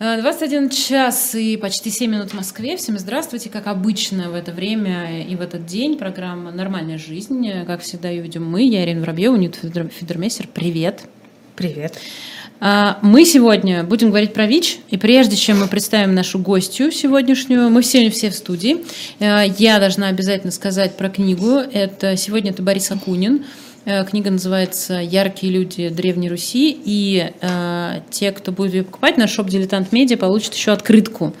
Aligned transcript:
21 0.00 0.70
час 0.70 1.34
и 1.34 1.58
почти 1.58 1.90
7 1.90 2.10
минут 2.10 2.30
в 2.30 2.34
Москве. 2.34 2.78
Всем 2.78 2.98
здравствуйте. 2.98 3.50
Как 3.50 3.66
обычно 3.66 4.30
в 4.30 4.34
это 4.34 4.50
время 4.50 5.22
и 5.22 5.36
в 5.36 5.42
этот 5.42 5.66
день 5.66 5.98
программа 5.98 6.50
«Нормальная 6.50 6.96
жизнь». 6.96 7.46
Как 7.66 7.82
всегда 7.82 8.08
ее 8.08 8.22
ведем 8.22 8.50
мы. 8.50 8.62
Я 8.62 8.82
Ирина 8.82 9.02
Воробьева, 9.02 9.36
Ньют 9.36 9.56
Федермессер. 9.56 10.48
Привет. 10.54 11.02
Привет. 11.54 11.98
А, 12.60 12.98
мы 13.02 13.26
сегодня 13.26 13.84
будем 13.84 14.08
говорить 14.08 14.32
про 14.32 14.46
ВИЧ, 14.46 14.78
и 14.88 14.96
прежде 14.96 15.36
чем 15.36 15.60
мы 15.60 15.68
представим 15.68 16.14
нашу 16.14 16.38
гостью 16.38 16.92
сегодняшнюю, 16.92 17.68
мы 17.68 17.82
сегодня 17.82 18.10
все 18.10 18.30
в 18.30 18.34
студии. 18.34 18.78
А, 19.18 19.42
я 19.42 19.78
должна 19.78 20.08
обязательно 20.08 20.50
сказать 20.50 20.96
про 20.96 21.10
книгу. 21.10 21.56
Это 21.56 22.16
сегодня 22.16 22.52
это 22.52 22.62
Борис 22.62 22.90
Акунин. 22.90 23.44
Э, 23.86 24.04
книга 24.04 24.30
называется 24.30 24.94
«Яркие 24.94 25.52
люди 25.52 25.88
Древней 25.88 26.28
Руси», 26.28 26.78
и 26.84 27.32
э, 27.40 28.00
те, 28.10 28.30
кто 28.32 28.52
будет 28.52 28.74
ее 28.74 28.84
покупать, 28.84 29.16
на 29.16 29.26
шоп 29.26 29.48
«Дилетант 29.48 29.92
Медиа» 29.92 30.18
получат 30.18 30.54
еще 30.54 30.72
открытку, 30.72 31.34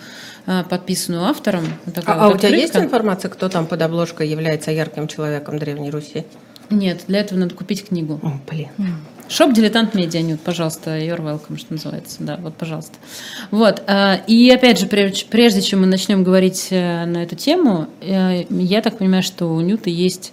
э, 0.46 0.64
подписанную 0.68 1.24
автором. 1.24 1.64
Вот 1.84 1.98
а, 2.06 2.28
вот 2.28 2.32
а 2.32 2.34
у 2.34 2.38
тебя 2.38 2.56
есть 2.56 2.76
информация, 2.76 3.28
кто 3.28 3.48
там 3.50 3.66
под 3.66 3.82
обложкой 3.82 4.28
является 4.28 4.70
ярким 4.70 5.06
человеком 5.06 5.58
Древней 5.58 5.90
Руси? 5.90 6.24
Нет, 6.70 7.02
для 7.08 7.20
этого 7.20 7.38
надо 7.38 7.54
купить 7.54 7.86
книгу. 7.88 8.18
О, 8.22 8.32
блин. 8.48 8.68
Shop 9.28 9.52
Дилетант 9.52 9.94
Медиа, 9.94 10.22
Нют, 10.22 10.40
пожалуйста, 10.40 10.98
you're 10.98 11.20
welcome, 11.20 11.58
что 11.58 11.74
называется. 11.74 12.16
Да, 12.20 12.36
вот, 12.38 12.54
пожалуйста. 12.54 12.94
Вот. 13.50 13.82
Э, 13.86 14.16
и 14.26 14.50
опять 14.50 14.80
же, 14.80 14.86
прежде 14.86 15.60
чем 15.60 15.82
мы 15.82 15.86
начнем 15.86 16.24
говорить 16.24 16.68
э, 16.70 17.04
на 17.04 17.22
эту 17.22 17.36
тему, 17.36 17.88
я 18.00 18.80
так 18.82 18.96
понимаю, 18.96 19.22
что 19.22 19.46
у 19.54 19.60
Нюта 19.60 19.90
есть 19.90 20.32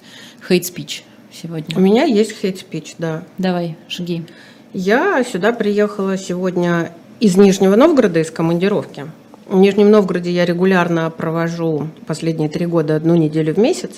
speech 0.50 1.02
сегодня? 1.42 1.78
У 1.78 1.80
меня 1.80 2.04
есть 2.04 2.32
hate 2.40 2.60
speech, 2.60 2.96
да. 2.98 3.24
Давай, 3.38 3.76
жги. 3.90 4.26
Я 4.74 5.24
сюда 5.24 5.54
приехала 5.54 6.18
сегодня 6.18 6.92
из 7.20 7.38
Нижнего 7.38 7.76
Новгорода, 7.76 8.20
из 8.20 8.32
командировки. 8.32 9.06
В 9.48 9.58
Нижнем 9.58 9.90
Новгороде 9.90 10.32
я 10.32 10.46
регулярно 10.46 11.10
провожу 11.10 11.88
последние 12.06 12.50
три 12.50 12.66
года 12.66 12.96
одну 12.96 13.16
неделю 13.16 13.54
в 13.54 13.58
месяц. 13.58 13.92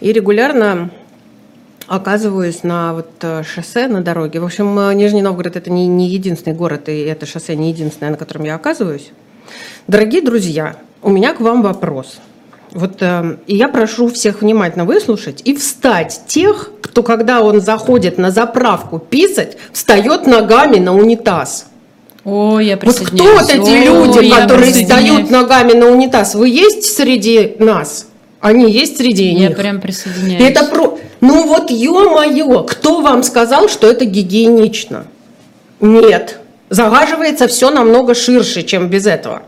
И 0.00 0.12
регулярно 0.12 0.90
оказываюсь 1.86 2.62
на 2.62 2.94
вот 2.94 3.10
э, 3.22 3.42
шоссе, 3.42 3.88
на 3.88 4.02
дороге. 4.02 4.38
В 4.40 4.44
общем, 4.44 4.78
э, 4.78 4.94
Нижний 4.94 5.22
Новгород– 5.22 5.56
это 5.56 5.70
не, 5.70 5.86
не 5.86 6.08
единственный 6.08 6.54
город, 6.54 6.88
и 6.88 7.00
это 7.00 7.26
шоссе 7.26 7.56
не 7.56 7.70
единственное, 7.70 8.10
на 8.10 8.16
котором 8.16 8.44
я 8.44 8.54
оказываюсь. 8.54 9.10
Дорогие 9.88 10.22
друзья, 10.22 10.76
у 11.02 11.10
меня 11.10 11.34
к 11.34 11.40
вам 11.40 11.62
вопрос– 11.62 12.20
вот, 12.72 12.98
э, 13.00 13.36
и 13.46 13.56
я 13.56 13.68
прошу 13.68 14.08
всех 14.08 14.42
внимательно 14.42 14.84
выслушать 14.84 15.42
и 15.44 15.54
встать 15.54 16.22
тех, 16.26 16.70
кто, 16.82 17.02
когда 17.02 17.42
он 17.42 17.60
заходит 17.60 18.18
на 18.18 18.30
заправку 18.30 18.98
писать, 18.98 19.56
встает 19.72 20.26
ногами 20.26 20.78
на 20.78 20.94
унитаз. 20.94 21.66
О, 22.24 22.60
я 22.60 22.78
Вот 22.80 23.00
кто 23.00 23.24
вот 23.24 23.50
эти 23.50 23.88
О, 23.88 24.04
люди, 24.06 24.30
которые 24.30 24.72
встают 24.72 25.30
ногами 25.30 25.72
на 25.72 25.86
унитаз? 25.86 26.34
Вы 26.34 26.48
есть 26.48 26.84
среди 26.84 27.56
нас? 27.58 28.06
Они 28.40 28.70
есть 28.70 28.98
среди 28.98 29.26
я 29.26 29.32
них? 29.32 29.50
Я 29.50 29.56
прям 29.56 29.80
присоединяюсь. 29.80 30.42
Это 30.42 30.64
про... 30.64 30.98
Ну 31.20 31.46
вот, 31.46 31.70
ё-моё, 31.70 32.62
кто 32.62 33.00
вам 33.00 33.22
сказал, 33.22 33.68
что 33.68 33.86
это 33.86 34.04
гигиенично? 34.04 35.06
Нет. 35.80 36.38
Загаживается 36.70 37.48
все 37.48 37.70
намного 37.70 38.14
ширше, 38.14 38.62
чем 38.62 38.88
без 38.88 39.06
этого. 39.06 39.42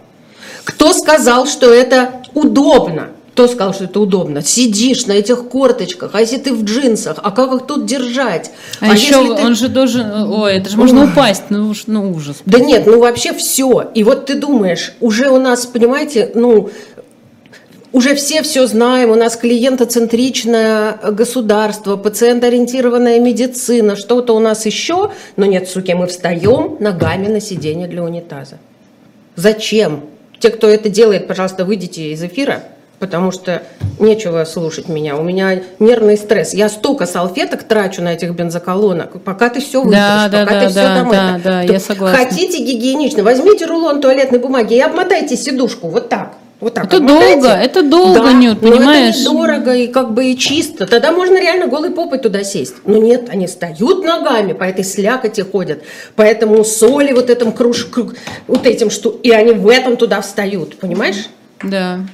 Кто 0.64 0.92
сказал, 0.92 1.46
что 1.46 1.72
это 1.72 2.22
удобно? 2.34 3.08
Кто 3.32 3.48
сказал, 3.48 3.72
что 3.72 3.84
это 3.84 3.98
удобно? 3.98 4.42
Сидишь 4.42 5.06
на 5.06 5.12
этих 5.12 5.48
корточках, 5.48 6.10
а 6.14 6.20
если 6.20 6.36
ты 6.36 6.52
в 6.52 6.64
джинсах, 6.64 7.18
а 7.22 7.30
как 7.30 7.52
их 7.54 7.66
тут 7.66 7.86
держать? 7.86 8.50
А, 8.80 8.90
а 8.90 8.94
еще 8.94 9.14
ты... 9.14 9.42
он 9.42 9.54
же 9.54 9.68
должен, 9.68 10.30
ой, 10.30 10.56
это 10.56 10.68
же 10.68 10.76
можно 10.76 11.04
упасть, 11.04 11.44
ну 11.48 11.70
уж, 11.70 11.84
ну 11.86 12.12
ужас. 12.12 12.36
Да 12.44 12.58
нет, 12.58 12.86
ну 12.86 13.00
вообще 13.00 13.32
все. 13.32 13.90
И 13.94 14.04
вот 14.04 14.26
ты 14.26 14.34
думаешь, 14.34 14.92
уже 15.00 15.30
у 15.30 15.38
нас, 15.38 15.64
понимаете, 15.64 16.30
ну 16.34 16.68
уже 17.92 18.14
все 18.14 18.42
все 18.42 18.66
знаем, 18.66 19.10
у 19.10 19.14
нас 19.14 19.36
клиентоцентричное 19.36 20.98
государство, 21.12 21.96
пациентоориентированная 21.96 23.18
медицина, 23.18 23.96
что-то 23.96 24.34
у 24.34 24.40
нас 24.40 24.66
еще, 24.66 25.10
но 25.36 25.46
нет, 25.46 25.68
суки, 25.68 25.94
мы 25.94 26.06
встаем 26.06 26.76
ногами 26.80 27.28
на 27.28 27.40
сиденье 27.40 27.88
для 27.88 28.02
унитаза. 28.02 28.58
Зачем? 29.36 30.02
Те, 30.42 30.50
кто 30.50 30.68
это 30.68 30.88
делает, 30.88 31.28
пожалуйста, 31.28 31.64
выйдите 31.64 32.10
из 32.10 32.20
эфира, 32.20 32.64
потому 32.98 33.30
что 33.30 33.62
нечего 34.00 34.44
слушать 34.44 34.88
меня. 34.88 35.16
У 35.16 35.22
меня 35.22 35.62
нервный 35.78 36.16
стресс. 36.16 36.52
Я 36.52 36.68
столько 36.68 37.06
салфеток 37.06 37.62
трачу 37.62 38.02
на 38.02 38.14
этих 38.14 38.34
бензоколонок, 38.34 39.22
пока 39.22 39.50
ты 39.50 39.60
все 39.60 39.80
вытрешь, 39.84 40.00
да, 40.00 40.28
да, 40.28 40.40
пока 40.40 40.54
да, 40.54 40.66
ты 40.66 40.74
да, 40.74 40.80
все 40.80 40.94
домой. 40.96 41.16
Да, 41.16 41.40
да, 41.44 41.62
я 41.62 41.78
согласна. 41.78 42.18
Хотите 42.18 42.58
гигиенично, 42.58 43.22
возьмите 43.22 43.66
рулон 43.66 44.00
туалетной 44.00 44.40
бумаги 44.40 44.74
и 44.74 44.80
обмотайте 44.80 45.36
сидушку 45.36 45.86
вот 45.86 46.08
так. 46.08 46.32
Вот 46.62 46.74
так 46.74 46.84
это 46.84 46.98
обмотайте. 46.98 47.40
долго, 47.40 47.48
это 47.48 47.82
долго, 47.82 48.20
да, 48.20 48.32
Нют, 48.32 48.60
понимаешь? 48.60 49.16
Это 49.16 49.24
дорого 49.24 49.74
и 49.74 49.88
как 49.88 50.14
бы 50.14 50.26
и 50.26 50.38
чисто. 50.38 50.86
Тогда 50.86 51.10
можно 51.10 51.40
реально 51.40 51.66
голой 51.66 51.90
попой 51.90 52.18
туда 52.18 52.44
сесть. 52.44 52.76
Но 52.84 52.98
нет, 52.98 53.28
они 53.30 53.48
встают 53.48 54.04
ногами, 54.04 54.52
по 54.52 54.62
этой 54.62 54.84
слякоти 54.84 55.40
ходят, 55.40 55.82
по 56.14 56.22
этому 56.22 56.62
соли 56.64 57.10
вот 57.10 57.30
этом 57.30 57.50
круж, 57.50 57.88
вот 58.46 58.64
этим 58.64 58.90
что, 58.90 59.10
и 59.24 59.32
они 59.32 59.54
в 59.54 59.66
этом 59.66 59.96
туда 59.96 60.20
встают, 60.20 60.78
понимаешь? 60.78 61.26
Да. 61.64 62.06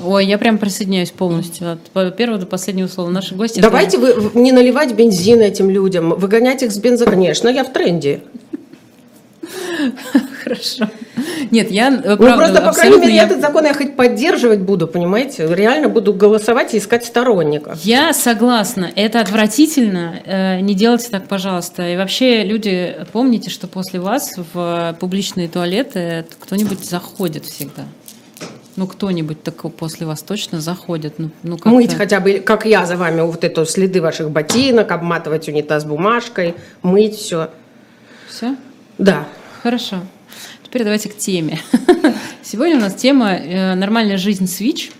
Ой, 0.00 0.26
я 0.26 0.36
прям 0.36 0.58
присоединяюсь 0.58 1.12
полностью 1.12 1.78
от 1.94 2.16
первого 2.16 2.40
до 2.40 2.46
последнего 2.46 2.88
слова. 2.88 3.08
Наши 3.08 3.36
гости. 3.36 3.60
Давайте 3.60 3.98
вы 3.98 4.32
не 4.34 4.50
наливать 4.50 4.94
бензин 4.94 5.40
этим 5.40 5.70
людям, 5.70 6.10
выгонять 6.10 6.64
их 6.64 6.72
с 6.72 6.78
бенза. 6.78 7.04
Конечно, 7.04 7.48
я 7.48 7.62
в 7.62 7.72
тренде. 7.72 8.22
Хорошо. 10.42 10.88
Нет, 11.50 11.70
я 11.70 11.88
э, 11.88 12.10
ну, 12.10 12.16
правда, 12.16 12.60
просто, 12.60 12.62
по 12.62 12.72
крайней 12.72 12.98
мере, 12.98 13.14
я... 13.14 13.24
этот 13.24 13.40
закон 13.40 13.64
я 13.64 13.74
хоть 13.74 13.96
поддерживать 13.96 14.60
буду, 14.60 14.86
понимаете? 14.86 15.46
Реально 15.52 15.88
буду 15.88 16.12
голосовать 16.12 16.74
и 16.74 16.78
искать 16.78 17.04
сторонников. 17.04 17.82
Я 17.84 18.12
согласна. 18.12 18.90
Это 18.94 19.20
отвратительно. 19.20 20.20
Э, 20.24 20.60
не 20.60 20.74
делайте 20.74 21.08
так, 21.10 21.26
пожалуйста. 21.26 21.88
И 21.88 21.96
вообще, 21.96 22.44
люди, 22.44 22.96
помните, 23.12 23.50
что 23.50 23.66
после 23.66 24.00
вас 24.00 24.34
в 24.52 24.96
публичные 25.00 25.48
туалеты 25.48 26.26
кто-нибудь 26.40 26.84
заходит 26.84 27.44
всегда. 27.44 27.84
Ну, 28.76 28.86
кто-нибудь 28.86 29.42
такой 29.42 29.70
после 29.70 30.06
вас 30.06 30.20
точно 30.20 30.60
заходит. 30.60 31.14
Ну, 31.18 31.30
ну, 31.42 31.58
мыть 31.64 31.94
хотя 31.94 32.20
бы, 32.20 32.40
как 32.40 32.66
я 32.66 32.84
за 32.84 32.96
вами, 32.96 33.22
вот 33.22 33.42
это 33.42 33.64
следы 33.64 34.02
ваших 34.02 34.30
ботинок, 34.30 34.90
обматывать 34.92 35.48
унитаз 35.48 35.86
бумажкой, 35.86 36.54
мыть 36.82 37.16
все. 37.16 37.48
Все? 38.28 38.54
Да. 38.98 39.26
Хорошо. 39.62 40.00
Теперь 40.76 40.84
давайте 40.84 41.08
к 41.08 41.16
теме. 41.16 41.58
Сегодня 42.42 42.76
у 42.76 42.80
нас 42.80 42.94
тема 42.96 43.32
э, 43.32 43.74
«Нормальная 43.76 44.18
жизнь 44.18 44.46
ВИЧ». 44.60 44.90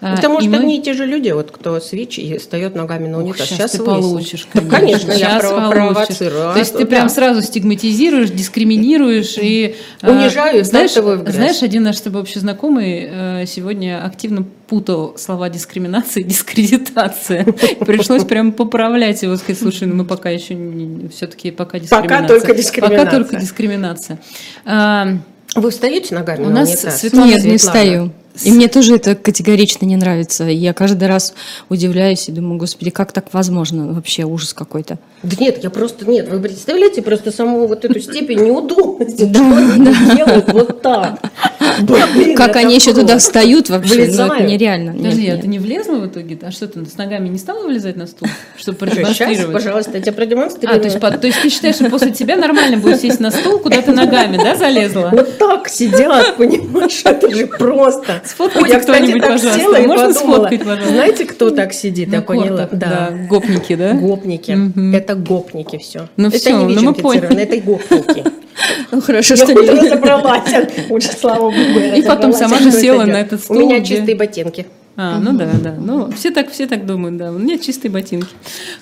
Это, 0.00 0.28
может, 0.28 0.48
мы... 0.48 0.58
одни 0.58 0.78
и 0.78 0.82
те 0.82 0.94
же 0.94 1.04
люди, 1.04 1.30
вот 1.30 1.50
кто 1.50 1.78
свич 1.80 2.18
и 2.18 2.38
встает 2.38 2.74
ногами 2.74 3.06
на 3.06 3.18
унитаз. 3.18 3.48
Сейчас, 3.48 3.58
сейчас 3.58 3.70
ты 3.72 3.78
получишь, 3.82 4.46
конечно. 4.50 4.70
конечно, 4.70 5.12
я 5.12 5.38
прово- 5.38 5.70
провоцирую. 5.70 6.52
То 6.54 6.58
есть 6.58 6.72
ты 6.72 6.84
да. 6.84 6.86
прям 6.86 7.08
сразу 7.08 7.42
стигматизируешь, 7.42 8.30
дискриминируешь 8.30 9.36
и... 9.38 9.76
Э, 10.00 10.10
Унижаю, 10.10 10.64
знаешь, 10.64 10.92
знаешь, 10.92 11.62
один 11.62 11.82
наш 11.82 11.98
с 11.98 12.00
тобой 12.00 12.22
общий 12.22 12.40
знакомый 12.40 13.08
э, 13.10 13.44
сегодня 13.46 14.02
активно 14.04 14.44
путал 14.70 15.18
слова 15.18 15.50
дискриминация 15.50 16.22
и 16.22 16.24
дискредитация. 16.24 17.44
Пришлось 17.44 18.24
прям 18.24 18.52
поправлять 18.52 19.22
его, 19.22 19.36
сказать, 19.36 19.58
слушай, 19.58 19.86
ну 19.86 19.96
мы 19.96 20.04
пока 20.04 20.30
еще 20.30 20.56
все-таки 21.14 21.50
пока 21.50 21.78
дискриминация. 21.78 22.22
Пока 22.22 22.28
только 22.28 22.54
дискриминация. 22.54 23.04
Пока 23.04 23.16
только 23.16 23.36
дискриминация. 23.36 24.18
Вы 25.54 25.70
встаете 25.70 26.14
ногами 26.14 26.44
У 26.44 26.50
нас 26.50 26.70
Светлана? 26.80 27.26
Нет, 27.26 27.44
не 27.44 27.56
встаю. 27.56 28.12
И 28.44 28.52
мне 28.52 28.68
тоже 28.68 28.94
это 28.94 29.14
категорично 29.16 29.84
не 29.84 29.96
нравится. 29.96 30.44
Я 30.44 30.72
каждый 30.72 31.08
раз 31.08 31.34
удивляюсь 31.68 32.28
и 32.28 32.32
думаю, 32.32 32.58
господи, 32.58 32.90
как 32.90 33.12
так 33.12 33.34
возможно? 33.34 33.92
Вообще 33.92 34.24
ужас 34.24 34.54
какой-то. 34.54 34.98
Да 35.22 35.36
нет, 35.38 35.62
я 35.62 35.70
просто, 35.70 36.08
нет, 36.08 36.28
вы 36.30 36.40
представляете 36.40 37.02
просто 37.02 37.32
саму 37.32 37.66
вот 37.66 37.84
эту 37.84 38.00
степень 38.00 38.44
неудобности, 38.44 39.28
что 39.28 39.40
они 39.40 40.16
делают 40.16 40.52
вот 40.52 40.80
так. 40.80 41.20
Как 42.36 42.56
они 42.56 42.74
еще 42.74 42.94
туда 42.94 43.18
встают 43.18 43.68
вообще, 43.68 44.10
ну 44.12 44.26
это 44.26 44.42
нереально. 44.42 44.92
Подожди, 44.92 45.28
а 45.28 45.36
ты 45.36 45.46
не 45.46 45.58
влезла 45.58 45.96
в 45.96 46.06
итоге? 46.06 46.38
А 46.42 46.50
что 46.50 46.66
ты 46.68 46.84
с 46.84 46.96
ногами 46.96 47.28
не 47.28 47.38
стала 47.38 47.64
вылезать 47.64 47.96
на 47.96 48.06
стул, 48.06 48.28
чтобы 48.58 48.78
продемонстрировать? 48.78 49.38
Сейчас, 49.38 49.52
пожалуйста, 49.52 49.96
я 49.96 50.00
тебе 50.00 50.12
продемонстрирую. 50.12 50.76
А, 50.76 50.80
то 50.80 50.86
есть, 50.86 51.00
то 51.00 51.26
есть 51.26 51.42
ты 51.42 51.50
считаешь, 51.50 51.76
что 51.76 51.90
после 51.90 52.10
тебя 52.12 52.36
нормально 52.36 52.76
будет 52.76 53.00
сесть 53.00 53.20
на 53.20 53.30
стул, 53.30 53.58
куда 53.58 53.82
ты 53.82 53.92
ногами, 53.92 54.36
да, 54.36 54.56
залезла? 54.56 55.10
Вот 55.12 55.38
так 55.38 55.68
сидят, 55.68 56.36
понимаешь, 56.36 57.02
это 57.04 57.30
же 57.34 57.46
просто. 57.46 58.22
Сфоткайте 58.24 58.78
кто-нибудь, 58.80 59.22
пожалуйста. 59.22 59.82
Можно 59.82 60.14
сфоткать, 60.14 60.60
пожалуйста? 60.60 60.88
Знаете, 60.88 61.24
кто 61.24 61.50
так 61.50 61.72
сидит? 61.72 62.12
Я 62.12 62.22
поняла. 62.22 62.68
Да. 62.72 63.10
Гопники, 63.28 63.74
да? 63.74 63.92
Гопники. 63.94 64.56
Это 64.94 65.14
гопники 65.14 65.78
все. 65.78 66.08
Ну 66.16 66.30
все, 66.30 66.56
ну 66.56 66.82
мы 66.82 66.94
поняли. 66.94 67.42
Это 67.42 67.56
гопники. 67.60 68.24
Ну 68.90 69.00
хорошо, 69.00 69.36
что 69.36 69.52
не 69.52 69.68
разобралась. 69.70 70.52
Лучше, 70.88 71.12
слава 71.12 71.50
богу, 71.50 71.78
И 71.96 72.02
потом 72.02 72.32
сама 72.32 72.58
же 72.58 72.70
села 72.72 73.04
на 73.04 73.20
этот 73.20 73.40
стул. 73.42 73.56
У 73.56 73.60
меня 73.60 73.82
чистые 73.84 74.16
ботинки. 74.16 74.66
А, 74.96 75.18
ну 75.18 75.32
да, 75.32 75.48
да. 75.62 75.74
Ну, 75.78 76.10
все 76.12 76.30
так, 76.30 76.50
все 76.50 76.66
так 76.66 76.84
думают, 76.84 77.16
да. 77.16 77.30
У 77.30 77.38
меня 77.38 77.58
чистые 77.58 77.90
ботинки. 77.90 78.28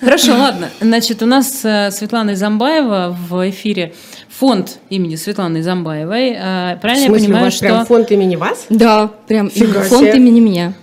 Хорошо, 0.01 0.33
ладно. 0.33 0.69
Значит, 0.81 1.23
у 1.23 1.25
нас 1.25 1.61
э, 1.63 1.91
Светлана 1.91 2.35
Замбаева 2.35 3.15
в 3.29 3.49
эфире 3.51 3.93
фонд 4.27 4.79
имени 4.89 5.15
Светланы 5.15 5.63
Замбаевой. 5.63 6.31
Э, 6.31 6.77
Правильно 6.81 7.05
В 7.05 7.09
смысле, 7.09 7.09
я 7.09 7.11
у 7.11 7.15
понимаю, 7.15 7.45
вас 7.45 7.53
что... 7.53 7.65
прям 7.65 7.85
фонд 7.85 8.11
имени 8.11 8.35
вас? 8.35 8.65
Да, 8.69 9.09
прям 9.27 9.49
Фига 9.49 9.81
фонд 9.83 10.07
себе. 10.07 10.17
имени 10.17 10.39
меня. 10.41 10.73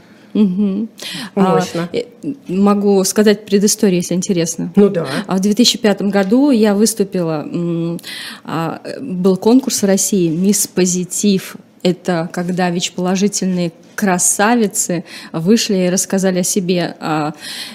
А, 1.35 1.55
Мощно. 1.55 1.89
э, 1.93 2.05
могу 2.49 3.03
сказать 3.05 3.47
предысторию, 3.47 3.97
если 3.97 4.15
интересно. 4.15 4.73
Ну 4.77 4.89
да. 4.91 5.07
А 5.27 5.37
в 5.37 5.41
2005 5.41 6.03
году 6.03 6.51
я 6.51 6.75
выступила, 6.75 7.47
а, 8.45 8.81
э, 8.85 9.01
был 9.01 9.37
конкурс 9.37 9.83
в 9.83 9.87
России 9.87 10.29
«Мисс 10.29 10.67
Позитив». 10.67 11.57
Это 11.83 12.29
когда 12.33 12.71
ВИЧ-положительные 12.71 13.73
красавицы 13.97 15.05
вышли 15.33 15.87
и 15.87 15.91
рассказали 15.91 16.41
о 16.41 16.43
себе. 16.45 16.95
А, 17.01 17.33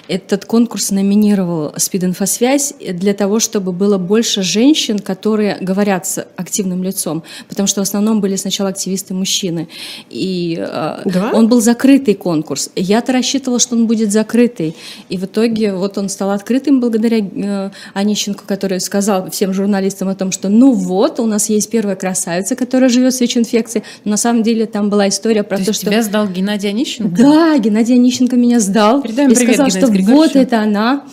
Этот 0.07 0.45
конкурс 0.45 0.91
номинировал 0.91 1.73
«Спид-инфосвязь» 1.75 2.73
для 2.79 3.13
того, 3.13 3.39
чтобы 3.39 3.73
было 3.73 3.97
больше 3.97 4.43
женщин, 4.43 4.99
которые 4.99 5.57
говорят 5.59 6.05
с 6.05 6.25
активным 6.35 6.83
лицом, 6.83 7.23
потому 7.49 7.67
что 7.67 7.81
в 7.81 7.83
основном 7.83 8.21
были 8.21 8.35
сначала 8.35 8.69
активисты-мужчины. 8.69 9.67
И 10.09 10.57
а, 10.59 11.01
Да? 11.05 11.31
он 11.33 11.47
был 11.49 11.59
закрытый 11.61 12.13
конкурс. 12.13 12.69
Я-то 12.75 13.11
рассчитывала, 13.11 13.59
что 13.59 13.75
он 13.75 13.87
будет 13.87 14.11
закрытый. 14.11 14.75
И 15.09 15.17
в 15.17 15.25
итоге 15.25 15.73
вот 15.73 15.97
он 15.97 16.07
стал 16.09 16.31
открытым 16.31 16.79
благодаря 16.79 17.17
э, 17.19 17.69
Онищенко, 17.93 18.43
который 18.45 18.79
сказал 18.79 19.29
всем 19.31 19.53
журналистам 19.53 20.07
о 20.07 20.15
том, 20.15 20.31
что 20.31 20.49
ну 20.49 20.71
вот, 20.73 21.19
у 21.19 21.25
нас 21.25 21.49
есть 21.49 21.69
первая 21.69 21.95
красавица, 21.95 22.55
которая 22.55 22.89
живет 22.89 23.13
с 23.15 23.21
ВИЧ-инфекцией. 23.21 23.83
Но 24.05 24.11
на 24.11 24.17
самом 24.17 24.43
деле 24.43 24.65
там 24.67 24.89
была 24.89 25.07
история 25.07 25.43
про 25.43 25.57
То 25.57 25.65
то, 25.65 25.73
что... 25.73 25.85
тебя 25.87 26.03
сдал 26.11 26.27
Геннадий 26.27 26.69
Онищенко? 26.69 27.15
Да, 27.21 27.57
Геннадий 27.57 27.95
Онищенко 27.95 28.35
меня 28.35 28.59
сдал 28.59 29.01
Передаем 29.01 29.31
и 29.31 29.35
привет 29.35 29.53
сказал, 29.55 29.67
Геннадию 29.67 29.87
что 29.87 29.91
Григорьевичу. 29.93 30.33
вот 30.35 30.35
это 30.35 30.59
она. 30.61 31.03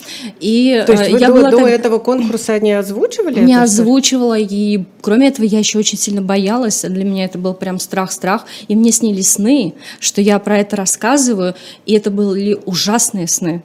И 0.41 0.83
То 0.87 0.93
есть 0.93 1.05
э, 1.05 1.13
вы 1.13 1.19
я 1.21 1.29
до, 1.29 1.33
была 1.35 1.51
до 1.51 1.59
так- 1.59 1.69
этого 1.69 1.99
конкурса 1.99 2.59
не 2.59 2.73
озвучивали? 2.73 3.41
не 3.41 3.53
это 3.55 3.63
озвучивала, 3.63 4.37
и 4.39 4.85
кроме 5.01 5.29
этого 5.29 5.47
я 5.47 5.61
еще 5.61 5.79
очень 5.79 5.99
сильно 5.99 6.21
боялась. 6.21 6.83
Для 6.83 7.05
меня 7.05 7.25
это 7.25 7.39
был 7.39 7.55
прям 7.55 7.79
страх-страх. 7.79 8.45
И 8.67 8.75
мне 8.75 8.91
снились 8.91 9.31
сны, 9.33 9.75
что 10.01 10.21
я 10.21 10.39
про 10.41 10.59
это 10.59 10.75
рассказываю, 10.77 11.55
и 11.87 11.95
это 11.95 12.11
были 12.11 12.59
ужасные 12.67 13.29
сны. 13.29 13.63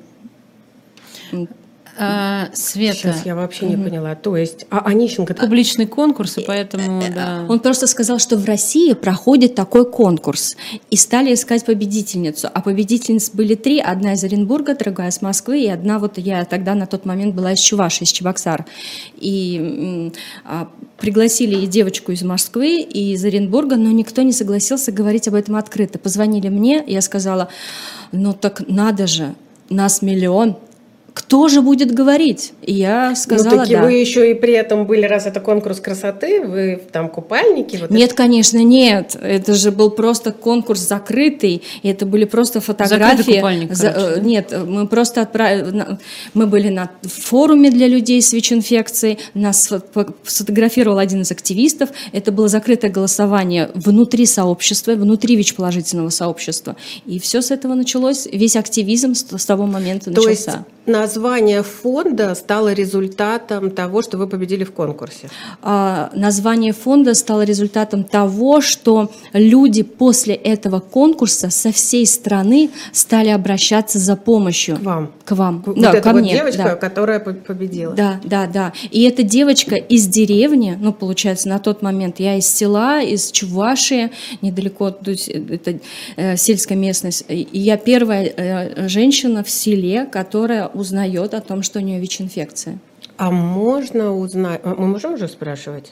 А, 1.98 2.50
Света, 2.54 2.98
Сейчас 2.98 3.26
я 3.26 3.36
вообще 3.36 3.68
не 3.68 3.76
поняла. 3.76 4.16
То 4.16 4.36
есть, 4.36 4.66
а 4.72 4.80
Онищенко... 4.80 5.36
публичный 5.36 5.86
конкурс, 5.86 6.38
и 6.38 6.42
поэтому, 6.42 7.04
да. 7.14 7.46
Он 7.48 7.60
просто 7.60 7.86
сказал, 7.88 8.20
что 8.20 8.36
в 8.36 8.46
России 8.46 8.94
проходит 8.94 9.54
такой 9.54 9.90
конкурс. 9.90 10.56
И 10.90 10.96
стали 10.96 11.34
искать 11.34 11.66
победительницу. 11.66 12.50
А 12.52 12.62
победительниц 12.62 13.30
были 13.32 13.56
три. 13.56 13.80
Одна 13.80 14.14
из 14.14 14.24
Оренбурга, 14.24 14.76
другая 14.76 15.10
из 15.10 15.22
Москвы, 15.22 15.62
и 15.62 15.68
одна 15.68 16.00
вот 16.00 16.18
я 16.18 16.46
тогда 16.46 16.74
на 16.74 16.88
тот 16.88 17.06
момент 17.06 17.36
была 17.36 17.54
из 17.54 17.60
Чуваши, 17.60 18.06
из 18.06 18.12
Чебоксар. 18.12 18.66
И 19.18 20.12
а, 20.46 20.70
пригласили 20.98 21.64
и 21.64 21.68
девочку 21.68 22.12
из 22.12 22.24
Москвы, 22.24 22.82
и 22.82 23.14
из 23.14 23.24
Оренбурга, 23.24 23.76
но 23.76 23.92
никто 23.92 24.22
не 24.24 24.32
согласился 24.32 24.92
говорить 24.92 25.28
об 25.28 25.36
этом 25.36 25.58
открыто. 25.58 26.00
Позвонили 26.00 26.50
мне, 26.50 26.84
я 26.88 27.02
сказала, 27.02 27.50
ну 28.12 28.34
так 28.34 28.68
надо 28.68 29.06
же, 29.06 29.36
нас 29.70 30.02
миллион, 30.02 30.58
кто 31.14 31.48
же 31.48 31.62
будет 31.62 31.94
говорить? 31.94 32.54
И 32.62 32.74
я 32.74 33.16
сказала, 33.16 33.56
ну, 33.56 33.62
таки 33.62 33.76
да. 33.76 33.84
вы 33.84 33.94
еще 33.94 34.32
и 34.32 34.34
при 34.34 34.54
этом 34.54 34.86
были, 34.86 35.06
раз 35.06 35.26
это 35.28 35.40
конкурс 35.40 35.80
красоты, 35.80 36.42
вы 36.42 36.82
там 36.92 37.08
купальники. 37.08 37.78
Вот 37.78 37.92
Нет, 37.92 38.14
конечно, 38.14 38.58
нет. 38.58 39.16
Это 39.22 39.54
же 39.54 39.72
был 39.72 39.92
просто 39.92 40.32
конкурс 40.32 40.82
закрытый, 40.82 41.62
и 41.84 41.88
это 41.88 42.06
были 42.06 42.26
просто 42.26 42.62
фотографии. 42.62 43.36
купальник, 43.36 43.74
За- 43.74 43.92
короче, 43.92 44.16
да? 44.16 44.22
Нет, 44.22 44.56
мы 44.66 44.88
просто 44.88 45.22
отправили. 45.22 45.98
Мы 46.34 46.48
были 46.48 46.70
на 46.70 46.90
форуме 47.04 47.70
для 47.70 47.88
людей 47.88 48.22
с 48.22 48.34
ВИЧ-инфекцией. 48.34 49.20
Нас 49.34 49.72
сфо- 49.72 50.14
сфотографировал 50.24 50.98
один 50.98 51.22
из 51.22 51.32
активистов. 51.32 51.90
Это 52.12 52.32
было 52.32 52.48
закрытое 52.48 52.92
голосование 52.92 53.70
внутри 53.76 54.26
сообщества, 54.26 54.94
внутри 54.94 55.36
ВИЧ-положительного 55.36 56.10
сообщества. 56.10 56.76
И 57.06 57.20
все 57.20 57.42
с 57.42 57.52
этого 57.52 57.76
началось. 57.76 58.28
Весь 58.32 58.56
активизм 58.56 59.14
с, 59.14 59.24
того 59.46 59.68
момента 59.68 60.12
То 60.12 60.28
есть 60.28 60.48
начался. 60.48 60.66
Название 60.86 61.64
фонда 61.64 62.36
стало 62.36 62.74
результатом 62.74 63.72
того, 63.72 64.02
что 64.02 64.18
вы 64.18 64.28
победили 64.28 64.64
в 64.64 64.72
конкурсе. 64.72 65.30
А, 65.62 66.10
название 66.14 66.74
фонда 66.74 67.14
стало 67.14 67.44
результатом 67.44 68.04
того, 68.04 68.62
что 68.62 69.12
люди 69.34 69.84
после 69.84 70.36
этого 70.36 70.80
конкурса 70.80 71.50
со 71.50 71.72
всей 71.72 72.06
страны 72.06 72.70
стали 72.92 73.30
обращаться 73.30 74.00
за 74.00 74.16
помощью. 74.16 74.78
К 74.78 74.82
вам. 74.82 75.12
К 75.26 75.32
вам. 75.32 75.64
Вот 75.66 75.80
да, 75.80 75.92
эта 75.92 76.02
ко 76.02 76.14
вот 76.14 76.22
мне. 76.22 76.34
девочка, 76.34 76.64
да. 76.64 76.76
которая 76.76 77.20
по- 77.20 77.34
победила. 77.34 77.94
Да, 77.94 78.20
да, 78.24 78.48
да. 78.48 78.74
И 78.92 79.04
эта 79.04 79.24
девочка 79.24 79.76
из 79.76 80.08
деревни, 80.08 80.78
ну, 80.80 80.94
получается, 80.94 81.50
на 81.50 81.60
тот 81.60 81.82
момент 81.82 82.20
я 82.20 82.38
из 82.38 82.48
села, 82.48 83.02
из 83.02 83.32
Чувашии, 83.32 84.12
недалеко, 84.42 84.92
то 84.92 85.12
есть 85.12 85.30
это 85.30 85.80
э, 86.16 86.36
сельская 86.38 86.76
местность. 86.76 87.26
И 87.28 87.48
я 87.54 87.78
первая 87.78 88.26
э, 88.26 88.88
женщина 88.88 89.44
в 89.44 89.50
селе, 89.50 90.06
которая 90.06 90.68
узнает 90.74 91.34
о 91.34 91.42
том, 91.42 91.64
что 91.64 91.80
у 91.80 91.82
нее 91.82 92.00
ВИЧ-инфекция. 92.00 92.80
А 93.18 93.32
можно 93.32 94.16
узнать... 94.16 94.62
а 94.64 94.76
Мы 94.76 94.88
можем 94.88 95.14
уже 95.14 95.28
спрашивать, 95.28 95.92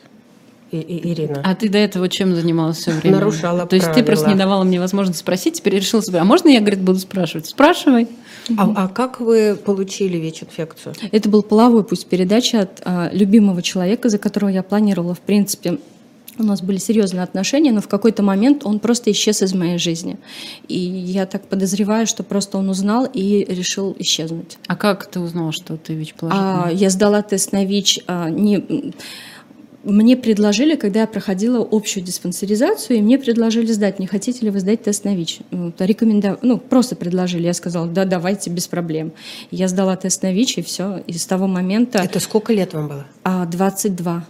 И- 0.72 0.78
И- 0.80 1.12
Ирина? 1.14 1.42
А 1.44 1.54
ты 1.56 1.70
до 1.70 1.78
этого 1.78 2.08
чем 2.10 2.34
занималась 2.36 2.78
все 2.78 2.92
время? 2.92 3.18
Нарушала 3.18 3.66
То 3.68 3.76
есть 3.76 3.92
ты 3.94 4.04
просто 4.04 4.26
правила. 4.26 4.30
не 4.34 4.40
давала 4.40 4.64
мне 4.64 4.80
возможность 4.80 5.20
спросить, 5.20 5.56
теперь 5.56 5.76
решила 5.76 6.02
себе, 6.02 6.20
а 6.20 6.24
можно 6.24 6.48
я, 6.50 6.60
говорит, 6.62 6.80
буду 6.82 6.98
спрашивать? 7.00 7.46
Спрашивай. 7.48 8.08
А, 8.58 8.74
а 8.76 8.88
как 8.88 9.20
вы 9.20 9.56
получили 9.56 10.18
ВИЧ-инфекцию? 10.18 10.96
Это 11.12 11.30
был 11.30 11.44
половой 11.44 11.84
путь 11.84 12.06
передачи 12.08 12.56
от 12.56 12.82
а, 12.86 13.10
любимого 13.14 13.62
человека, 13.62 14.10
за 14.10 14.18
которого 14.18 14.50
я 14.50 14.64
планировала, 14.64 15.14
в 15.14 15.20
принципе, 15.20 15.78
у 16.38 16.44
нас 16.44 16.62
были 16.62 16.78
серьезные 16.78 17.24
отношения, 17.24 17.72
но 17.72 17.82
в 17.82 17.88
какой-то 17.88 18.24
момент 18.24 18.66
он 18.66 18.80
просто 18.80 19.12
исчез 19.12 19.42
из 19.42 19.54
моей 19.54 19.78
жизни. 19.78 20.18
И 20.68 20.78
я 20.80 21.26
так 21.26 21.44
подозреваю, 21.48 22.08
что 22.08 22.24
просто 22.24 22.58
он 22.58 22.70
узнал 22.70 23.06
и 23.06 23.46
решил 23.48 23.96
исчезнуть. 24.00 24.58
А 24.68 24.76
как 24.76 25.06
ты 25.08 25.20
узнала, 25.20 25.52
что 25.52 25.78
ты 25.78 25.94
А, 25.94 25.96
ВИЧ-положительный? 25.96 26.76
я 26.82 26.90
сдала 26.90 27.22
тест 27.22 27.52
на 27.52 27.66
ВИЧ. 27.66 28.00
а, 28.08 28.30
не, 28.30 28.94
мне 29.84 30.16
предложили, 30.16 30.76
когда 30.76 31.02
я 31.02 31.08
проходила 31.08 31.68
общую 31.72 32.04
диспансеризацию, 32.04 33.00
и 33.00 33.02
мне 33.02 33.18
предложили 33.18 33.72
сдать, 33.72 33.98
не 33.98 34.06
хотите 34.06 34.46
ли 34.46 34.52
вы 34.52 34.60
сдать 34.60 34.84
тест 34.84 35.06
на 35.06 35.16
ВИЧ? 35.16 35.40
Рекоменда- 35.80 36.38
Ну, 36.44 36.60
просто 36.60 36.96
предложили. 36.96 37.44
Я 37.48 37.54
сказала, 37.54 37.88
да, 37.88 38.06
давайте, 38.06 38.52
без 38.52 38.68
проблем. 38.68 39.12
Я 39.50 39.68
сдала 39.68 39.96
тест 39.96 40.22
на 40.22 40.32
ВИЧ, 40.34 40.60
и 40.60 40.62
все. 40.62 41.02
И 41.08 41.14
с 41.14 41.26
того 41.26 41.48
момента 41.48 41.98
Это 42.00 42.20
сколько 42.20 42.54
лет 42.54 42.74
вам 42.74 42.88
было? 42.90 43.06
а, 43.24 43.46
22. 43.48 44.24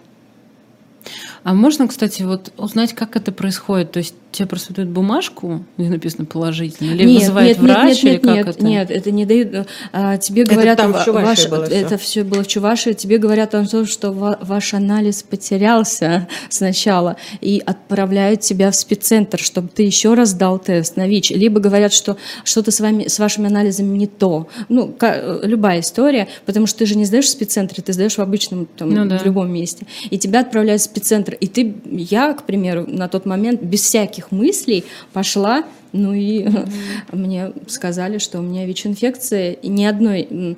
А 1.43 1.53
можно, 1.55 1.87
кстати, 1.87 2.21
вот 2.23 2.51
узнать, 2.57 2.93
как 2.93 3.15
это 3.15 3.31
происходит? 3.31 3.91
То 3.91 3.97
есть 3.99 4.13
тебе 4.31 4.47
просто 4.47 4.73
дают 4.73 4.89
бумажку, 4.91 5.65
где 5.77 5.89
написано 5.89 6.23
положительно, 6.25 6.91
или 6.91 7.17
вызывает 7.17 7.57
врач, 7.57 8.03
или 8.03 8.11
нет, 8.11 8.21
как 8.23 8.35
нет, 8.35 8.47
это? 8.47 8.63
нет, 8.63 8.91
это 8.91 9.11
не 9.11 9.25
дают. 9.25 9.67
а, 9.91 10.17
тебе 10.17 10.43
Это 10.43 10.53
говорят, 10.53 10.77
там 10.77 10.91
в 10.93 11.07
ваш- 11.07 11.47
было 11.49 11.63
это 11.63 11.97
все 11.97 12.23
было 12.23 12.43
в 12.43 12.47
Чувашии. 12.47 12.93
Тебе 12.93 13.17
говорят 13.17 13.53
о 13.55 13.65
том, 13.65 13.85
что 13.87 14.11
ва- 14.11 14.39
ваш 14.41 14.73
анализ 14.73 15.23
потерялся 15.23 16.27
сначала 16.49 17.17
и 17.41 17.61
отправляют 17.65 18.41
тебя 18.41 18.71
в 18.71 18.75
спеццентр, 18.75 19.39
чтобы 19.39 19.67
ты 19.67 19.83
еще 19.83 20.13
раз 20.13 20.33
дал 20.33 20.59
тест 20.59 20.95
на 20.95 21.07
ВИЧ. 21.07 21.31
Либо 21.31 21.59
говорят, 21.59 21.91
что 21.91 22.17
что-то 22.45 22.71
с 22.71 22.79
вами, 22.79 23.07
с 23.07 23.19
вашими 23.19 23.47
анализами 23.47 23.97
не 23.97 24.07
то. 24.07 24.47
Ну, 24.69 24.87
ка- 24.89 25.39
любая 25.43 25.81
история, 25.81 26.27
потому 26.45 26.67
что 26.67 26.79
ты 26.79 26.85
же 26.85 26.95
не 26.95 27.05
сдаешь 27.05 27.25
в 27.25 27.29
спеццентре, 27.29 27.83
ты 27.83 27.91
сдаешь 27.93 28.15
в 28.17 28.21
обычном, 28.21 28.67
там, 28.77 28.91
Ну 28.91 29.05
да. 29.05 29.17
в 29.17 29.25
любом 29.25 29.51
месте. 29.51 29.85
И 30.09 30.17
тебя 30.17 30.41
отправляют 30.41 30.81
в 30.81 30.85
спеццентр. 30.85 31.30
И 31.39 31.47
ты, 31.47 31.75
я, 31.85 32.33
к 32.33 32.43
примеру, 32.43 32.85
на 32.87 33.07
тот 33.07 33.25
момент 33.25 33.61
без 33.61 33.81
всяких 33.81 34.31
мыслей 34.31 34.83
пошла, 35.13 35.63
ну 35.91 36.13
и 36.13 36.47
мне 37.11 37.53
сказали, 37.67 38.17
что 38.17 38.39
у 38.39 38.41
меня 38.41 38.65
ВИЧ-инфекция. 38.65 39.53
И 39.53 39.67
ни 39.67 39.85
одной... 39.85 40.57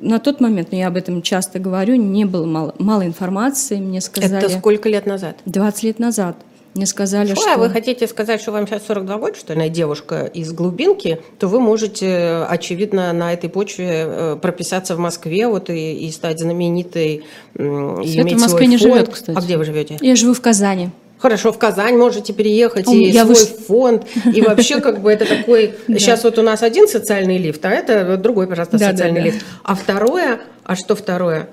На 0.00 0.18
тот 0.18 0.40
момент, 0.40 0.72
но 0.72 0.78
я 0.78 0.88
об 0.88 0.96
этом 0.96 1.22
часто 1.22 1.60
говорю, 1.60 1.94
не 1.94 2.24
было 2.24 2.46
мало, 2.46 2.74
мало 2.78 3.06
информации. 3.06 3.76
Мне 3.76 4.00
сказали... 4.00 4.44
Это 4.44 4.58
сколько 4.58 4.88
лет 4.88 5.06
назад? 5.06 5.38
20 5.44 5.82
лет 5.84 5.98
назад. 5.98 6.36
Мне 6.76 6.86
сказали, 6.86 7.34
что... 7.34 7.54
а 7.54 7.56
вы 7.56 7.70
хотите 7.70 8.06
сказать, 8.06 8.40
что 8.40 8.52
вам 8.52 8.66
сейчас 8.66 8.82
42 8.86 9.18
года, 9.18 9.34
что 9.34 9.54
ли, 9.54 9.68
девушка 9.68 10.24
из 10.26 10.52
глубинки, 10.52 11.20
то 11.38 11.48
вы 11.48 11.60
можете, 11.60 12.44
очевидно, 12.48 13.12
на 13.12 13.32
этой 13.32 13.48
почве 13.48 14.04
э, 14.06 14.36
прописаться 14.40 14.94
в 14.94 14.98
Москве 14.98 15.48
вот 15.48 15.70
и, 15.70 16.06
и 16.06 16.10
стать 16.10 16.38
знаменитой, 16.38 17.24
Света 17.54 18.36
в 18.36 18.40
Москве 18.40 18.66
не 18.66 18.76
фонд. 18.76 18.92
живет, 18.92 19.08
кстати. 19.08 19.38
А 19.38 19.40
где 19.40 19.56
вы 19.56 19.64
живете? 19.64 19.96
Я 20.00 20.16
живу 20.16 20.34
в 20.34 20.40
Казани. 20.40 20.90
Хорошо, 21.18 21.50
в 21.50 21.58
Казань 21.58 21.96
можете 21.96 22.34
переехать, 22.34 22.86
О, 22.86 22.92
и 22.92 23.04
я 23.04 23.24
свой 23.24 23.36
выш- 23.36 23.64
фонд, 23.66 24.06
и 24.34 24.42
вообще 24.42 24.80
как 24.80 25.00
бы 25.00 25.10
это 25.10 25.24
такой... 25.24 25.74
Сейчас 25.88 26.24
вот 26.24 26.38
у 26.38 26.42
нас 26.42 26.62
один 26.62 26.88
социальный 26.88 27.38
лифт, 27.38 27.64
а 27.64 27.70
это 27.70 28.18
другой, 28.18 28.46
пожалуйста, 28.46 28.78
социальный 28.78 29.22
лифт. 29.22 29.44
А 29.64 29.74
второе, 29.74 30.40
а 30.62 30.76
что 30.76 30.94
второе? 30.94 31.48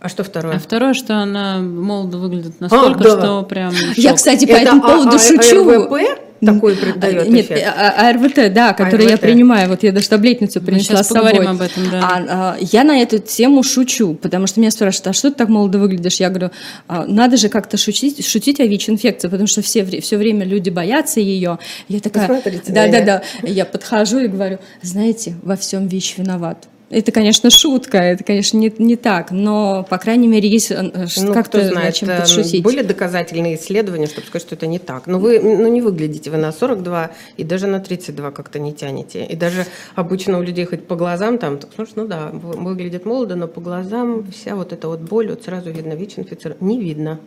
А 0.00 0.08
что 0.08 0.22
второе? 0.24 0.56
А 0.56 0.58
второе, 0.58 0.94
что 0.94 1.14
она 1.16 1.58
молодо 1.58 2.18
выглядит 2.18 2.60
настолько, 2.60 3.02
да. 3.02 3.10
что 3.18 3.42
прям... 3.42 3.72
Я, 3.96 4.10
шок. 4.10 4.16
кстати, 4.18 4.44
по 4.44 4.50
Это 4.52 4.62
этому 4.62 4.84
А- 4.84 4.88
поводу 4.90 5.16
А- 5.16 5.18
шучу. 5.18 5.68
АРВП? 5.68 6.20
такой 6.44 6.76
придает 6.76 7.28
Нет, 7.30 7.46
эффект? 7.46 7.66
а- 7.74 8.08
АРВТ, 8.10 8.52
да, 8.52 8.74
который 8.74 9.06
я 9.06 9.12
АРВТ. 9.12 9.20
принимаю. 9.22 9.70
Вот 9.70 9.82
я 9.82 9.90
даже 9.90 10.06
таблетницу 10.10 10.60
принесла 10.60 11.02
с 11.02 11.08
собой. 11.08 11.32
об 11.32 11.60
этом, 11.62 11.90
да. 11.90 12.00
А, 12.02 12.24
а, 12.28 12.56
я 12.60 12.84
на 12.84 12.98
эту 13.00 13.18
тему 13.18 13.62
шучу, 13.62 14.14
потому 14.14 14.46
что 14.46 14.60
меня 14.60 14.70
спрашивают, 14.70 15.06
а 15.08 15.12
что 15.14 15.30
ты 15.30 15.36
так 15.36 15.48
молодо 15.48 15.78
выглядишь? 15.78 16.20
Я 16.20 16.28
говорю, 16.28 16.50
«А, 16.88 17.06
надо 17.06 17.38
же 17.38 17.48
как-то 17.48 17.78
шутить, 17.78 18.24
шутить 18.24 18.60
о 18.60 18.66
ВИЧ-инфекции, 18.66 19.28
потому 19.28 19.46
что 19.46 19.62
все, 19.62 19.82
все 20.00 20.16
время 20.18 20.44
люди 20.44 20.68
боятся 20.68 21.20
ее. 21.20 21.58
Я 21.88 22.00
такая, 22.00 22.28
Посмотрите 22.28 22.70
на 22.70 22.74
да, 22.74 22.82
да, 22.82 22.88
меня. 23.00 23.04
да. 23.42 23.48
Я 23.48 23.64
подхожу 23.64 24.18
и 24.18 24.28
говорю, 24.28 24.58
знаете, 24.82 25.36
во 25.42 25.56
всем 25.56 25.88
ВИЧ 25.88 26.18
виноват. 26.18 26.68
Это, 26.88 27.10
конечно, 27.10 27.50
шутка, 27.50 27.98
это, 27.98 28.22
конечно, 28.22 28.58
не, 28.58 28.72
не 28.78 28.94
так, 28.94 29.32
но, 29.32 29.84
по 29.90 29.98
крайней 29.98 30.28
мере, 30.28 30.48
есть 30.48 30.70
э, 30.70 30.82
Ну, 30.82 31.32
как-то 31.34 31.60
кто 31.60 31.74
над 31.74 31.94
чем 31.94 32.10
э, 32.10 32.20
подшутить. 32.20 32.62
были 32.62 32.82
доказательные 32.82 33.56
исследования, 33.56 34.06
чтобы 34.06 34.28
сказать, 34.28 34.46
что 34.46 34.54
это 34.54 34.68
не 34.68 34.78
так. 34.78 35.08
Но 35.08 35.18
вы 35.18 35.40
ну, 35.40 35.66
не 35.66 35.82
выглядите 35.82 36.30
вы 36.30 36.36
на 36.36 36.52
42 36.52 37.10
и 37.36 37.42
даже 37.42 37.66
на 37.66 37.80
32 37.80 38.30
как-то 38.30 38.60
не 38.60 38.72
тянете. 38.72 39.24
И 39.24 39.34
даже 39.34 39.66
обычно 39.96 40.38
у 40.38 40.42
людей 40.42 40.64
хоть 40.64 40.86
по 40.86 40.94
глазам 40.94 41.38
там, 41.38 41.58
так, 41.58 41.70
слушай, 41.74 41.94
ну 41.96 42.06
да, 42.06 42.30
вы- 42.32 42.56
выглядит 42.56 43.04
молодо, 43.04 43.34
но 43.34 43.48
по 43.48 43.60
глазам 43.60 44.30
вся 44.30 44.54
вот 44.54 44.72
эта 44.72 44.86
вот 44.86 45.00
боль, 45.00 45.28
вот 45.28 45.42
сразу 45.42 45.70
видно 45.70 45.94
ВИЧ-инфицирован. 45.94 46.58
Не 46.60 46.80
видно 46.80 47.18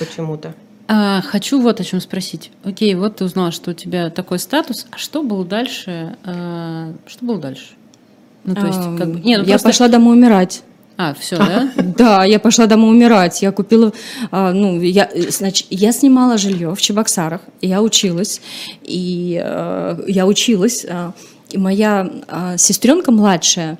почему-то. 0.00 0.52
А, 0.88 1.22
хочу 1.22 1.60
вот 1.60 1.78
о 1.78 1.84
чем 1.84 2.00
спросить. 2.00 2.50
Окей, 2.64 2.96
вот 2.96 3.16
ты 3.16 3.24
узнала, 3.24 3.52
что 3.52 3.70
у 3.70 3.74
тебя 3.74 4.10
такой 4.10 4.40
статус. 4.40 4.88
А 4.90 4.98
что 4.98 5.22
было 5.22 5.44
дальше? 5.44 6.16
А, 6.24 6.92
что 7.06 7.24
было 7.24 7.38
дальше? 7.38 7.74
Ну, 8.44 8.54
то 8.54 8.66
есть, 8.66 8.78
как 8.98 9.08
бы... 9.12 9.20
Не, 9.20 9.36
ну 9.38 9.44
я 9.44 9.50
просто- 9.50 9.68
пошла 9.68 9.88
домой 9.88 10.16
умирать. 10.16 10.62
А, 10.96 11.14
все, 11.18 11.38
да? 11.38 11.70
Да, 11.76 12.24
я 12.24 12.38
пошла 12.38 12.66
домой 12.66 12.90
умирать. 12.90 13.40
Я 13.42 13.52
купила, 13.52 13.92
а, 14.30 14.52
ну, 14.52 14.80
я, 14.80 15.08
э, 15.12 15.28
знач- 15.28 15.66
я 15.70 15.92
снимала 15.92 16.36
жилье 16.36 16.74
в 16.74 16.80
Чебоксарах, 16.80 17.40
я 17.62 17.80
училась, 17.80 18.42
и 18.82 19.40
э, 19.42 20.04
я 20.08 20.26
училась, 20.26 20.84
а, 20.88 21.12
и 21.50 21.58
моя 21.58 22.08
сестренка 22.58 23.12
младшая 23.12 23.78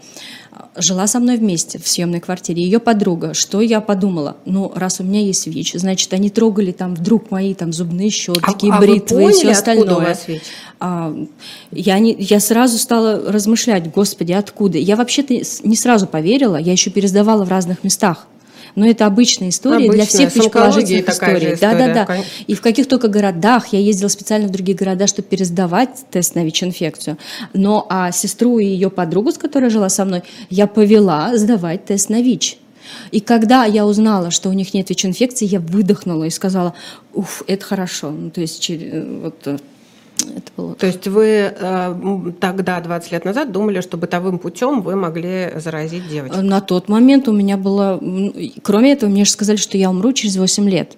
а, 0.49 0.49
жила 0.76 1.06
со 1.06 1.18
мной 1.18 1.36
вместе 1.36 1.78
в 1.78 1.88
съемной 1.88 2.20
квартире, 2.20 2.62
ее 2.62 2.78
подруга. 2.78 3.34
Что 3.34 3.60
я 3.60 3.80
подумала? 3.80 4.36
Ну, 4.44 4.72
раз 4.74 5.00
у 5.00 5.04
меня 5.04 5.20
есть 5.20 5.46
ВИЧ, 5.46 5.74
значит, 5.74 6.12
они 6.12 6.30
трогали 6.30 6.72
там 6.72 6.94
вдруг 6.94 7.30
мои 7.30 7.54
там 7.54 7.72
зубные 7.72 8.10
щетки, 8.10 8.68
а, 8.68 8.76
а 8.76 8.80
вы 8.80 8.86
бритвы 8.86 9.22
и 9.22 9.24
поняли, 9.24 9.32
все 9.32 9.48
откуда 9.48 9.52
остальное. 9.52 9.96
у 9.96 10.00
вас 10.00 10.28
ВИЧ? 10.28 10.42
А, 10.80 11.16
я, 11.72 11.98
не, 11.98 12.16
я 12.18 12.40
сразу 12.40 12.78
стала 12.78 13.30
размышлять, 13.30 13.90
господи, 13.90 14.32
откуда? 14.32 14.78
Я 14.78 14.96
вообще-то 14.96 15.34
не 15.34 15.76
сразу 15.76 16.06
поверила, 16.06 16.56
я 16.56 16.72
еще 16.72 16.90
пересдавала 16.90 17.44
в 17.44 17.48
разных 17.48 17.84
местах. 17.84 18.26
Но 18.74 18.86
это 18.86 19.06
обычная 19.06 19.48
история 19.48 19.90
для 19.90 20.02
Обычная, 20.04 20.06
всех 20.06 20.32
с 20.32 20.36
историй. 21.08 21.56
Да, 21.60 21.74
да, 21.74 21.94
да. 21.94 22.06
кон- 22.06 22.24
И 22.46 22.54
в 22.54 22.60
каких 22.60 22.88
только 22.88 23.08
городах, 23.08 23.68
я 23.72 23.78
ездила 23.78 24.08
специально 24.08 24.48
в 24.48 24.50
другие 24.50 24.76
города, 24.76 25.06
чтобы 25.06 25.28
пересдавать 25.28 25.90
тест 26.10 26.34
на 26.34 26.44
ВИЧ-инфекцию. 26.44 27.18
Но 27.52 27.86
а 27.88 28.12
сестру 28.12 28.58
и 28.58 28.64
ее 28.66 28.90
подругу, 28.90 29.32
с 29.32 29.38
которой 29.38 29.70
жила 29.70 29.88
со 29.88 30.04
мной, 30.04 30.22
я 30.48 30.66
повела 30.66 31.36
сдавать 31.36 31.84
тест 31.84 32.08
на 32.08 32.22
ВИЧ. 32.22 32.58
И 33.10 33.20
когда 33.20 33.64
я 33.64 33.86
узнала, 33.86 34.30
что 34.30 34.48
у 34.48 34.52
них 34.52 34.74
нет 34.74 34.90
ВИЧ-инфекции, 34.90 35.46
я 35.46 35.60
выдохнула 35.60 36.24
и 36.24 36.30
сказала, 36.30 36.74
уф, 37.14 37.42
это 37.46 37.64
хорошо. 37.64 38.10
Ну, 38.10 38.30
то 38.30 38.40
есть 38.40 38.68
э, 38.70 39.20
вот 39.22 39.36
э, 39.46 39.58
это 40.36 40.52
было 40.56 40.74
То 40.74 40.86
есть 40.86 41.06
вы 41.06 41.52
э, 41.58 42.32
тогда, 42.40 42.80
20 42.80 43.12
лет 43.12 43.24
назад, 43.24 43.52
думали, 43.52 43.80
что 43.80 43.96
бытовым 43.96 44.38
путем 44.38 44.82
вы 44.82 44.96
могли 44.96 45.52
заразить 45.56 46.08
девочек? 46.08 46.36
На 46.42 46.60
тот 46.60 46.88
момент 46.88 47.28
у 47.28 47.32
меня 47.32 47.56
было... 47.56 47.98
и 47.98 48.54
Кроме 48.62 48.92
этого, 48.92 49.10
мне 49.10 49.24
же 49.24 49.30
сказали, 49.30 49.56
что 49.56 49.76
я 49.78 49.90
умру 49.90 50.12
через 50.12 50.36
8 50.36 50.68
лет. 50.68 50.96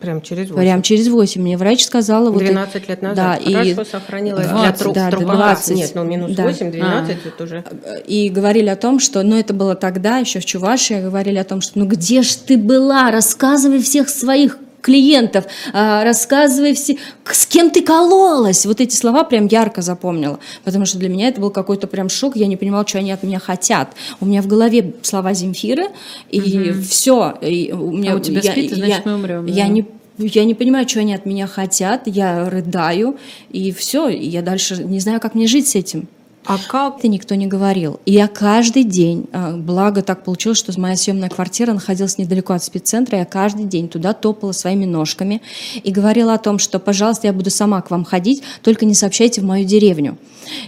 Прям 0.00 0.20
через 0.20 0.48
8. 0.50 0.56
Прям 0.56 0.82
через 0.82 1.08
8. 1.08 1.40
Мне 1.40 1.56
врач 1.56 1.84
сказала... 1.84 2.30
Вот, 2.30 2.42
12 2.42 2.88
лет 2.88 3.02
назад. 3.02 3.16
Да, 3.16 3.36
и- 3.36 3.74
Хорошо 3.74 3.84
сохранилось 3.90 4.46
для 4.46 4.54
20, 4.56 4.78
тру- 4.78 4.92
да, 4.92 5.10
трупака. 5.10 5.36
20. 5.36 5.76
Нет, 5.76 5.92
ну 5.94 6.04
минус 6.04 6.32
Да. 6.32 6.44
8, 6.44 6.72
12 6.72 7.16
это 7.26 7.44
уже... 7.44 7.64
И 8.06 8.28
говорили 8.30 8.68
о 8.68 8.76
том, 8.76 8.98
что, 8.98 9.22
ну 9.22 9.36
это 9.38 9.54
было 9.54 9.74
тогда, 9.74 10.18
еще 10.18 10.40
в 10.40 10.44
Чувашии, 10.44 11.00
говорили 11.00 11.38
о 11.38 11.44
том, 11.44 11.60
что 11.60 11.78
ну 11.78 11.86
где 11.86 12.22
ж 12.22 12.34
ты 12.34 12.58
была, 12.58 13.10
рассказывай 13.10 13.80
всех 13.80 14.08
своих 14.08 14.58
клиентов, 14.82 15.46
а, 15.72 16.04
рассказывай 16.04 16.74
все, 16.74 16.98
с 17.30 17.46
кем 17.46 17.70
ты 17.70 17.82
кололась. 17.82 18.66
Вот 18.66 18.80
эти 18.80 18.94
слова 18.94 19.24
прям 19.24 19.46
ярко 19.46 19.80
запомнила, 19.80 20.38
потому 20.64 20.84
что 20.84 20.98
для 20.98 21.08
меня 21.08 21.28
это 21.28 21.40
был 21.40 21.50
какой-то 21.50 21.86
прям 21.86 22.10
шок, 22.10 22.36
я 22.36 22.46
не 22.46 22.56
понимала, 22.58 22.86
что 22.86 22.98
они 22.98 23.12
от 23.12 23.22
меня 23.22 23.38
хотят. 23.38 23.94
У 24.20 24.26
меня 24.26 24.42
в 24.42 24.46
голове 24.46 24.94
слова 25.02 25.32
Земфиры, 25.32 25.86
и 26.30 26.72
все. 26.72 27.34
И 27.40 27.72
у, 27.72 27.92
меня, 27.92 28.12
А 28.12 28.16
у 28.16 28.18
тебя 28.20 28.40
я, 28.42 28.52
спит, 28.52 28.72
и 28.72 28.74
значит, 28.74 29.02
я- 29.04 29.10
мы 29.10 29.14
умрем, 29.14 29.46
Я 29.46 29.64
да. 29.64 29.70
не 29.70 29.86
я 30.18 30.44
не 30.44 30.54
понимаю, 30.54 30.86
что 30.86 31.00
они 31.00 31.14
от 31.14 31.24
меня 31.24 31.46
хотят, 31.46 32.02
я 32.06 32.48
рыдаю, 32.50 33.16
и 33.50 33.72
все, 33.72 34.08
я 34.08 34.42
дальше 34.42 34.84
не 34.84 35.00
знаю, 35.00 35.20
как 35.20 35.34
мне 35.34 35.46
жить 35.46 35.68
с 35.68 35.74
этим. 35.74 36.06
А 36.44 36.58
как 36.58 36.98
Это 36.98 37.08
никто 37.08 37.34
не 37.34 37.46
говорил. 37.46 38.00
И 38.04 38.12
я 38.12 38.26
каждый 38.26 38.84
день, 38.84 39.26
а, 39.32 39.56
благо 39.56 40.02
так 40.02 40.24
получилось, 40.24 40.58
что 40.58 40.78
моя 40.80 40.96
съемная 40.96 41.28
квартира 41.28 41.72
находилась 41.72 42.18
недалеко 42.18 42.52
от 42.52 42.62
спеццентра, 42.62 43.18
я 43.18 43.24
каждый 43.24 43.64
день 43.64 43.88
туда 43.88 44.12
топала 44.12 44.52
своими 44.52 44.84
ножками 44.84 45.42
и 45.82 45.90
говорила 45.92 46.34
о 46.34 46.38
том, 46.38 46.58
что, 46.58 46.78
пожалуйста, 46.78 47.28
я 47.28 47.32
буду 47.32 47.50
сама 47.50 47.80
к 47.82 47.90
вам 47.90 48.04
ходить, 48.04 48.42
только 48.62 48.84
не 48.84 48.94
сообщайте 48.94 49.40
в 49.40 49.44
мою 49.44 49.64
деревню. 49.64 50.16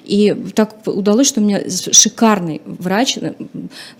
И 0.04 0.34
так 0.54 0.76
удалось, 0.86 1.26
что 1.28 1.40
у 1.40 1.44
меня 1.44 1.62
шикарный 1.68 2.62
врач, 2.64 3.18
э, 3.18 3.34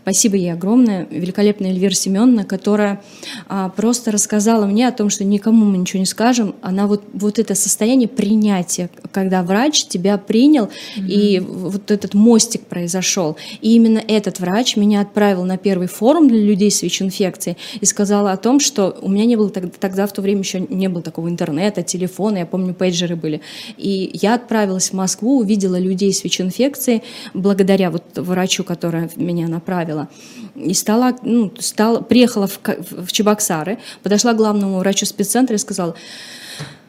спасибо 0.03 0.37
ей 0.37 0.53
огромное, 0.53 1.07
великолепная 1.11 1.71
Эльвира 1.71 1.95
Семеновна, 1.95 2.45
которая 2.45 3.01
а, 3.49 3.69
просто 3.71 4.11
рассказала 4.11 4.67
мне 4.67 4.89
о 4.89 4.93
том, 4.93 5.11
что 5.11 5.25
никому 5.25 5.65
мы 5.65 5.79
ничего 5.79 6.01
не 6.01 6.07
скажем. 6.07 6.55
Она 6.63 6.87
вот, 6.87 7.03
вот 7.13 7.39
это 7.39 7.55
состояние 7.55 8.09
принятия, 8.09 8.91
когда 9.13 9.43
врач 9.43 9.87
тебя 9.87 10.19
принял, 10.19 10.69
и 10.97 11.41
вот 11.41 11.91
этот 11.91 12.15
мостик 12.15 12.63
произошел. 12.67 13.37
И 13.61 13.75
именно 13.75 13.99
этот 13.99 14.41
врач 14.41 14.77
меня 14.77 15.01
отправил 15.01 15.45
на 15.45 15.57
первый 15.57 15.89
форум 15.89 16.29
для 16.29 16.41
людей 16.41 16.71
с 16.71 16.83
ВИЧ-инфекцией 16.83 17.57
и 17.81 17.85
сказала 17.85 18.33
о 18.33 18.37
том, 18.37 18.61
что 18.61 18.97
у 19.03 19.09
меня 19.09 19.25
не 19.25 19.37
было 19.37 19.51
тогда, 19.51 19.71
тогда 19.79 20.07
в 20.07 20.13
то 20.13 20.23
время 20.23 20.41
еще 20.41 20.61
не 20.61 20.89
было 20.89 21.03
такого 21.03 21.29
интернета, 21.29 21.83
телефона, 21.83 22.39
я 22.39 22.47
помню, 22.47 22.75
пейджеры 22.75 23.17
были. 23.17 23.41
И 23.77 24.11
я 24.15 24.35
отправилась 24.35 24.91
в 24.91 24.93
Москву, 24.95 25.39
увидела 25.39 25.79
людей 25.79 26.13
с 26.13 26.25
ВИЧ-инфекцией 26.25 27.03
благодаря 27.35 27.91
вот 27.91 28.05
врачу, 28.17 28.65
которая 28.65 29.11
меня 29.17 29.49
направила. 29.65 30.09
И 30.55 30.75
стала, 30.75 31.17
ну, 31.23 31.53
стала, 31.59 32.01
приехала 32.01 32.47
в, 32.47 32.59
в 33.07 33.13
Чебоксары, 33.13 33.79
подошла 34.03 34.33
к 34.33 34.37
главному 34.37 34.79
врачу 34.79 35.07
спеццентра 35.07 35.57
и 35.57 35.59
сказала, 35.59 35.95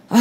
«А, 0.10 0.17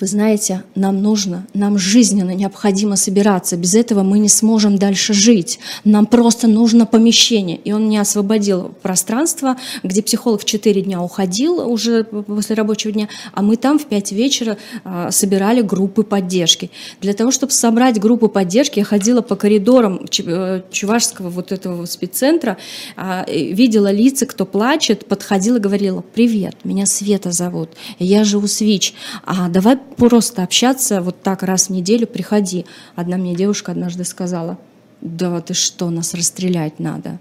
вы 0.00 0.06
знаете, 0.06 0.62
нам 0.74 1.02
нужно, 1.02 1.46
нам 1.54 1.78
жизненно 1.78 2.32
необходимо 2.32 2.96
собираться. 2.96 3.56
Без 3.56 3.74
этого 3.74 4.02
мы 4.02 4.18
не 4.18 4.28
сможем 4.28 4.76
дальше 4.76 5.14
жить. 5.14 5.58
Нам 5.84 6.06
просто 6.06 6.48
нужно 6.48 6.86
помещение. 6.86 7.56
И 7.58 7.72
он 7.72 7.86
мне 7.86 8.00
освободил 8.00 8.74
пространство, 8.82 9.56
где 9.82 10.02
психолог 10.02 10.42
в 10.42 10.44
4 10.44 10.82
дня 10.82 11.00
уходил 11.00 11.70
уже 11.70 12.04
после 12.04 12.56
рабочего 12.56 12.92
дня, 12.92 13.08
а 13.32 13.42
мы 13.42 13.56
там 13.56 13.78
в 13.78 13.86
5 13.86 14.12
вечера 14.12 14.58
а, 14.84 15.10
собирали 15.10 15.62
группы 15.62 16.02
поддержки. 16.02 16.70
Для 17.00 17.14
того, 17.14 17.30
чтобы 17.30 17.52
собрать 17.52 17.98
группу 17.98 18.28
поддержки, 18.28 18.78
я 18.78 18.84
ходила 18.84 19.22
по 19.22 19.36
коридорам 19.36 20.06
э, 20.18 20.62
Чувашского 20.70 21.30
вот 21.30 21.52
этого 21.52 21.86
спеццентра, 21.86 22.58
а, 22.96 23.24
видела 23.28 23.90
лица, 23.90 24.26
кто 24.26 24.44
плачет, 24.44 25.06
подходила, 25.06 25.58
говорила, 25.58 26.02
привет, 26.14 26.56
меня 26.64 26.86
Света 26.86 27.32
зовут, 27.32 27.70
я 27.98 28.24
живу 28.24 28.46
с 28.46 28.60
ВИЧ, 28.60 28.94
а 29.24 29.48
давай 29.48 29.78
просто 29.96 30.42
общаться 30.42 31.00
вот 31.00 31.22
так 31.22 31.42
раз 31.42 31.68
в 31.68 31.70
неделю, 31.70 32.06
приходи. 32.06 32.66
Одна 32.94 33.16
мне 33.16 33.34
девушка 33.34 33.72
однажды 33.72 34.04
сказала, 34.04 34.58
да 35.00 35.40
ты 35.40 35.54
что, 35.54 35.90
нас 35.90 36.14
расстрелять 36.14 36.78
надо. 36.78 37.18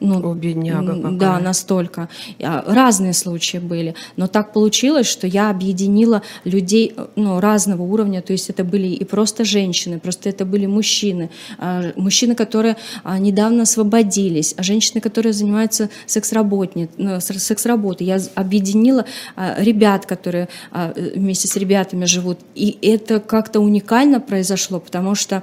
Ну, 0.00 0.30
О, 0.30 0.34
бедняга 0.34 0.96
какая. 0.96 1.12
Да, 1.18 1.38
настолько. 1.40 2.08
А, 2.42 2.64
Разные 2.66 3.12
случаи 3.12 3.58
были. 3.58 3.94
Но 4.16 4.26
так 4.26 4.52
получилось, 4.52 5.06
что 5.06 5.26
я 5.26 5.50
объединила 5.50 6.22
людей 6.44 6.94
э, 6.96 7.06
ну, 7.16 7.38
разного 7.40 7.82
уровня. 7.82 8.22
То 8.22 8.32
есть 8.32 8.48
это 8.50 8.64
были 8.64 8.88
и 8.88 9.04
просто 9.04 9.44
женщины, 9.44 9.98
просто 9.98 10.28
это 10.30 10.44
были 10.44 10.66
мужчины. 10.66 11.30
А, 11.58 11.92
Мужчины, 11.96 12.34
которые 12.34 12.76
а, 13.04 13.18
недавно 13.18 13.62
освободились, 13.62 14.54
а 14.56 14.62
женщины, 14.62 15.00
которые 15.00 15.32
занимаются 15.32 15.90
с- 16.06 16.12
секс-работой. 16.12 18.06
Я 18.06 18.18
объединила 18.34 19.04
ребят, 19.58 20.06
которые 20.06 20.48
э, 20.72 21.12
вместе 21.16 21.46
с 21.48 21.56
ребятами 21.56 22.06
живут. 22.06 22.38
И 22.54 22.78
это 22.82 23.20
как-то 23.20 23.60
уникально 23.60 24.20
произошло, 24.20 24.80
потому 24.80 25.14
что 25.14 25.42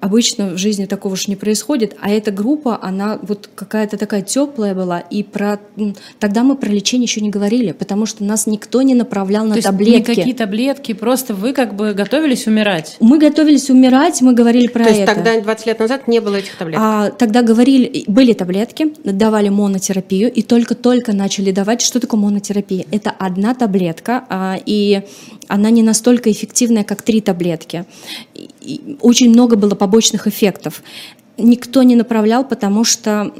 обычно 0.00 0.50
в 0.50 0.58
жизни 0.58 0.86
такого 0.86 1.16
же 1.16 1.24
не 1.28 1.36
происходит. 1.36 1.96
А 2.00 2.10
эта 2.10 2.30
группа, 2.30 2.78
она 2.82 3.19
вот 3.22 3.48
какая-то 3.54 3.96
такая 3.96 4.22
теплая 4.22 4.74
была, 4.74 5.00
и 5.00 5.22
про 5.22 5.58
тогда 6.18 6.42
мы 6.42 6.56
про 6.56 6.68
лечение 6.68 7.04
еще 7.04 7.20
не 7.20 7.30
говорили, 7.30 7.72
потому 7.72 8.06
что 8.06 8.24
нас 8.24 8.46
никто 8.46 8.82
не 8.82 8.94
направлял 8.94 9.44
на 9.44 9.56
То 9.56 9.62
таблетки. 9.62 10.10
Никакие 10.10 10.34
таблетки, 10.34 10.92
просто 10.92 11.34
вы 11.34 11.52
как 11.52 11.74
бы 11.74 11.92
готовились 11.92 12.46
умирать. 12.46 12.96
Мы 13.00 13.18
готовились 13.18 13.70
умирать, 13.70 14.20
мы 14.22 14.32
говорили 14.32 14.68
про 14.68 14.84
То 14.84 14.90
это. 14.90 14.98
есть 15.00 15.14
тогда 15.14 15.40
20 15.40 15.66
лет 15.66 15.78
назад 15.78 16.08
не 16.08 16.20
было 16.20 16.36
этих 16.36 16.56
таблеток? 16.56 16.82
А, 16.84 17.10
тогда 17.10 17.42
говорили, 17.42 18.04
были 18.06 18.32
таблетки, 18.32 18.92
давали 19.04 19.48
монотерапию, 19.48 20.32
и 20.32 20.42
только-только 20.42 21.12
начали 21.12 21.50
давать. 21.50 21.82
Что 21.82 22.00
такое 22.00 22.20
монотерапия? 22.20 22.86
Это 22.90 23.10
одна 23.10 23.54
таблетка, 23.54 24.24
а, 24.28 24.58
и 24.64 25.02
она 25.48 25.70
не 25.70 25.82
настолько 25.82 26.30
эффективная, 26.30 26.84
как 26.84 27.02
три 27.02 27.20
таблетки. 27.20 27.84
И 28.34 28.96
очень 29.00 29.30
много 29.30 29.56
было 29.56 29.74
побочных 29.74 30.26
эффектов. 30.26 30.82
Никто 31.40 31.82
не 31.82 31.96
направлял, 31.96 32.44
потому 32.44 32.84
что 32.84 33.32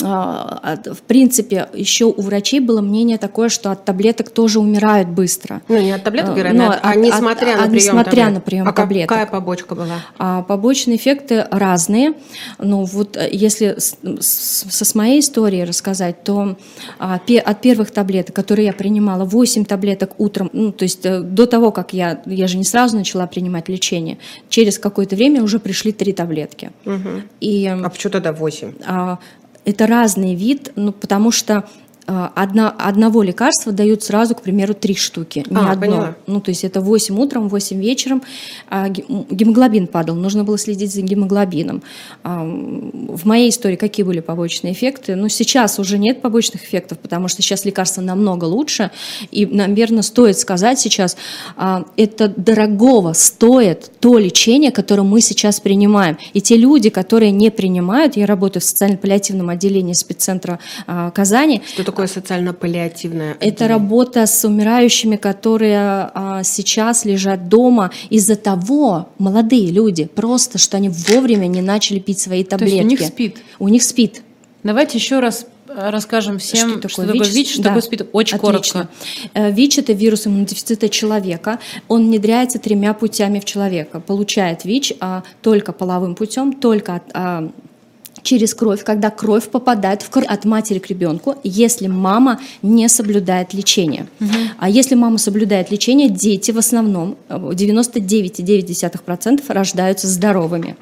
в 0.00 1.02
принципе, 1.06 1.68
еще 1.74 2.06
у 2.06 2.20
врачей 2.20 2.60
было 2.60 2.80
мнение 2.80 3.18
такое, 3.18 3.48
что 3.48 3.70
от 3.70 3.84
таблеток 3.84 4.30
тоже 4.30 4.58
умирают 4.60 5.08
быстро. 5.08 5.62
Ну, 5.68 5.80
не 5.80 5.92
от 5.92 6.02
таблеток, 6.02 6.32
А, 6.32 6.34
Вероника, 6.34 6.64
но 6.64 6.70
а 6.72 6.90
от- 6.90 6.96
несмотря 6.96 7.52
от- 7.52 7.58
на 7.58 7.64
а 7.64 7.68
прием 7.68 7.74
несмотря 7.74 8.04
таблеток. 8.10 8.34
на 8.34 8.40
прием 8.40 8.68
а 8.68 8.72
таблеток. 8.72 9.08
какая 9.08 9.26
побочка 9.26 9.74
была? 9.74 9.94
А 10.18 10.42
побочные 10.42 10.96
эффекты 10.96 11.46
разные. 11.50 12.14
Ну 12.58 12.84
вот 12.84 13.16
э, 13.16 13.28
если 13.30 13.76
с, 13.78 13.96
с- 14.20 14.66
со 14.70 14.84
с 14.84 14.94
моей 14.94 15.20
историей 15.20 15.64
рассказать, 15.64 16.24
то 16.24 16.56
а, 16.98 17.18
пе- 17.18 17.38
от 17.38 17.60
первых 17.60 17.90
таблеток, 17.90 18.34
которые 18.34 18.66
я 18.66 18.72
принимала, 18.72 19.24
8 19.24 19.64
таблеток 19.64 20.18
утром, 20.18 20.50
ну 20.52 20.72
то 20.72 20.82
есть 20.84 21.04
э, 21.06 21.20
до 21.20 21.46
того, 21.46 21.70
как 21.72 21.92
я, 21.92 22.20
я 22.26 22.48
же 22.48 22.56
не 22.56 22.64
сразу 22.64 22.96
начала 22.96 23.26
принимать 23.26 23.68
лечение, 23.68 24.18
через 24.48 24.78
какое-то 24.78 25.16
время 25.16 25.42
уже 25.42 25.58
пришли 25.58 25.92
3 25.92 26.12
таблетки. 26.12 26.70
И 27.40 27.66
А 27.66 27.88
почему 27.88 28.10
тогда 28.12 28.32
8? 28.32 28.72
а, 28.86 29.18
это 29.64 29.86
разный 29.86 30.34
вид, 30.34 30.72
ну, 30.76 30.92
потому 30.92 31.30
что 31.30 31.68
одна, 32.06 32.70
одного 32.70 33.22
лекарства 33.22 33.72
дают 33.72 34.02
сразу, 34.02 34.34
к 34.34 34.42
примеру, 34.42 34.74
три 34.74 34.94
штуки, 34.94 35.44
не 35.48 35.56
А, 35.56 35.70
одно. 35.72 35.80
поняла. 35.80 36.14
Ну, 36.26 36.40
то 36.40 36.50
есть 36.50 36.64
это 36.64 36.80
8 36.80 37.18
утром, 37.18 37.48
8 37.48 37.80
вечером. 37.80 38.22
А 38.68 38.88
гемоглобин 38.88 39.86
падал, 39.86 40.14
нужно 40.14 40.44
было 40.44 40.58
следить 40.58 40.92
за 40.92 41.00
гемоглобином. 41.02 41.82
А, 42.22 42.44
в 42.44 43.24
моей 43.24 43.50
истории 43.50 43.76
какие 43.76 44.04
были 44.04 44.20
побочные 44.20 44.72
эффекты? 44.72 45.16
Ну, 45.16 45.28
сейчас 45.28 45.78
уже 45.78 45.98
нет 45.98 46.20
побочных 46.20 46.64
эффектов, 46.64 46.98
потому 46.98 47.28
что 47.28 47.42
сейчас 47.42 47.64
лекарства 47.64 48.02
намного 48.02 48.44
лучше. 48.44 48.90
И, 49.30 49.46
наверное, 49.46 50.02
стоит 50.02 50.38
сказать 50.38 50.78
сейчас, 50.78 51.16
а, 51.56 51.84
это 51.96 52.28
дорогого 52.28 53.12
стоит 53.14 53.90
то 54.00 54.18
лечение, 54.18 54.70
которое 54.72 55.02
мы 55.02 55.20
сейчас 55.20 55.60
принимаем. 55.60 56.18
И 56.34 56.40
те 56.40 56.56
люди, 56.56 56.90
которые 56.90 57.30
не 57.30 57.50
принимают, 57.50 58.16
я 58.16 58.26
работаю 58.26 58.60
в 58.62 58.64
социально-паллиативном 58.64 59.48
отделении 59.48 59.94
спеццентра 59.94 60.58
Казани, 61.14 61.62
Что 61.72 61.93
такое 61.94 62.06
социально-паллиативное 62.06 63.32
это 63.32 63.46
отделение? 63.46 63.68
работа 63.68 64.26
с 64.26 64.44
умирающими, 64.44 65.16
которые 65.16 65.78
а, 65.78 66.42
сейчас 66.44 67.04
лежат 67.04 67.48
дома 67.48 67.90
из-за 68.10 68.36
того, 68.36 69.08
молодые 69.18 69.70
люди, 69.70 70.04
просто, 70.06 70.58
что 70.58 70.76
они 70.76 70.88
вовремя 70.88 71.46
не 71.46 71.62
начали 71.62 71.98
пить 71.98 72.18
свои 72.18 72.44
То 72.44 72.50
таблетки. 72.50 72.74
есть 72.74 72.84
у 72.84 72.88
них 72.88 73.00
спит. 73.00 73.36
У 73.58 73.68
них 73.68 73.82
спит. 73.82 74.22
Давайте 74.62 74.98
еще 74.98 75.20
раз 75.20 75.46
э, 75.68 75.90
расскажем 75.90 76.38
всем, 76.38 76.80
что 76.88 76.88
такое, 76.88 77.12
ВИЧ, 77.12 77.52
что 77.52 77.62
Да, 77.62 77.68
такое 77.68 77.82
СПИД. 77.82 78.08
Очень 78.12 78.36
отлично. 78.38 78.50
коротко. 78.50 78.88
Э, 79.34 79.50
ВИЧ– 79.50 79.78
это 79.80 79.92
вирус 79.92 80.26
иммунодефицита 80.26 80.88
человека. 80.88 81.58
Он 81.88 82.06
внедряется 82.06 82.58
тремя 82.58 82.94
путями 82.94 83.40
в 83.40 83.44
человека. 83.44 84.00
Получает 84.00 84.64
ВИЧ 84.64 84.94
а, 85.00 85.22
только 85.42 85.72
половым 85.72 86.14
путем, 86.14 86.54
только 86.54 86.94
от, 86.96 87.02
а, 87.12 87.50
через 88.24 88.54
кровь, 88.54 88.82
когда 88.82 89.10
кровь 89.10 89.48
попадает 89.48 90.02
в 90.02 90.10
кровь 90.10 90.26
от 90.26 90.44
матери 90.44 90.80
к 90.80 90.88
ребенку, 90.88 91.36
если 91.44 91.86
мама 91.86 92.40
не 92.62 92.88
соблюдает 92.88 93.54
лечение. 93.54 94.08
А 94.58 94.68
если 94.68 94.96
мама 94.96 95.18
соблюдает 95.18 95.70
лечение, 95.70 96.08
дети 96.08 96.50
в 96.50 96.58
основном, 96.58 97.16
э, 97.28 97.50
99,9% 97.54 99.42
рождаются 99.48 100.08
здоровыми. 100.08 100.76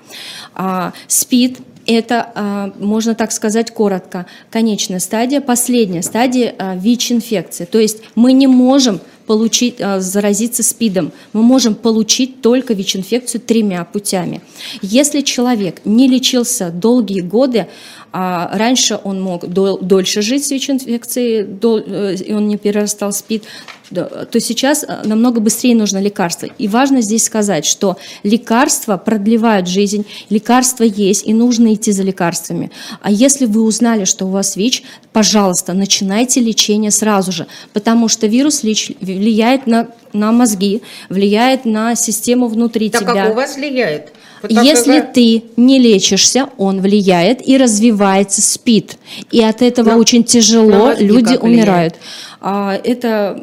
А, 0.55 0.93
СПИД 1.09 1.59
это, 1.87 2.31
а, 2.35 2.73
можно 2.79 3.15
так 3.15 3.33
сказать 3.33 3.73
коротко, 3.73 4.27
конечная 4.51 5.01
стадия, 5.01 5.41
последняя 5.41 6.03
стадия 6.03 6.55
а, 6.59 6.77
ВИЧ-инфекции. 6.77 7.65
То 7.65 7.79
есть 7.79 8.03
мы 8.15 8.33
не 8.33 8.47
можем 8.47 9.01
получить, 9.33 9.77
а, 9.81 9.99
заразиться 9.99 10.63
СПИДом, 10.63 11.11
мы 11.33 11.43
можем 11.43 11.75
получить 11.75 12.43
только 12.43 12.75
ВИЧ-инфекцию 12.75 13.41
тремя 13.41 13.83
путями. 13.87 14.43
Если 14.83 15.23
человек 15.23 15.81
не 15.87 16.07
лечился 16.07 16.69
долгие 16.69 17.23
годы, 17.23 17.67
а 18.13 18.51
раньше 18.57 18.99
он 19.03 19.21
мог 19.21 19.47
дол- 19.49 19.79
дольше 19.79 20.23
жить 20.23 20.47
с 20.47 20.51
ВИЧ-инфекцией, 20.51 21.45
дол- 21.45 21.83
э, 21.87 22.15
и 22.15 22.33
он 22.33 22.49
не 22.49 22.59
перерастал 22.59 23.13
СПИД, 23.13 23.45
то 23.91 24.41
сейчас 24.41 24.85
э, 24.85 25.03
намного 25.05 25.41
быстрее 25.41 25.75
нужно 25.75 25.99
лекарство. 25.99 26.47
И 26.59 26.69
важно 26.69 27.01
здесь 27.03 27.25
сказать, 27.25 27.65
что 27.67 27.97
лекарства 28.23 28.97
продлевают 28.97 29.69
жизнь, 29.69 30.07
лекарства 30.31 30.85
есть, 30.85 31.27
и 31.27 31.35
нужно 31.35 31.75
идти 31.75 31.93
за 31.93 32.03
лекарствами. 32.03 32.71
А 33.01 33.11
если 33.11 33.47
вы 33.47 33.63
узнали, 33.63 34.05
что 34.05 34.27
у 34.27 34.31
вас 34.31 34.57
ВИЧ, 34.57 34.83
пожалуйста, 35.13 35.73
начинайте 35.73 36.41
лечение 36.41 36.91
сразу 36.91 37.33
же, 37.33 37.47
потому 37.73 38.09
что 38.09 38.27
вирус 38.27 38.63
влияет 38.63 39.67
на, 39.67 39.89
на 40.13 40.33
мозги, 40.33 40.83
влияет 41.09 41.65
на 41.65 41.95
систему 41.95 42.49
внутри 42.49 42.91
Так 42.91 43.03
тебя. 43.03 43.15
как 43.15 43.33
у 43.33 43.35
вас 43.35 43.57
влияет? 43.57 44.13
Если 44.49 45.01
ты 45.01 45.45
не 45.57 45.79
лечишься, 45.79 46.49
он 46.59 46.81
влияет 46.81 47.47
и 47.47 47.57
развивается 47.57 48.43
СПИД. 48.43 48.97
И 49.31 49.43
от 49.43 49.63
этого 49.63 49.91
На- 49.91 49.97
очень 49.99 50.25
тяжело 50.25 50.93
люди 50.99 51.37
умирают. 51.37 51.95
А, 52.41 52.79
это 52.83 53.39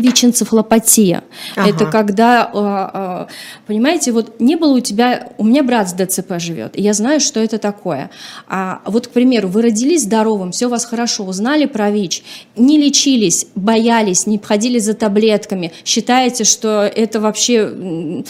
ВИЧ-энцефалопатия. 0.00 1.24
Ага. 1.56 1.68
Это 1.68 1.86
когда, 1.86 2.42
а, 2.42 2.50
а, 2.54 3.28
понимаете, 3.66 4.12
вот 4.12 4.40
не 4.40 4.56
было 4.56 4.76
у 4.76 4.80
тебя, 4.80 5.28
у 5.38 5.44
меня 5.44 5.62
брат 5.62 5.88
с 5.88 5.92
ДЦП 5.92 6.38
живет, 6.38 6.78
и 6.78 6.82
я 6.82 6.92
знаю, 6.92 7.20
что 7.20 7.40
это 7.40 7.58
такое. 7.58 8.10
А 8.48 8.80
вот, 8.84 9.08
к 9.08 9.10
примеру, 9.10 9.48
вы 9.48 9.62
родились 9.62 10.02
здоровым, 10.02 10.52
все 10.52 10.66
у 10.66 10.70
вас 10.70 10.84
хорошо, 10.84 11.24
узнали 11.24 11.66
про 11.66 11.90
ВИЧ, 11.90 12.22
не 12.56 12.78
лечились, 12.78 13.46
боялись, 13.54 14.26
не 14.26 14.38
ходили 14.38 14.78
за 14.78 14.94
таблетками, 14.94 15.72
считаете, 15.84 16.44
что 16.44 16.82
это 16.82 17.20
вообще, 17.20 18.22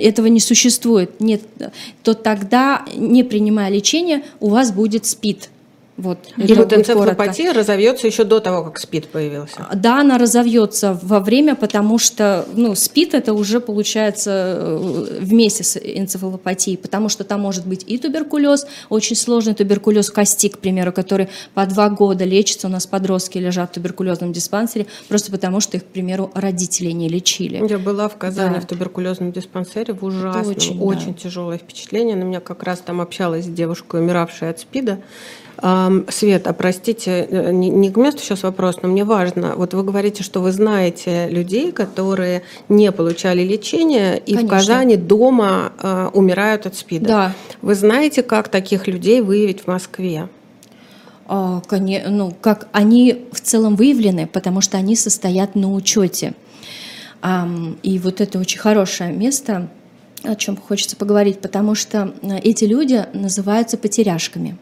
этого 0.00 0.26
не 0.26 0.40
существует. 0.40 1.20
Нет, 1.20 1.42
то 2.02 2.14
тогда, 2.14 2.84
не 2.96 3.24
принимая 3.24 3.70
лечение, 3.70 4.22
у 4.40 4.48
вас 4.48 4.72
будет 4.72 5.06
СПИД. 5.06 5.50
Вот, 6.00 6.18
И 6.38 6.54
вот 6.54 6.72
энцефалопатия 6.72 7.52
разовьется 7.52 8.06
еще 8.06 8.24
до 8.24 8.40
того, 8.40 8.64
как 8.64 8.78
СПИД 8.78 9.08
появился. 9.08 9.66
Да, 9.74 10.00
она 10.00 10.16
разовьется 10.16 10.98
во 11.02 11.20
время, 11.20 11.54
потому 11.54 11.98
что 11.98 12.46
ну, 12.54 12.74
СПИД 12.74 13.14
это 13.14 13.34
уже 13.34 13.60
получается 13.60 14.30
э, 14.58 15.18
вместе 15.20 15.62
с 15.62 15.76
энцефалопатией, 15.76 16.78
потому 16.78 17.10
что 17.10 17.24
там 17.24 17.40
может 17.42 17.66
быть 17.66 17.84
и 17.86 17.98
туберкулез, 17.98 18.66
очень 18.88 19.14
сложный 19.14 19.54
туберкулез 19.54 20.10
кости, 20.10 20.48
к 20.48 20.58
примеру, 20.58 20.92
который 20.92 21.28
по 21.52 21.66
два 21.66 21.90
года 21.90 22.24
лечится. 22.24 22.68
У 22.68 22.70
нас 22.70 22.86
подростки 22.86 23.36
лежат 23.36 23.70
в 23.70 23.74
туберкулезном 23.74 24.32
диспансере, 24.32 24.86
просто 25.08 25.30
потому 25.30 25.60
что 25.60 25.76
их, 25.76 25.84
к 25.84 25.88
примеру, 25.88 26.30
родители 26.34 26.92
не 26.92 27.08
лечили. 27.08 27.62
Я 27.68 27.78
была 27.78 28.08
в 28.08 28.16
Казани 28.16 28.54
Да. 28.54 28.60
в 28.60 28.66
туберкулезном 28.66 29.32
диспансере, 29.32 29.92
в 29.92 30.02
ужасном, 30.02 30.46
очень, 30.48 30.80
очень, 30.80 31.12
да. 31.12 31.20
тяжелое 31.20 31.58
впечатление. 31.58 32.16
На 32.16 32.22
меня 32.22 32.40
как 32.40 32.62
раз 32.62 32.78
там 32.78 33.02
общалась 33.02 33.44
с 33.44 33.48
девушкой, 33.48 34.00
умиравшей 34.00 34.48
от 34.48 34.60
СПИДа. 34.60 35.00
Ам, 35.62 36.06
Свет, 36.08 36.46
а 36.46 36.52
простите, 36.52 37.26
э, 37.30 37.52
не, 37.52 37.68
не 37.68 37.90
к 37.90 37.96
месту 37.96 38.20
сейчас 38.22 38.42
вопрос, 38.42 38.78
но 38.82 38.88
мне 38.88 39.04
важно. 39.04 39.54
Вот 39.56 39.74
вы 39.74 39.82
говорите, 39.82 40.22
что 40.22 40.40
вы 40.40 40.52
знаете 40.52 41.28
людей, 41.28 41.70
которые 41.72 42.42
не 42.68 42.90
получали 42.92 43.42
лечение 43.42 44.18
и 44.18 44.32
в 44.32 44.36
Конечно. 44.36 44.56
Казани 44.56 44.96
дома 44.96 45.72
э, 45.78 46.10
умирают 46.14 46.66
от 46.66 46.76
СПИДа. 46.76 47.06
Да. 47.06 47.32
Вы 47.60 47.74
знаете, 47.74 48.22
как 48.22 48.48
таких 48.48 48.86
людей 48.86 49.20
выявить 49.20 49.64
в 49.64 49.66
Москве? 49.66 50.28
А, 51.26 51.62
ну, 51.70 52.34
как 52.40 52.68
они 52.72 53.26
в 53.30 53.40
целом 53.40 53.76
выявлены, 53.76 54.26
потому 54.26 54.60
что 54.60 54.78
они 54.78 54.96
состоят 54.96 55.54
на 55.54 55.72
учете. 55.72 56.34
И 57.82 57.98
вот 57.98 58.20
это 58.20 58.38
очень 58.38 58.58
хорошее 58.58 59.12
место, 59.12 59.68
о 60.24 60.34
чем 60.34 60.56
хочется 60.56 60.96
поговорить, 60.96 61.40
потому 61.40 61.74
что 61.74 62.14
э, 62.22 62.38
эти 62.38 62.64
люди 62.64 63.06
называются 63.12 63.78
потеряшками. 63.78 64.56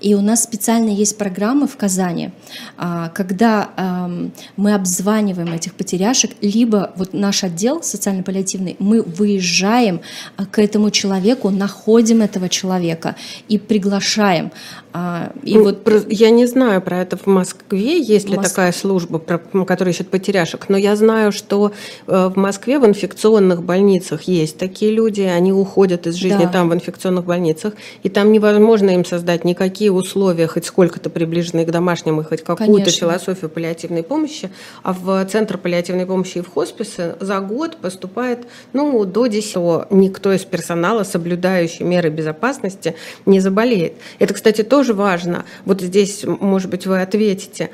И 0.00 0.14
у 0.14 0.20
нас 0.20 0.42
специально 0.42 0.90
есть 0.90 1.16
программы 1.16 1.66
в 1.66 1.76
Казани, 1.76 2.30
а, 2.76 3.08
когда 3.08 3.70
эм, 3.76 4.32
мы 4.56 4.74
обзваниваем 4.74 5.52
этих 5.52 5.74
потеряшек, 5.74 6.32
либо 6.40 6.92
вот 6.96 7.12
наш 7.12 7.44
отдел 7.44 7.82
социально-паллиативный, 7.82 8.76
мы 8.78 9.02
выезжаем 9.02 10.00
а, 10.36 10.46
к 10.46 10.58
этому 10.58 10.90
человеку, 10.90 11.50
находим 11.50 12.22
этого 12.22 12.48
человека 12.48 13.16
и 13.48 13.58
приглашаем. 13.58 14.50
А, 14.96 15.32
и 15.42 15.56
ну, 15.56 15.64
вот 15.64 16.06
я 16.08 16.30
не 16.30 16.46
знаю 16.46 16.80
про 16.80 16.98
это 16.98 17.16
в 17.16 17.26
Москве, 17.26 18.00
есть 18.00 18.28
ли 18.28 18.36
Моск... 18.36 18.50
такая 18.50 18.70
служба, 18.70 19.18
которая 19.18 19.92
ищет 19.92 20.08
потеряшек, 20.08 20.68
но 20.68 20.76
я 20.76 20.94
знаю, 20.94 21.32
что 21.32 21.72
э, 22.06 22.30
в 22.32 22.38
Москве 22.38 22.78
в 22.78 22.86
инфекционных 22.86 23.64
больницах 23.64 24.22
есть 24.22 24.56
такие 24.56 24.92
люди, 24.92 25.22
они 25.22 25.52
уходят 25.52 26.06
из 26.06 26.14
жизни 26.14 26.44
да. 26.44 26.48
там 26.48 26.68
в 26.68 26.74
инфекционных 26.74 27.24
больницах, 27.24 27.74
и 28.04 28.08
там 28.08 28.30
невозможно 28.30 28.90
им 28.90 29.04
создать 29.04 29.44
никакие 29.44 29.83
условия, 29.90 30.46
хоть 30.46 30.66
сколько-то 30.66 31.10
приближенные 31.10 31.66
к 31.66 31.70
домашним, 31.70 32.20
и 32.20 32.24
хоть 32.24 32.44
какую-то 32.44 32.90
философию 32.90 33.50
паллиативной 33.50 34.04
помощи, 34.04 34.50
а 34.82 34.92
в 34.92 35.24
Центр 35.26 35.58
паллиативной 35.58 36.06
помощи 36.06 36.38
и 36.38 36.40
в 36.40 36.48
хосписы 36.48 37.16
за 37.20 37.40
год 37.40 37.78
поступает 37.78 38.46
ну, 38.72 39.04
до 39.04 39.26
10 39.26 39.90
никто 39.90 40.32
из 40.32 40.44
персонала, 40.44 41.02
соблюдающий 41.02 41.84
меры 41.84 42.10
безопасности, 42.10 42.94
не 43.26 43.40
заболеет. 43.40 43.94
Это, 44.18 44.34
кстати, 44.34 44.62
тоже 44.62 44.84
тоже 44.84 44.92
важно. 44.92 45.44
Вот 45.64 45.80
здесь, 45.80 46.24
может 46.24 46.68
быть, 46.68 46.86
вы 46.86 47.00
ответите 47.00 47.70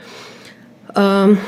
эм, 0.95 1.39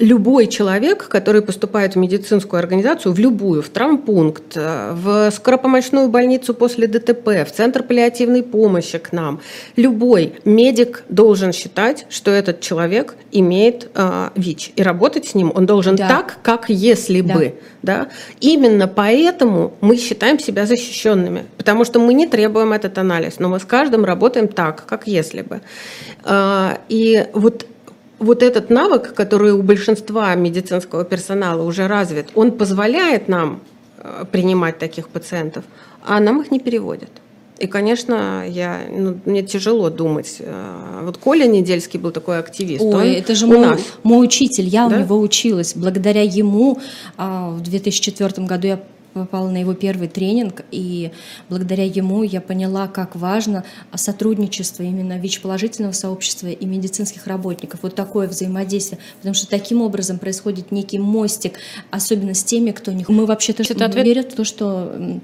любой 0.00 0.46
человек, 0.46 1.08
который 1.08 1.42
поступает 1.42 1.94
в 1.94 1.98
медицинскую 1.98 2.58
организацию, 2.58 3.12
в 3.12 3.18
любую, 3.18 3.62
в 3.62 3.68
травмпункт, 3.68 4.56
э, 4.56 4.92
в 4.94 5.30
скоропомощную 5.30 6.08
больницу 6.08 6.54
после 6.54 6.86
ДТП, 6.86 7.44
в 7.46 7.52
центр 7.52 7.82
паллиативной 7.82 8.42
помощи 8.42 8.98
к 8.98 9.12
нам, 9.12 9.40
любой 9.76 10.32
медик 10.44 11.04
должен 11.08 11.52
считать, 11.52 12.06
что 12.08 12.30
этот 12.30 12.60
человек 12.60 13.14
имеет 13.30 13.90
э, 13.94 14.30
ВИЧ. 14.34 14.72
И 14.76 14.82
работать 14.82 15.26
с 15.26 15.34
ним 15.34 15.52
он 15.54 15.66
должен 15.66 15.96
да. 15.96 16.08
так, 16.08 16.38
как 16.42 16.70
если 16.70 17.20
да. 17.20 17.34
бы. 17.34 17.54
Да? 17.82 18.08
Именно 18.40 18.88
поэтому 18.88 19.74
мы 19.82 19.96
считаем 19.96 20.38
себя 20.38 20.64
защищенными, 20.64 21.44
потому 21.58 21.84
что 21.84 22.00
мы 22.00 22.14
не 22.14 22.26
требуем 22.26 22.72
этот 22.72 22.96
анализ, 22.96 23.38
но 23.38 23.48
мы 23.48 23.60
с 23.60 23.64
каждым 23.64 24.06
работаем 24.06 24.48
так, 24.48 24.86
как 24.86 25.06
если 25.06 25.42
бы. 25.42 25.60
Э, 26.24 26.78
и 26.88 27.26
вот 27.34 27.66
вот 28.20 28.42
этот 28.42 28.70
навык, 28.70 29.14
который 29.14 29.52
у 29.52 29.62
большинства 29.62 30.34
медицинского 30.34 31.04
персонала 31.04 31.62
уже 31.62 31.88
развит, 31.88 32.28
он 32.34 32.52
позволяет 32.52 33.28
нам 33.28 33.60
э, 33.98 34.24
принимать 34.30 34.78
таких 34.78 35.08
пациентов, 35.08 35.64
а 36.06 36.20
нам 36.20 36.40
их 36.42 36.50
не 36.50 36.60
переводят. 36.60 37.10
И, 37.58 37.66
конечно, 37.66 38.44
я, 38.48 38.80
ну, 38.90 39.18
мне 39.24 39.42
тяжело 39.42 39.90
думать. 39.90 40.36
Э, 40.38 41.02
вот 41.02 41.16
Коля 41.16 41.46
Недельский 41.46 41.98
был 41.98 42.10
такой 42.10 42.38
активист. 42.38 42.82
Ой, 42.82 42.94
он 42.94 43.02
это 43.02 43.34
же 43.34 43.46
мой, 43.46 43.66
нас. 43.66 43.80
мой 44.02 44.24
учитель, 44.24 44.66
я 44.66 44.88
да? 44.88 44.96
у 44.96 45.00
него 45.00 45.18
училась. 45.18 45.74
Благодаря 45.74 46.22
ему 46.22 46.78
а, 47.16 47.50
в 47.50 47.62
2004 47.62 48.46
году 48.46 48.66
я 48.66 48.80
попала 49.12 49.50
на 49.50 49.58
его 49.58 49.74
первый 49.74 50.08
тренинг, 50.08 50.62
и 50.70 51.10
благодаря 51.48 51.84
ему 51.84 52.22
я 52.22 52.40
поняла, 52.40 52.88
как 52.88 53.16
важно 53.16 53.64
сотрудничество 53.94 54.82
именно 54.82 55.18
ВИЧ-положительного 55.18 55.92
сообщества 55.92 56.48
и 56.48 56.66
медицинских 56.66 57.26
работников. 57.26 57.80
Вот 57.82 57.94
такое 57.94 58.28
взаимодействие, 58.28 59.00
потому 59.18 59.34
что 59.34 59.48
таким 59.48 59.82
образом 59.82 60.18
происходит 60.18 60.72
некий 60.72 60.98
мостик, 60.98 61.58
особенно 61.90 62.34
с 62.34 62.44
теми, 62.44 62.70
кто 62.70 62.92
не... 62.92 63.04
Мы 63.08 63.26
вообще-то 63.26 63.62
верят 64.02 64.32
в 64.32 64.36
то, 64.36 64.44
что 64.44 65.20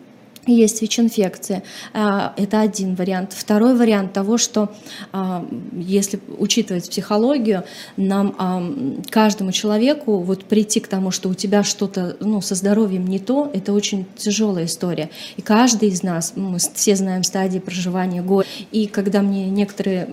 есть 0.47 0.83
ВИЧ-инфекция. 0.83 1.63
А, 1.93 2.33
это 2.37 2.61
один 2.61 2.95
вариант. 2.95 3.33
Второй 3.33 3.77
вариант 3.77 4.13
того, 4.13 4.39
что 4.39 4.73
а, 5.13 5.47
если 5.73 6.21
учитывать 6.39 6.89
психологию, 6.89 7.65
нам 7.97 8.35
а, 8.39 8.63
каждому 9.11 9.53
человеку 9.53 10.19
вот 10.21 10.45
прийти 10.45 10.81
к 10.81 10.89
тому, 10.89 11.11
что 11.11 11.29
у 11.29 11.35
тебя 11.35 11.65
что-то 11.65 12.17
ну, 12.21 12.41
со 12.41 12.55
здоровьем 12.55 13.07
не 13.07 13.19
то, 13.19 13.51
это 13.53 13.73
очень 13.73 14.07
тяжелая 14.17 14.67
история. 14.67 15.11
И 15.37 15.43
каждый 15.43 15.89
из 15.89 16.03
нас, 16.03 16.33
мы 16.37 16.59
все 16.59 16.97
знаем 16.97 17.23
стадии 17.25 17.59
проживания 17.59 18.23
горя. 18.23 18.47
И 18.73 18.87
когда 18.87 19.23
мне 19.23 19.47
некоторые 19.47 20.09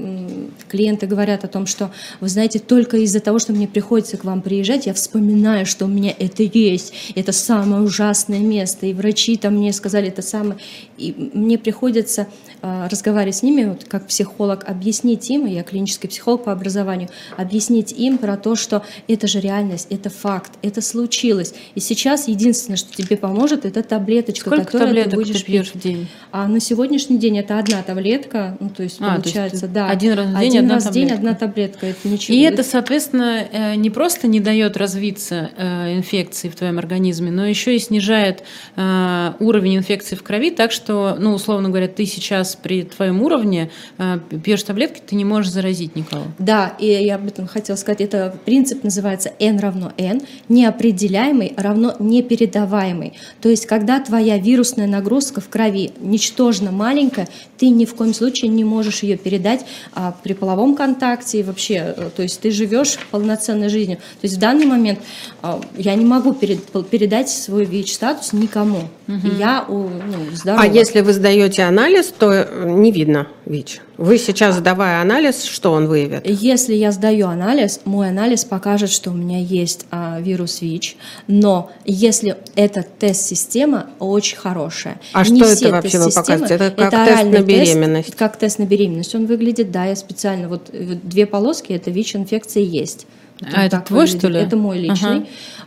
клиенты 0.67 1.05
говорят 1.05 1.43
о 1.43 1.47
том, 1.47 1.65
что, 1.67 1.91
вы 2.19 2.29
знаете, 2.29 2.59
только 2.59 2.97
из-за 2.97 3.19
того, 3.19 3.39
что 3.39 3.53
мне 3.53 3.67
приходится 3.67 4.17
к 4.17 4.23
вам 4.23 4.41
приезжать, 4.41 4.85
я 4.85 4.93
вспоминаю, 4.93 5.65
что 5.65 5.85
у 5.85 5.87
меня 5.87 6.13
это 6.17 6.43
есть, 6.43 6.93
это 7.15 7.31
самое 7.31 7.83
ужасное 7.83 8.39
место, 8.39 8.85
и 8.85 8.93
врачи 8.93 9.37
там 9.37 9.55
мне 9.55 9.73
сказали, 9.73 10.07
это 10.07 10.22
самое. 10.23 10.57
И 10.97 11.31
мне 11.33 11.57
приходится 11.57 12.27
э, 12.61 12.87
разговаривать 12.89 13.35
с 13.35 13.43
ними, 13.43 13.65
вот, 13.65 13.85
как 13.85 14.07
психолог, 14.07 14.63
объяснить 14.67 15.29
им, 15.29 15.45
я 15.45 15.63
клинический 15.63 16.09
психолог 16.09 16.43
по 16.43 16.51
образованию, 16.51 17.09
объяснить 17.37 17.91
им 17.91 18.17
про 18.17 18.37
то, 18.37 18.55
что 18.55 18.83
это 19.07 19.27
же 19.27 19.39
реальность, 19.39 19.87
это 19.89 20.09
факт, 20.09 20.51
это 20.61 20.81
случилось. 20.81 21.53
И 21.75 21.79
сейчас 21.79 22.27
единственное, 22.27 22.77
что 22.77 22.95
тебе 22.95 23.17
поможет, 23.17 23.65
это 23.65 23.83
таблеточка, 23.83 24.49
Сколько 24.49 24.65
которую 24.65 24.87
таблеток 24.87 25.11
ты 25.11 25.17
будешь 25.17 25.39
ты 25.41 25.45
пьешь 25.45 25.71
в 25.73 25.79
день? 25.79 26.07
А 26.31 26.47
на 26.47 26.59
сегодняшний 26.59 27.17
день 27.17 27.37
это 27.39 27.59
одна 27.59 27.83
таблетка, 27.83 28.57
ну 28.59 28.69
то 28.69 28.83
есть 28.83 28.97
а, 28.99 29.15
получается, 29.15 29.59
то 29.61 29.65
есть 29.65 29.73
да, 29.73 29.89
один 29.89 30.13
раз 30.13 30.27
в 30.27 30.39
день, 30.39 30.47
один 30.47 30.59
одна, 30.63 30.75
раз 30.75 30.83
таблетка. 30.83 31.09
день 31.09 31.17
одна 31.17 31.33
таблетка, 31.35 31.85
это 31.87 32.07
ничего. 32.07 32.37
И 32.37 32.41
это, 32.41 32.63
соответственно, 32.63 33.47
э, 33.51 33.75
не 33.75 33.89
просто 33.89 34.27
не 34.27 34.39
дает 34.39 34.77
развиться 34.77 35.51
э, 35.57 35.95
инфекции 35.95 36.49
в 36.49 36.55
твоем 36.55 36.79
организме, 36.79 37.31
но 37.31 37.45
еще 37.45 37.75
и 37.75 37.79
снижает 37.79 38.43
уровень 38.75 39.77
инфекции 39.77 40.12
инфекции 40.13 40.15
в 40.15 40.23
крови, 40.23 40.51
так 40.51 40.71
что, 40.71 41.17
ну, 41.19 41.33
условно 41.33 41.69
говоря, 41.69 41.87
ты 41.87 42.05
сейчас 42.05 42.55
при 42.55 42.83
твоем 42.83 43.21
уровне 43.21 43.69
э, 43.97 44.19
пьешь 44.43 44.63
таблетки, 44.63 45.01
ты 45.05 45.15
не 45.15 45.25
можешь 45.25 45.51
заразить 45.51 45.95
никого. 45.95 46.23
Да, 46.39 46.73
и 46.79 46.87
я 46.87 47.15
об 47.15 47.27
этом 47.27 47.47
хотела 47.47 47.75
сказать. 47.75 48.01
Это 48.01 48.35
принцип 48.45 48.83
называется 48.83 49.31
N 49.39 49.59
равно 49.59 49.91
N. 49.97 50.21
Неопределяемый 50.49 51.53
равно 51.57 51.95
непередаваемый. 51.99 53.13
То 53.41 53.49
есть, 53.49 53.65
когда 53.65 53.99
твоя 53.99 54.37
вирусная 54.37 54.87
нагрузка 54.87 55.41
в 55.41 55.49
крови 55.49 55.91
ничтожно 55.99 56.71
маленькая, 56.71 57.27
ты 57.57 57.69
ни 57.69 57.85
в 57.85 57.95
коем 57.95 58.13
случае 58.13 58.49
не 58.49 58.63
можешь 58.63 59.03
ее 59.03 59.17
передать 59.17 59.65
а, 59.93 60.15
при 60.23 60.33
половом 60.33 60.75
контакте 60.75 61.39
и 61.39 61.43
вообще, 61.43 61.93
э, 61.95 62.09
то 62.15 62.23
есть 62.23 62.41
ты 62.41 62.51
живешь 62.51 62.97
полноценной 63.11 63.69
жизнью. 63.69 63.97
То 63.97 64.25
есть 64.27 64.35
в 64.35 64.39
данный 64.39 64.65
момент 64.65 64.99
а, 65.41 65.61
я 65.77 65.95
не 65.95 66.05
могу 66.05 66.33
перед, 66.33 66.59
передать 66.89 67.29
свой 67.29 67.65
ВИЧ-статус 67.65 68.33
никому. 68.33 68.89
Угу. 69.07 69.27
И 69.27 69.35
я 69.37 69.65
ну, 69.67 69.89
здорова. 70.33 70.63
А 70.63 70.67
если 70.67 71.01
вы 71.01 71.13
сдаете 71.13 71.63
анализ, 71.63 72.13
то 72.17 72.31
э, 72.31 72.69
не 72.69 72.91
видно 72.91 73.27
ВИЧ? 73.45 73.81
Вы 73.97 74.17
сейчас, 74.17 74.55
сдавая 74.55 75.01
анализ, 75.01 75.43
что 75.43 75.71
он 75.71 75.87
выявит? 75.87 76.21
Если 76.25 76.73
я 76.73 76.91
сдаю 76.91 77.27
анализ, 77.27 77.81
мой 77.85 78.09
анализ 78.09 78.45
покажет, 78.45 78.89
что 78.89 79.11
у 79.11 79.13
меня 79.13 79.39
есть 79.39 79.85
а, 79.91 80.19
вирус 80.19 80.61
ВИЧ, 80.61 80.95
но 81.27 81.71
если 81.85 82.37
эта 82.55 82.83
тест-система 82.83 83.87
очень 83.99 84.37
хорошая. 84.37 84.99
А 85.11 85.27
не 85.27 85.41
что 85.41 85.51
это 85.51 85.71
вообще 85.71 85.99
вы 85.99 86.11
показываете? 86.11 86.55
Это 86.55 86.71
как 86.71 86.93
это 86.93 87.05
тест 87.05 87.23
на 87.25 87.41
беременность? 87.41 88.07
Тест, 88.07 88.17
как 88.17 88.37
тест 88.37 88.59
на 88.59 88.63
беременность. 88.63 89.13
Он 89.15 89.25
выглядит, 89.25 89.71
да, 89.71 89.85
я 89.85 89.95
специально, 89.95 90.47
вот 90.47 90.69
э, 90.71 90.95
две 91.03 91.25
полоски, 91.25 91.73
это 91.73 91.91
ВИЧ-инфекция 91.91 92.63
есть. 92.63 93.05
А 93.53 93.65
это 93.65 93.79
твой, 93.79 94.01
выглядит. 94.01 94.19
что 94.19 94.27
ли? 94.29 94.39
Это 94.39 94.55
мой 94.55 94.77
личный. 94.77 95.17
Ага. 95.17 95.25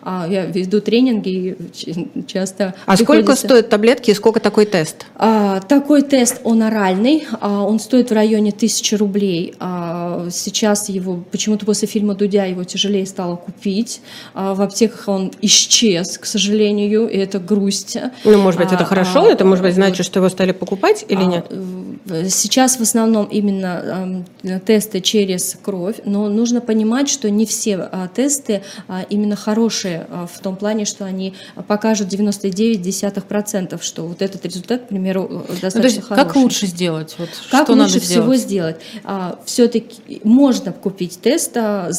А, 0.09 0.25
я 0.31 0.47
веду 0.47 0.81
тренинги 0.81 1.29
и 1.29 2.25
часто... 2.29 2.77
А 2.87 2.97
сколько 2.97 3.35
стоят 3.35 3.71
таблетки 3.71 4.13
и 4.13 4.15
сколько 4.15 4.39
такой 4.39 4.65
тест? 4.65 5.05
А, 5.17 5.59
такой 5.59 6.03
тест, 6.03 6.41
он 6.45 6.63
оральный, 6.63 7.27
а, 7.41 7.65
он 7.65 7.81
стоит 7.81 8.11
в 8.11 8.15
районе 8.15 8.53
тысячи 8.53 8.95
рублей. 8.95 9.55
Сейчас 10.31 10.89
его, 10.91 11.25
почему-то 11.33 11.67
после 11.67 11.89
фильма 11.89 12.15
«Дудя» 12.15 12.45
его 12.45 12.63
тяжелее 12.63 13.05
стало 13.05 13.35
купить. 13.35 14.01
В 14.33 14.63
аптеках 14.63 15.09
он 15.09 15.33
исчез, 15.43 16.19
к 16.19 16.25
сожалению, 16.25 17.09
и 17.09 17.19
это 17.19 17.41
грусть. 17.41 17.99
Ну, 18.23 18.39
может 18.39 18.61
быть, 18.61 18.71
это 18.71 18.85
хорошо? 18.85 19.29
Это, 19.29 19.45
может 19.45 19.65
быть, 19.65 19.75
значит, 19.75 20.07
что 20.07 20.21
его 20.21 20.29
стали 20.29 20.53
покупать 20.53 21.05
или 21.09 21.25
нет? 21.25 21.51
Сейчас 22.31 22.77
в 22.77 22.83
основном 22.83 23.27
именно 23.27 24.25
тесты 24.65 25.01
через 25.01 25.59
кровь, 25.61 25.97
но 26.05 26.29
нужно 26.29 26.61
понимать, 26.61 27.09
что 27.09 27.29
не 27.29 27.45
все 27.45 27.66
э, 27.71 28.09
тесты 28.15 28.63
э, 28.89 29.05
именно 29.11 29.37
хорошие 29.37 30.07
э, 30.09 30.27
в 30.33 30.39
том 30.41 30.57
плане, 30.57 30.85
что 30.85 31.05
они 31.05 31.35
покажут 31.69 32.09
99,1%, 32.09 33.83
что 33.83 34.07
вот 34.07 34.23
этот 34.23 34.45
результат, 34.45 34.83
к 34.83 34.89
примеру, 34.89 35.45
достаточно 35.61 35.79
ну, 35.79 35.83
то 35.83 35.87
есть 35.89 36.01
хороший. 36.03 36.25
Как 36.25 36.37
лучше 36.37 36.67
сделать? 36.67 37.15
Вот 37.19 37.29
как 37.51 37.65
что 37.65 37.73
лучше 37.73 37.87
надо 37.87 38.01
всего 38.01 38.35
сделать? 38.37 38.77
А, 39.05 39.39
Все-таки 39.45 40.21
можно 40.25 40.73
купить 40.73 41.21
тест, 41.21 41.57
а, 41.57 41.91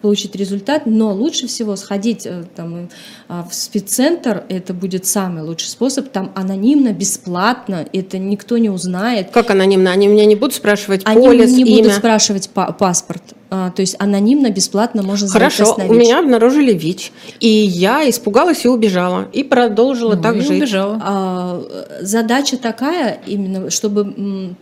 получить 0.00 0.36
результат, 0.36 0.86
но 0.86 1.12
лучше 1.12 1.46
всего 1.46 1.76
сходить 1.76 2.28
там, 2.54 2.88
в 3.28 3.48
спеццентр, 3.52 4.44
это 4.48 4.74
будет 4.74 5.06
самый 5.06 5.42
лучший 5.42 5.68
способ, 5.68 6.10
там 6.10 6.32
анонимно, 6.34 6.92
бесплатно, 6.92 7.86
это 7.92 8.18
никто 8.18 8.58
не 8.58 8.70
узнает, 8.70 8.92
знает. 8.92 9.30
Как 9.30 9.50
анонимно? 9.50 9.90
Они 9.90 10.06
меня 10.06 10.24
не 10.24 10.34
будут 10.34 10.54
спрашивать 10.54 11.02
Они 11.04 11.26
полис, 11.26 11.50
не 11.52 11.62
имя? 11.62 11.82
будут 11.82 11.94
спрашивать 11.94 12.50
па 12.50 12.72
паспорт. 12.72 13.22
А, 13.54 13.70
то 13.70 13.82
есть 13.82 13.96
анонимно, 13.98 14.50
бесплатно 14.50 15.02
можно 15.02 15.28
Хорошо, 15.28 15.76
у 15.76 15.92
меня 15.92 16.20
обнаружили 16.20 16.72
ВИЧ, 16.72 17.12
и 17.38 17.48
я 17.48 18.08
испугалась 18.08 18.64
и 18.64 18.68
убежала, 18.68 19.28
и 19.30 19.44
продолжила 19.44 20.14
ну, 20.14 20.22
так 20.22 20.36
и 20.36 20.40
жить. 20.40 20.62
Убежала. 20.62 20.98
А, 21.02 21.62
задача 22.00 22.56
такая 22.56 23.20
именно, 23.26 23.68
чтобы 23.68 24.54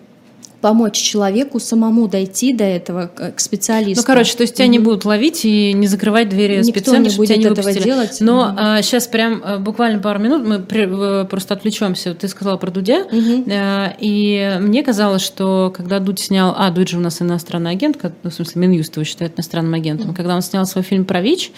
помочь 0.60 0.94
человеку 0.96 1.58
самому 1.60 2.06
дойти 2.08 2.52
до 2.52 2.64
этого 2.64 3.10
к 3.14 3.32
к 3.32 3.40
специалисту. 3.40 4.02
Ну, 4.02 4.06
короче, 4.06 4.36
то 4.36 4.42
есть 4.42 4.54
тебя 4.54 4.66
не 4.66 4.78
будут 4.78 5.04
ловить 5.04 5.44
и 5.44 5.72
не 5.72 5.86
закрывать 5.86 6.28
двери 6.28 6.56
Никто 6.58 6.70
спеццентра, 6.70 7.02
не 7.04 7.10
чтобы 7.10 7.26
тебя 7.26 7.36
будет 7.36 7.46
не 7.46 7.52
этого 7.52 7.66
выпустили. 7.66 7.84
делать. 7.84 8.16
Но 8.20 8.48
Мгм. 8.52 8.82
сейчас 8.82 9.06
прям 9.06 9.42
э, 9.42 9.58
буквально 9.58 9.98
пару 10.00 10.18
минут 10.20 10.46
мы 10.46 10.58
при- 10.58 11.22
э, 11.22 11.24
просто 11.26 11.54
отвлечемся. 11.54 12.14
Ты 12.14 12.28
сказала 12.28 12.56
про 12.56 12.70
Дудя, 12.70 13.04
Мгм. 13.10 13.44
Э, 13.50 13.94
и 13.98 14.58
мне 14.60 14.82
казалось, 14.82 15.22
что 15.22 15.72
когда 15.76 15.98
Дудь 15.98 16.20
снял... 16.20 16.54
А, 16.56 16.70
Дудь 16.70 16.88
же 16.90 16.98
у 16.98 17.00
нас 17.00 17.20
иностранный 17.22 17.70
агент, 17.70 17.98
ну, 18.22 18.30
в 18.30 18.34
смысле, 18.34 18.60
Минюст 18.60 18.96
его 18.96 19.04
считает 19.04 19.34
иностранным 19.36 19.74
агентом. 19.74 20.14
Когда 20.14 20.34
он 20.34 20.42
снял 20.42 20.66
свой 20.66 20.84
фильм 20.84 21.04
про 21.04 21.20
ВИЧ, 21.20 21.52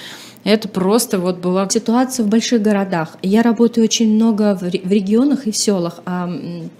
это 0.44 0.68
просто 0.68 1.18
вот 1.18 1.38
была... 1.38 1.68
Ситуация 1.70 2.24
в 2.24 2.28
больших 2.28 2.62
городах. 2.62 3.16
Я 3.22 3.42
работаю 3.42 3.84
очень 3.84 4.12
много 4.14 4.56
в 4.56 4.62
ре- 4.62 4.80
в 4.82 4.90
регионах 4.90 5.46
и 5.46 5.50
в 5.52 5.56
селах, 5.56 6.00
а 6.04 6.28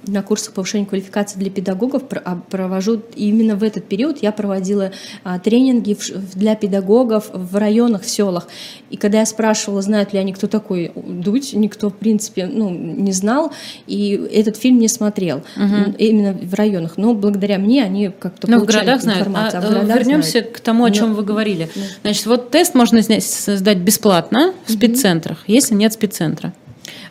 на 0.06 0.22
курсах 0.22 0.54
повышения 0.54 0.84
квалификации 0.86 1.38
для 1.38 1.50
педагогов 1.50 2.02
а, 2.24 2.40
провожу 2.50 3.00
именно 3.14 3.54
в 3.56 3.62
этот 3.62 3.84
период 3.84 4.22
я 4.22 4.32
проводила 4.32 4.90
а, 5.24 5.38
тренинги 5.38 5.96
для 6.34 6.54
педагогов 6.56 7.30
в 7.32 7.56
районах, 7.56 8.02
в 8.02 8.08
селах. 8.10 8.48
И 8.90 8.96
когда 8.96 9.20
я 9.20 9.26
спрашивала, 9.26 9.80
знают 9.82 10.12
ли 10.12 10.18
они, 10.18 10.32
кто 10.32 10.46
такой 10.48 10.92
Дудь, 10.94 11.52
никто, 11.54 11.88
в 11.90 11.94
принципе, 11.94 12.46
ну, 12.46 12.70
не 12.70 13.12
знал, 13.12 13.52
и 13.86 14.20
этот 14.32 14.56
фильм 14.56 14.78
не 14.78 14.88
смотрел. 14.88 15.42
М, 15.56 15.94
Именно 15.98 16.32
в 16.42 16.54
районах. 16.54 16.94
Но 16.96 17.14
благодаря 17.14 17.58
мне 17.58 17.84
они 17.84 18.10
как-то 18.10 18.50
Ну, 18.50 18.58
в 18.60 18.64
городах 18.64 19.02
знают. 19.02 19.20
информацию. 19.20 19.62
А, 19.62 19.66
в 19.66 19.68
городах 19.70 19.96
вернемся 19.98 20.30
знают. 20.40 20.48
к 20.56 20.60
тому, 20.60 20.84
о 20.84 20.88
Но- 20.88 20.94
чем 20.94 21.14
вы 21.14 21.22
говорили. 21.22 21.68
Значит, 22.02 22.26
вот 22.26 22.50
тест 22.50 22.74
можно 22.74 23.00
снять- 23.02 23.22
сдать 23.56 23.78
бесплатно 23.78 24.54
в 24.66 24.72
спеццентрах, 24.72 25.44
если 25.46 25.74
нет 25.74 25.92
спеццентра. 25.92 26.52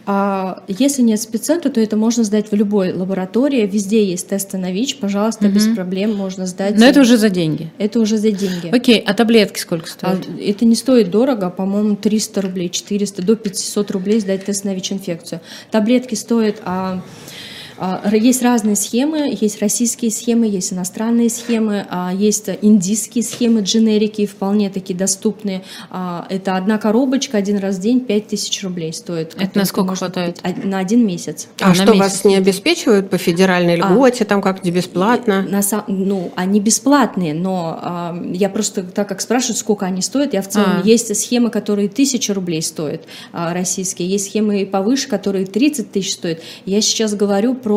А 0.06 0.63
если 0.67 1.04
нет 1.04 1.21
спеццентра, 1.21 1.69
то 1.69 1.80
это 1.80 1.95
можно 1.95 2.23
сдать 2.23 2.51
в 2.51 2.56
любой 2.56 2.91
лаборатории. 2.91 3.65
Везде 3.67 4.04
есть 4.04 4.27
тесты 4.30 4.58
на 4.58 4.71
ВИЧ. 4.71 4.97
Пожалуйста, 4.97 5.47
без 5.47 5.67
проблем 5.67 6.15
можно 6.15 6.47
сдать. 6.47 6.77
Но 6.77 6.86
это 6.86 7.01
уже 7.01 7.17
за 7.17 7.30
деньги. 7.30 7.71
Это 7.77 7.99
уже 7.99 8.17
за 8.17 8.32
деньги. 8.32 8.69
Окей, 8.73 8.99
а 8.99 9.13
таблетки 9.13 9.60
сколько 9.60 9.86
А, 9.86 9.89
стоят? 9.89 10.27
Это 10.39 10.65
не 10.65 10.75
стоит 10.75 11.12
дорого, 11.12 11.49
по-моему, 11.49 11.95
300 11.95 12.41
рублей, 12.41 12.69
400, 12.69 13.21
до 13.21 13.36
500 13.36 13.91
рублей 13.91 14.19
сдать 14.19 14.45
тест 14.45 14.65
на 14.65 14.73
ВИЧ-инфекцию. 14.73 15.39
Таблетки 15.69 16.15
стоят... 16.15 16.58
а, 16.65 16.71
а, 16.95 17.01
Есть 18.12 18.44
разные 18.44 18.76
схемы, 18.76 19.36
есть 19.39 19.60
российские 19.62 20.12
схемы, 20.12 20.46
есть 20.46 20.72
иностранные 20.74 21.30
схемы, 21.30 21.86
а, 21.89 22.12
есть 22.13 22.50
индийские 22.62 23.24
схемы, 23.24 23.62
дженерики, 23.62 24.26
вполне 24.26 24.70
такие 24.70 24.98
доступные. 24.98 25.63
А, 25.89 26.26
Это 26.30 26.56
одна 26.58 26.78
коробочка, 26.78 27.38
один 27.38 27.58
раз 27.58 27.78
в 27.78 27.80
день, 27.82 28.02
5000 28.02 28.63
рублей 28.63 28.94
стоит. 28.94 29.36
Это 29.39 29.58
на 29.58 29.65
сколько 29.65 29.96
хватает? 29.96 30.39
купить. 30.41 30.63
А- 30.63 30.67
На 30.67 30.80
один 30.80 31.06
месяц. 31.06 31.48
А, 31.60 31.70
на 31.70 31.76
что, 31.76 31.86
месяц. 31.94 32.00
вас 32.00 32.26
не 32.26 32.36
обеспечивают 32.36 33.10
по 33.10 33.17
федеральной 33.17 33.76
А. 33.76 33.78
льготе, 33.78 34.26
там 34.26 34.41
как-нибудь 34.41 34.78
бесплатно? 34.78 35.41
На 35.41 35.62
ну, 35.88 36.32
они 36.36 36.60
бесплатные, 36.60 37.34
но 37.34 37.80
а, 37.82 38.24
я 38.32 38.50
просто, 38.50 38.84
так 38.84 39.08
как 39.10 39.22
спрашивают, 39.22 39.58
сколько 39.58 39.86
они 39.86 40.02
стоят, 40.02 40.34
я 40.34 40.41
в 40.41 40.48
целом, 40.48 40.82
А. 40.84 40.88
есть 40.88 41.15
схемы, 41.15 41.50
которые 41.50 41.89
тысячу 41.89 42.34
рублей 42.34 42.62
стоят, 42.62 43.04
а, 43.34 43.54
российские, 43.54 44.08
есть 44.10 44.26
схемы 44.26 44.62
и 44.62 44.65
повыше, 44.65 45.08
которые 45.08 45.46
30 45.46 45.91
тысяч 45.91 46.13
стоят. 46.13 46.39
Я 46.65 46.82
сейчас 46.82 47.15
говорю 47.15 47.56
про, 47.56 47.70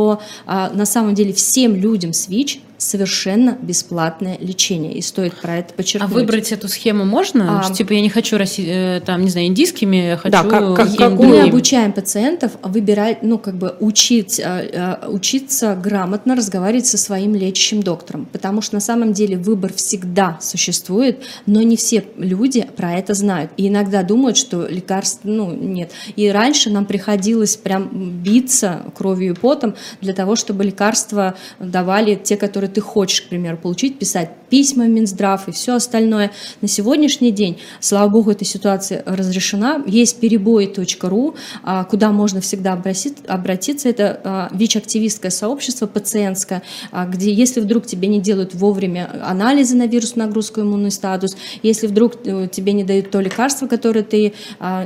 а, 0.46 0.70
на 0.70 0.86
самом 0.86 1.14
деле, 1.14 1.32
всем 1.32 1.74
людям 1.74 2.12
с 2.12 2.28
ВИЧ 2.28 2.60
совершенно 2.78 3.56
бесплатное 3.60 4.36
лечение, 4.40 4.94
и 4.94 5.02
стоит 5.02 5.34
про 5.40 5.56
это 5.58 5.68
А 5.72 5.76
подчеркнуть. 5.76 6.12
выбрать 6.12 6.52
эту 6.52 6.68
схему 6.68 7.04
можно? 7.04 7.60
А. 7.60 7.62
Что, 7.62 7.74
Типа 7.74 7.92
я 7.92 8.00
не 8.00 8.08
хочу 8.10 8.36
Росси- 8.36 8.66
э, 8.66 9.00
там, 9.00 9.22
не 9.22 9.30
знаю, 9.30 9.46
индийскими, 9.46 9.96
я 9.96 10.16
хочу 10.16 10.32
Да, 10.32 10.42
как- 10.42 10.76
как- 10.76 10.96
какую 10.96 11.28
Мы 11.28 11.40
обучаем 11.42 11.92
пациентов 11.92 12.52
выбирать, 12.62 13.22
ну, 13.22 13.38
как 13.38 13.56
бы 13.56 13.74
учить, 13.80 14.38
э, 14.40 14.98
э, 15.02 15.08
учиться 15.08 15.74
грамотно 15.82 16.34
разговаривать 16.36 16.86
со 16.86 16.98
своим 16.98 17.34
лечащим 17.34 17.82
доктором, 17.82 18.26
потому 18.26 18.60
что 18.60 18.74
на 18.74 18.80
самом 18.80 19.12
деле 19.12 19.36
выбор 19.38 19.72
всегда 19.72 20.38
существует, 20.40 21.22
но 21.46 21.62
не 21.62 21.76
все 21.76 22.04
люди 22.16 22.66
про 22.76 22.92
это 22.94 23.14
знают. 23.14 23.50
И 23.56 23.68
иногда 23.68 24.02
думают, 24.02 24.36
что 24.36 24.66
лекарств, 24.66 25.20
ну, 25.24 25.52
нет. 25.54 25.90
И 26.16 26.28
раньше 26.28 26.70
нам 26.70 26.86
приходилось 26.86 27.56
прям 27.56 27.88
биться 28.22 28.82
кровью 28.96 29.32
и 29.32 29.36
потом 29.36 29.74
для 30.00 30.12
того, 30.12 30.36
чтобы 30.36 30.64
лекарства 30.64 31.34
давали 31.58 32.14
те, 32.14 32.36
которые 32.36 32.63
ты 32.68 32.80
хочешь, 32.80 33.22
к 33.22 33.28
примеру, 33.28 33.56
получить, 33.56 33.98
писать 33.98 34.30
письма 34.50 34.84
в 34.84 34.88
Минздрав 34.88 35.48
и 35.48 35.52
все 35.52 35.74
остальное. 35.74 36.30
На 36.60 36.68
сегодняшний 36.68 37.32
день, 37.32 37.58
слава 37.80 38.08
богу, 38.08 38.30
эта 38.30 38.44
ситуация 38.44 39.02
разрешена. 39.04 39.82
Есть 39.86 40.20
перебои.ру, 40.20 41.34
а, 41.62 41.84
куда 41.84 42.12
можно 42.12 42.40
всегда 42.40 42.74
обратить- 42.74 43.26
обратиться. 43.26 43.88
Это 43.88 44.20
а, 44.22 44.48
ВИЧ-активистское 44.52 45.30
сообщество 45.30 45.86
пациентское, 45.86 46.62
а, 46.92 47.06
где 47.06 47.32
если 47.32 47.60
вдруг 47.60 47.86
тебе 47.86 48.06
не 48.06 48.20
делают 48.20 48.54
вовремя 48.54 49.10
анализы 49.24 49.74
на 49.76 49.86
вирус 49.86 50.14
нагрузку 50.14 50.60
иммунный 50.60 50.92
статус, 50.92 51.36
если 51.62 51.86
вдруг 51.86 52.14
э, 52.24 52.48
тебе 52.50 52.72
не 52.72 52.84
дают 52.84 53.10
то 53.10 53.20
лекарство, 53.20 53.66
которое 53.66 54.02
ты 54.02 54.34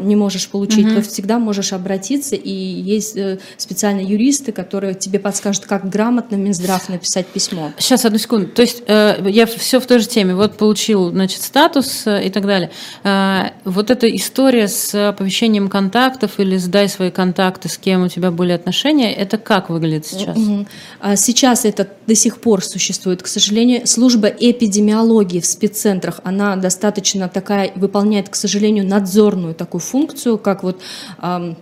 не 0.00 0.16
можешь 0.16 0.48
получить, 0.48 0.94
то 0.94 1.02
всегда 1.02 1.38
можешь 1.38 1.72
обратиться, 1.72 2.36
и 2.36 2.50
есть 2.50 3.16
э, 3.16 3.38
специальные 3.56 4.06
юристы, 4.06 4.52
которые 4.52 4.94
тебе 4.94 5.18
подскажут, 5.18 5.66
как 5.66 5.88
грамотно 5.88 6.36
в 6.36 6.40
Минздрав 6.40 6.88
написать 6.88 7.26
письмо. 7.26 7.67
Сейчас, 7.78 8.04
одну 8.04 8.18
секунду. 8.18 8.48
То 8.48 8.62
есть 8.62 8.82
э, 8.86 9.24
я 9.28 9.46
все 9.46 9.80
в 9.80 9.86
той 9.86 9.98
же 9.98 10.08
теме. 10.08 10.34
Вот 10.34 10.56
получил, 10.56 11.10
значит, 11.10 11.42
статус 11.42 12.06
э, 12.06 12.26
и 12.26 12.30
так 12.30 12.46
далее. 12.46 12.70
Э, 13.04 13.50
вот 13.64 13.90
эта 13.90 14.08
история 14.14 14.68
с 14.68 15.08
оповещением 15.08 15.68
контактов 15.68 16.38
или 16.38 16.56
сдай 16.56 16.88
свои 16.88 17.10
контакты, 17.10 17.68
с 17.68 17.78
кем 17.78 18.04
у 18.04 18.08
тебя 18.08 18.30
были 18.30 18.52
отношения, 18.52 19.12
это 19.12 19.38
как 19.38 19.70
выглядит 19.70 20.06
сейчас? 20.06 20.36
Мгм. 20.36 20.66
А 21.00 21.16
Сейчас 21.16 21.64
это 21.64 21.88
до 22.06 22.14
сих 22.14 22.40
пор 22.40 22.64
существует. 22.64 23.22
К 23.22 23.26
сожалению, 23.26 23.86
служба 23.86 24.28
эпидемиологии 24.28 25.40
в 25.40 25.46
спеццентрах, 25.46 26.20
она 26.24 26.56
достаточно 26.56 27.28
такая, 27.28 27.72
выполняет, 27.74 28.28
к 28.28 28.34
сожалению, 28.34 28.86
надзорную 28.86 29.54
такую 29.54 29.80
функцию, 29.80 30.38
как 30.38 30.62
вот 30.62 30.80
м, 31.20 31.56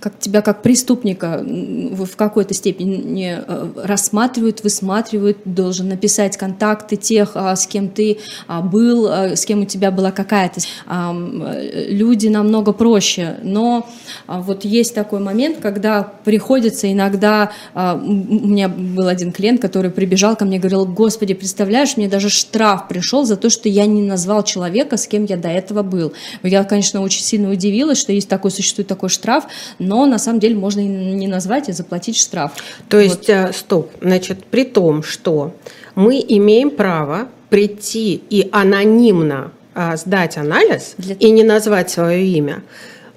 как 0.00 0.18
тебя 0.20 0.40
как 0.40 0.62
преступника 0.62 1.42
в 1.44 2.16
какой-то 2.16 2.54
степени 2.54 3.38
э, 3.38 3.68
рассматривают, 3.84 4.62
высматривают, 4.62 5.38
должен 5.44 5.88
написать 5.88 6.36
контакты 6.36 6.96
тех, 6.96 7.32
а, 7.34 7.56
с 7.56 7.66
кем 7.66 7.88
ты 7.88 8.18
а, 8.46 8.60
был, 8.62 9.08
а, 9.08 9.36
с 9.36 9.44
кем 9.44 9.62
у 9.62 9.64
тебя 9.64 9.90
была 9.90 10.12
какая-то. 10.12 10.60
э, 10.86 11.86
Люди 11.90 12.28
намного 12.28 12.72
проще, 12.72 13.36
но 13.42 13.88
а, 14.26 14.40
вот 14.40 14.64
есть 14.64 14.94
такой 14.94 15.20
момент, 15.20 15.58
когда 15.60 16.02
приходится 16.02 16.90
иногда, 16.92 17.50
а, 17.74 17.94
у 17.94 18.46
меня 18.48 18.68
был 18.68 19.08
один 19.08 19.32
клиент, 19.32 19.60
который 19.60 19.90
прибежал 19.90 20.36
ко 20.36 20.44
мне 20.44 20.58
и 20.58 20.60
говорил, 20.60 20.86
господи, 20.86 21.34
представляешь, 21.34 21.96
мне 21.96 22.08
даже 22.08 22.28
штраф 22.28 22.88
пришел 22.88 23.24
за 23.24 23.36
то, 23.36 23.50
что 23.50 23.68
я 23.68 23.86
не 23.86 24.02
назвал 24.02 24.44
человека, 24.44 24.96
с 24.96 25.06
кем 25.06 25.24
я 25.24 25.36
до 25.36 25.48
этого 25.48 25.82
был. 25.82 26.12
Я, 26.42 26.64
конечно, 26.64 27.02
очень 27.02 27.22
сильно 27.22 27.50
удивилась, 27.50 27.98
что 27.98 28.12
есть 28.12 28.28
такой, 28.28 28.50
существует 28.68 28.88
такой 28.88 29.08
штраф, 29.08 29.44
но 29.78 30.06
на 30.06 30.18
самом 30.18 30.40
деле 30.40 30.54
можно 30.54 30.80
и 30.80 30.86
не 30.86 31.26
назвать 31.26 31.68
и 31.68 31.72
заплатить 31.72 32.16
штраф. 32.16 32.52
То 32.88 33.00
есть, 33.00 33.28
э, 33.28 33.52
стоп, 33.52 33.90
значит, 34.00 34.44
при 34.44 34.64
том, 34.64 35.02
что 35.02 35.54
мы 35.94 36.24
имеем 36.28 36.70
право 36.70 37.28
прийти 37.50 38.22
и 38.30 38.48
анонимно 38.52 39.52
а, 39.74 39.96
сдать 39.96 40.36
анализ 40.36 40.94
Для- 40.98 41.14
и 41.14 41.30
не 41.30 41.44
назвать 41.44 41.88
свое 41.90 42.24
имя, 42.26 42.62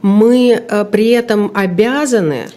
мы 0.01 0.51
э, 0.51 0.85
при 0.85 1.09
этом 1.09 1.51
обязаны 1.55 2.49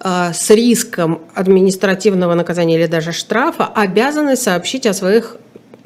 э, 0.00 0.32
с 0.32 0.50
риском 0.50 1.20
административного 1.34 2.34
наказания 2.34 2.76
или 2.76 2.86
даже 2.86 3.12
штрафа 3.12 3.66
обязаны 3.66 4.36
сообщить 4.36 4.86
о 4.86 4.94
своих 4.94 5.36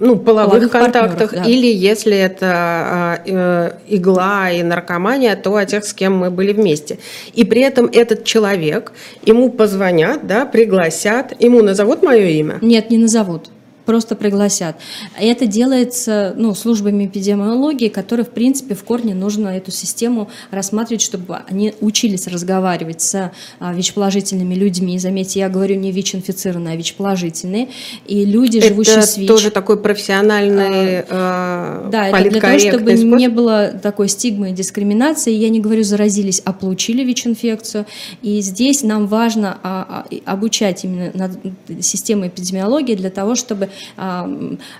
ну, 0.03 0.17
половых, 0.17 0.51
Половых 0.51 0.73
контактах, 0.73 1.33
да. 1.33 1.45
или 1.45 1.67
если 1.67 2.17
это 2.17 3.23
э, 3.25 3.31
э, 3.33 3.71
игла 3.87 4.51
и 4.51 4.63
наркомания, 4.65 5.37
то 5.37 5.55
о 5.55 5.65
тех, 5.65 5.85
с 5.85 5.95
кем 5.95 6.17
мы 6.17 6.31
были 6.31 6.53
вместе. 6.53 6.99
И 7.35 7.45
при 7.45 7.63
этом 7.63 7.87
этот 7.87 8.25
человек, 8.25 8.93
ему 9.25 9.49
позвонят, 9.51 10.27
да, 10.27 10.45
пригласят, 10.45 11.41
ему 11.41 11.63
назовут 11.63 12.03
мое 12.03 12.27
имя. 12.27 12.59
Нет, 12.61 12.91
не 12.91 12.99
назовут. 12.99 13.51
Просто 13.85 14.15
пригласят. 14.15 14.77
Это 15.19 15.47
делается 15.47 16.35
ну, 16.37 16.55
службами 16.55 17.07
эпидемиологии, 17.07 17.89
которые, 17.89 18.25
в 18.25 18.31
принципе, 18.31 18.75
в 18.75 18.85
корне 18.85 19.15
нужно 19.15 19.49
эту 19.49 19.73
систему 19.73 20.31
рассматривать, 20.51 21.03
чтобы 21.03 21.39
они 21.49 21.75
учились 21.81 22.29
разговаривать 22.29 23.01
с 23.03 23.33
а, 23.59 23.75
ВИЧ-положительными 23.75 24.55
людьми. 24.55 24.99
Заметьте, 24.99 25.41
я 25.41 25.49
говорю 25.49 25.75
не 25.77 25.91
ВИЧ-инфицированные, 25.91 26.75
а 26.75 26.77
ВИЧ-положительные. 26.77 27.69
И 28.07 28.25
люди, 28.25 28.61
живущие 28.61 28.99
это 28.99 29.07
с 29.07 29.17
ВИЧ... 29.17 29.29
тоже 29.29 29.51
такой 29.51 29.77
профессиональный, 29.77 31.05
э, 31.09 31.89
Да, 31.91 32.09
это 32.09 32.31
для 32.31 32.41
того, 32.41 32.59
чтобы 32.59 32.97
способ. 32.97 33.19
не 33.19 33.29
было 33.29 33.69
такой 33.83 34.09
стигмы 34.09 34.51
и 34.51 34.53
дискриминации. 34.53 35.33
Я 35.33 35.49
не 35.49 35.59
говорю 35.59 35.83
заразились, 35.83 36.41
а 36.45 36.53
получили 36.53 37.03
ВИЧ-инфекцию. 37.03 37.87
И 38.23 38.41
здесь 38.41 38.83
нам 38.85 39.09
важно 39.09 39.59
а, 39.63 40.05
а, 40.07 40.33
обучать 40.33 40.85
именно 40.85 41.31
систему 41.81 42.29
эпидемиологии 42.29 42.95
для 42.95 43.11
того, 43.11 43.35
чтобы 43.35 43.65
а, 43.65 43.72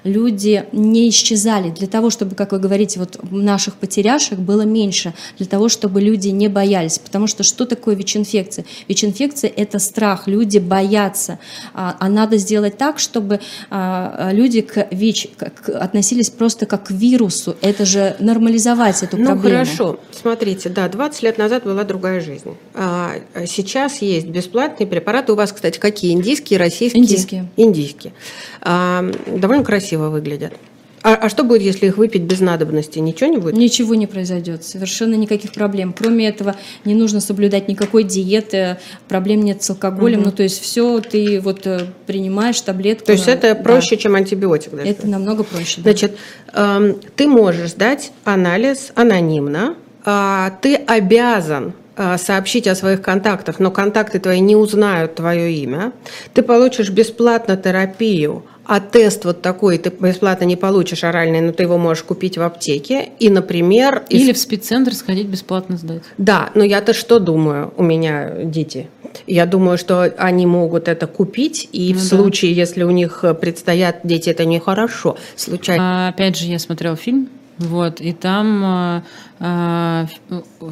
люди 0.05 0.65
не 0.73 1.09
исчезали, 1.09 1.71
для 1.71 1.87
того, 1.87 2.11
чтобы, 2.11 2.35
как 2.35 2.53
вы 2.53 2.59
говорите, 2.59 2.99
вот 2.99 3.19
наших 3.31 3.75
потеряшек 3.75 4.39
было 4.39 4.63
меньше, 4.63 5.15
для 5.39 5.47
того, 5.47 5.69
чтобы 5.69 6.01
люди 6.01 6.29
не 6.29 6.49
боялись. 6.49 6.99
Потому 6.99 7.27
что 7.27 7.43
что 7.43 7.67
такое 7.67 7.95
ВИЧ-инфекция? 7.95 8.65
ВИЧ-инфекция– 8.89 9.53
это 9.57 9.79
страх, 9.79 10.27
люди 10.27 10.59
боятся. 10.59 11.39
А, 11.75 11.97
а 11.99 12.09
надо 12.09 12.37
сделать 12.37 12.77
так, 12.79 12.99
чтобы 12.99 13.41
а, 13.71 14.31
люди 14.33 14.61
к 14.61 14.89
ВИЧ 14.91 15.29
относились 15.67 16.31
просто 16.31 16.67
как 16.67 16.85
к 16.85 16.91
вирусу. 16.91 17.57
Это 17.61 17.85
же 17.85 18.17
нормализовать 18.19 19.03
эту 19.03 19.17
ну, 19.17 19.27
проблему. 19.27 19.59
Ну 19.59 19.65
хорошо, 19.65 20.01
смотрите, 20.11 20.69
да, 20.69 20.89
20 20.89 21.23
лет 21.23 21.39
назад 21.39 21.65
была 21.65 21.85
другая 21.85 22.21
жизнь. 22.21 22.57
А 22.75 23.15
сейчас 23.47 24.03
есть 24.03 24.27
бесплатные 24.27 24.87
препараты. 24.87 25.33
У 25.33 25.37
вас, 25.37 25.53
кстати, 25.53 25.79
какие? 25.79 26.13
Индийские, 26.13 26.59
российские? 26.59 27.03
Индийские. 27.03 27.49
Индийские. 27.57 28.13
А, 28.83 29.05
довольно 29.27 29.65
красиво 29.65 30.09
выглядят. 30.09 30.53
А, 31.05 31.15
а 31.15 31.29
что 31.29 31.43
будет, 31.43 31.63
если 31.63 31.87
их 31.87 31.97
выпить 31.97 32.23
без 32.23 32.41
надобности? 32.41 33.01
Ничего 33.01 33.29
не 33.29 33.39
будет? 33.39 33.57
Ничего 33.57 33.95
не 33.95 34.07
произойдет, 34.07 34.65
совершенно 34.65 35.15
никаких 35.17 35.53
проблем. 35.53 35.93
Кроме 35.97 36.29
этого, 36.29 36.55
не 36.85 36.95
нужно 36.95 37.21
соблюдать 37.21 37.67
никакой 37.67 38.05
диеты, 38.05 38.79
проблем 39.09 39.43
нет 39.43 39.63
с 39.63 39.71
алкоголем. 39.71 40.21
Угу. 40.21 40.27
Ну, 40.27 40.33
то 40.33 40.43
есть 40.45 40.61
все 40.63 41.01
ты 41.01 41.41
вот 41.41 41.67
э, 41.67 41.87
принимаешь 42.07 42.61
таблетку. 42.61 43.07
То 43.07 43.13
есть 43.13 43.27
это 43.27 43.55
проще, 43.57 43.97
да. 43.97 44.03
чем 44.03 44.15
антибиотик? 44.15 44.73
Да, 44.73 44.83
это 44.85 45.09
намного 45.09 45.43
проще. 45.43 45.81
Да. 45.81 45.91
Значит, 45.91 46.17
э, 46.53 46.95
ты 47.17 47.27
можешь 47.27 47.71
сдать 47.71 48.13
анализ 48.25 48.93
анонимно, 48.95 49.75
э, 50.05 50.51
ты 50.61 50.77
обязан 50.77 51.73
э, 51.97 52.17
сообщить 52.17 52.69
о 52.69 52.77
своих 52.77 53.03
контактах, 53.03 53.59
но 53.59 53.73
контакты 53.73 54.21
твои 54.21 54.39
не 54.39 54.55
узнают 54.55 55.17
твое 55.17 55.53
имя. 55.53 55.93
Ты 56.33 56.43
получишь 56.43 56.91
бесплатно 56.91 57.57
терапию 57.57 58.45
а 58.65 58.81
тест 58.81 59.25
вот 59.25 59.43
такой 59.43 59.79
ты 59.79 59.91
бесплатно 59.91 60.45
не 60.45 60.57
получишь 60.57 61.05
оральный, 61.05 61.41
но 61.41 61.53
ты 61.53 61.65
его 61.65 61.79
можешь 61.79 62.05
купить 62.05 62.39
в 62.39 62.43
аптеке. 62.43 63.11
И, 63.19 63.29
например... 63.29 64.05
Или 64.09 64.31
из... 64.31 64.37
в 64.37 64.41
спеццентр 64.41 64.95
сходить 64.95 65.27
бесплатно 65.27 65.77
сдать. 65.77 66.03
Да, 66.19 66.51
но 66.55 66.63
я-то 66.65 66.95
что 66.95 67.19
думаю? 67.19 67.73
У 67.77 67.83
меня 67.83 68.45
дети. 68.45 68.89
Я 69.27 69.47
думаю, 69.47 69.79
что 69.79 70.03
они 70.17 70.47
могут 70.47 70.89
это 70.89 71.07
купить, 71.07 71.69
и 71.73 71.93
ну, 71.93 72.01
в 72.01 72.03
да. 72.03 72.17
случае, 72.17 72.53
если 72.53 72.83
у 72.83 72.91
них 72.91 73.25
предстоят 73.41 74.01
дети, 74.05 74.31
это 74.31 74.45
нехорошо. 74.45 75.17
Случайно. 75.37 76.07
А, 76.07 76.09
опять 76.09 76.37
же, 76.37 76.47
я 76.47 76.59
смотрел 76.59 76.97
фильм 76.97 77.29
вот, 77.59 78.01
и 78.01 78.13
там 78.13 79.03
а, 79.39 80.07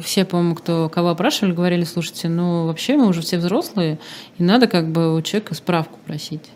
все, 0.03 0.25
по-моему, 0.25 0.55
кто 0.55 0.89
кого 0.89 1.09
опрашивали, 1.09 1.53
говорили, 1.53 1.83
слушайте, 1.83 2.27
ну 2.27 2.65
вообще 2.65 2.97
мы 2.97 3.07
уже 3.07 3.21
все 3.21 3.37
взрослые, 3.37 3.99
и 4.37 4.43
надо 4.43 4.67
как 4.67 4.91
бы 4.91 5.15
у 5.15 5.21
человека 5.21 5.53
справку 5.53 5.99
просить. 6.05 6.49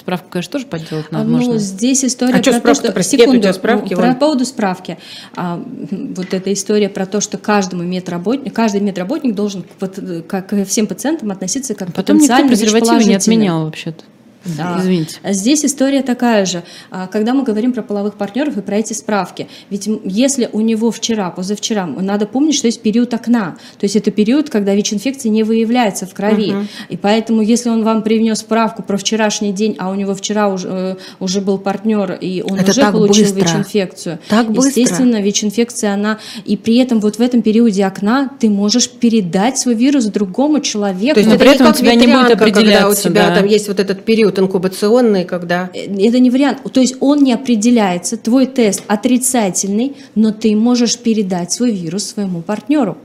Справку, 0.00 0.30
конечно, 0.30 0.52
тоже 0.52 0.66
подделать 0.66 1.12
надо. 1.12 1.24
Ну, 1.24 1.36
можно. 1.36 1.58
здесь 1.58 2.04
история 2.04 2.34
а 2.34 2.42
про 2.42 2.52
что, 2.52 2.60
то, 2.60 2.74
что... 2.74 2.92
Прости, 2.92 3.18
секунду, 3.18 3.48
у 3.48 3.52
справки, 3.52 3.94
про 3.94 4.14
поводу 4.14 4.46
справки. 4.46 4.98
А, 5.36 5.62
вот 5.90 6.32
эта 6.32 6.52
история 6.52 6.88
про 6.88 7.04
то, 7.06 7.20
что 7.20 7.36
каждому 7.36 7.82
медработник, 7.82 8.54
каждый 8.54 8.80
медработник 8.80 9.34
должен 9.34 9.64
вот, 9.78 9.98
как 10.26 10.48
ко 10.48 10.64
всем 10.64 10.86
пациентам 10.86 11.30
относиться 11.30 11.74
как 11.74 11.92
Потом 11.92 12.18
никто 12.18 12.46
презервативы 12.46 13.04
не 13.04 13.14
отменял 13.14 13.64
вообще-то. 13.64 14.04
Да. 14.44 14.76
Извините. 14.78 15.18
Здесь 15.24 15.64
история 15.64 16.02
такая 16.02 16.46
же. 16.46 16.62
А, 16.90 17.06
когда 17.06 17.34
мы 17.34 17.42
говорим 17.42 17.72
про 17.72 17.82
половых 17.82 18.14
партнеров 18.14 18.56
и 18.56 18.62
про 18.62 18.76
эти 18.76 18.92
справки, 18.92 19.48
ведь 19.68 19.88
если 20.04 20.48
у 20.52 20.60
него 20.60 20.90
вчера, 20.90 21.30
позавчера, 21.30 21.86
надо 21.86 22.26
помнить, 22.26 22.54
что 22.54 22.66
есть 22.66 22.80
период 22.80 23.12
окна. 23.12 23.56
То 23.78 23.84
есть 23.84 23.96
это 23.96 24.10
период, 24.10 24.50
когда 24.50 24.74
ВИЧ-инфекция 24.74 25.30
не 25.30 25.42
выявляется 25.42 26.06
в 26.06 26.14
крови. 26.14 26.52
Угу. 26.52 26.66
И 26.90 26.96
поэтому, 26.96 27.42
если 27.42 27.68
он 27.68 27.84
вам 27.84 28.02
привнес 28.02 28.38
справку 28.38 28.82
про 28.82 28.96
вчерашний 28.96 29.52
день, 29.52 29.76
а 29.78 29.90
у 29.90 29.94
него 29.94 30.14
вчера 30.14 30.48
уже, 30.48 30.68
э, 30.68 30.96
уже 31.18 31.40
был 31.40 31.58
партнер, 31.58 32.12
и 32.12 32.42
он 32.42 32.58
это 32.58 32.70
уже 32.70 32.90
получил 32.90 33.26
ВИЧ-инфекцию. 33.34 34.18
Естественно, 34.30 35.20
ВИЧ-инфекция, 35.20 35.94
она... 35.94 36.18
И 36.44 36.56
при 36.56 36.76
этом 36.78 37.00
вот 37.00 37.16
в 37.16 37.20
этом 37.20 37.42
периоде 37.42 37.84
окна 37.84 38.30
ты 38.38 38.48
можешь 38.48 38.88
передать 38.88 39.58
свой 39.58 39.74
вирус 39.74 40.06
другому 40.06 40.60
человеку. 40.60 41.14
То 41.14 41.20
есть, 41.20 41.32
но 41.32 41.38
при 41.38 41.50
этом 41.50 41.68
у 41.68 41.72
тебя 41.72 41.94
не 41.94 42.06
будет 42.06 42.30
определяться. 42.30 42.80
Когда 42.80 42.88
у 42.88 42.94
тебя 42.94 43.28
да. 43.28 43.36
там 43.36 43.46
есть 43.46 43.68
вот 43.68 43.80
этот 43.80 44.04
период 44.04 44.29
период 44.30 44.38
инкубационный, 44.38 45.24
когда... 45.24 45.70
Э, 45.74 45.84
это 45.84 46.18
не 46.18 46.30
вариант. 46.30 46.58
То 46.72 46.80
есть 46.80 46.96
он 47.00 47.22
не 47.22 47.32
определяется, 47.32 48.16
твой 48.16 48.46
тест 48.46 48.82
отрицательный, 48.86 49.96
но 50.14 50.32
ты 50.32 50.54
можешь 50.56 50.98
передать 50.98 51.52
свой 51.52 51.72
вирус 51.72 52.04
своему 52.04 52.42
партнеру. 52.42 52.96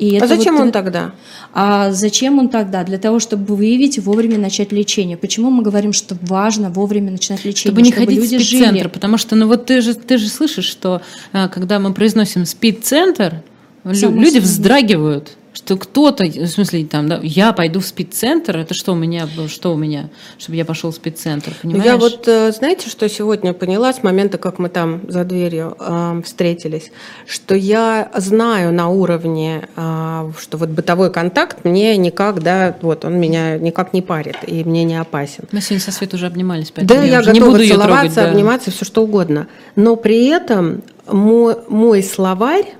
И 0.00 0.18
а 0.18 0.26
зачем 0.26 0.56
вот, 0.56 0.62
он 0.62 0.72
тогда? 0.72 1.12
А 1.52 1.92
зачем 1.92 2.38
он 2.40 2.48
тогда? 2.48 2.82
Для 2.82 2.98
того, 2.98 3.20
чтобы 3.20 3.54
выявить 3.54 3.96
и 3.96 4.00
вовремя 4.00 4.38
начать 4.38 4.72
лечение. 4.72 5.16
Почему 5.16 5.50
мы 5.50 5.62
говорим, 5.62 5.92
что 5.92 6.16
важно 6.22 6.68
вовремя 6.68 7.12
начинать 7.12 7.44
лечение? 7.44 7.72
Чтобы 7.72 7.82
не 7.82 7.92
чтобы 7.92 8.06
ходить 8.06 8.20
люди 8.20 8.38
в 8.38 8.44
спид-центр, 8.44 8.88
потому 8.88 9.18
что 9.18 9.36
ну 9.36 9.46
вот 9.46 9.66
ты 9.66 9.80
же, 9.80 9.94
ты 9.94 10.18
же 10.18 10.28
слышишь, 10.28 10.64
что 10.64 11.00
э, 11.32 11.48
когда 11.48 11.78
мы 11.78 11.92
произносим 11.94 12.44
спид-центр, 12.44 13.42
люди 13.84 14.38
вздрагивают 14.38 15.36
что 15.54 15.76
кто-то, 15.76 16.24
в 16.24 16.46
смысле, 16.48 16.84
там, 16.84 17.08
да, 17.08 17.20
я 17.22 17.52
пойду 17.52 17.78
в 17.78 17.86
спеццентр, 17.86 18.56
это 18.56 18.74
что 18.74 18.92
у 18.92 18.96
меня, 18.96 19.28
что 19.46 19.72
у 19.72 19.76
меня, 19.76 20.10
чтобы 20.36 20.56
я 20.56 20.64
пошел 20.64 20.90
в 20.90 20.96
спеццентр, 20.96 21.52
понимаешь? 21.62 21.84
Я 21.84 21.96
вот, 21.96 22.26
э, 22.26 22.50
знаете, 22.50 22.90
что 22.90 23.08
сегодня 23.08 23.52
поняла 23.52 23.92
с 23.92 24.02
момента, 24.02 24.36
как 24.36 24.58
мы 24.58 24.68
там 24.68 25.02
за 25.06 25.24
дверью 25.24 25.76
э, 25.78 26.22
встретились, 26.24 26.90
что 27.26 27.54
я 27.54 28.10
знаю 28.16 28.72
на 28.72 28.88
уровне, 28.88 29.68
э, 29.76 30.32
что 30.40 30.58
вот 30.58 30.70
бытовой 30.70 31.12
контакт 31.12 31.64
мне 31.64 31.96
никак, 31.96 32.42
да, 32.42 32.76
вот 32.82 33.04
он 33.04 33.20
меня 33.20 33.56
никак 33.56 33.92
не 33.92 34.02
парит 34.02 34.38
и 34.44 34.64
мне 34.64 34.82
не 34.82 35.00
опасен. 35.00 35.44
Мы 35.52 35.60
сегодня 35.60 35.80
со 35.80 35.92
Светой 35.92 36.16
уже 36.16 36.26
обнимались, 36.26 36.72
поэтому 36.72 37.00
да, 37.00 37.06
я, 37.06 37.12
я 37.12 37.18
готова 37.20 37.32
не 37.32 37.40
буду 37.40 37.64
целоваться, 37.64 37.96
трогать, 37.96 38.14
да. 38.16 38.30
обниматься, 38.30 38.70
все 38.72 38.84
что 38.84 39.04
угодно. 39.04 39.46
Но 39.76 39.94
при 39.94 40.26
этом 40.26 40.82
мой, 41.06 41.54
мой 41.68 42.02
словарь, 42.02 42.74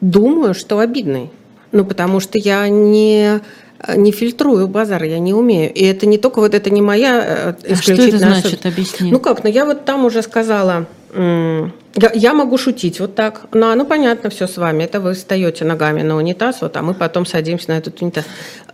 думаю, 0.00 0.54
что 0.54 0.78
обидный. 0.78 1.30
Ну, 1.72 1.84
потому 1.84 2.20
что 2.20 2.38
я 2.38 2.68
не 2.68 3.40
не 3.96 4.12
фильтрую 4.12 4.68
базар, 4.68 5.02
я 5.02 5.18
не 5.18 5.34
умею. 5.34 5.72
И 5.72 5.84
это 5.84 6.06
не 6.06 6.18
только 6.18 6.38
вот 6.38 6.54
это 6.54 6.70
не 6.70 6.82
моя 6.82 7.56
исключительно. 7.64 7.72
Э, 7.72 7.72
а 7.72 7.82
что 7.82 8.02
это 8.02 8.18
значит, 8.18 8.66
объясни. 8.66 9.10
Ну 9.10 9.18
как, 9.18 9.42
ну 9.42 9.50
я 9.50 9.64
вот 9.64 9.84
там 9.84 10.04
уже 10.04 10.22
сказала, 10.22 10.86
я, 11.14 12.32
могу 12.32 12.58
шутить 12.58 13.00
вот 13.00 13.14
так. 13.14 13.42
Ну, 13.52 13.74
ну 13.74 13.84
понятно, 13.84 14.30
все 14.30 14.46
с 14.46 14.56
вами. 14.56 14.84
Это 14.84 15.00
вы 15.00 15.14
встаете 15.14 15.64
ногами 15.64 16.02
на 16.02 16.16
унитаз, 16.16 16.62
вот, 16.62 16.76
а 16.76 16.82
мы 16.82 16.94
потом 16.94 17.26
садимся 17.26 17.70
на 17.70 17.78
этот 17.78 18.00
унитаз. 18.00 18.24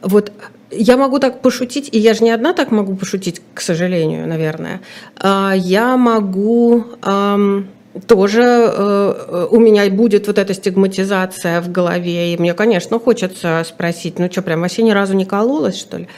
Вот 0.03 0.31
я 0.71 0.97
могу 0.97 1.19
так 1.19 1.41
пошутить, 1.41 1.89
и 1.91 1.99
я 1.99 2.15
же 2.15 2.23
не 2.23 2.31
одна 2.31 2.53
так 2.53 2.71
могу 2.71 2.95
пошутить, 2.95 3.41
к 3.55 3.61
сожалению, 3.61 4.29
наверное. 4.29 4.81
А, 5.17 5.55
я 5.57 5.97
могу 5.97 6.85
тоже 8.07 8.43
э, 8.43 9.49
у 9.51 9.59
меня 9.59 9.89
будет 9.91 10.27
вот 10.27 10.39
эта 10.39 10.55
стигматизация 10.55 11.61
в 11.61 11.71
голове, 11.71 12.35
и 12.35 12.37
мне, 12.39 12.55
конечно, 12.55 12.99
хочется 12.99 13.65
спросить, 13.67 14.19
ну 14.19 14.31
что, 14.31 14.43
прям 14.43 14.61
вообще 14.61 14.83
ни 14.83 14.91
разу 14.91 15.15
не 15.15 15.25
кололась, 15.25 15.79
что 15.79 15.99
ли? 15.99 16.09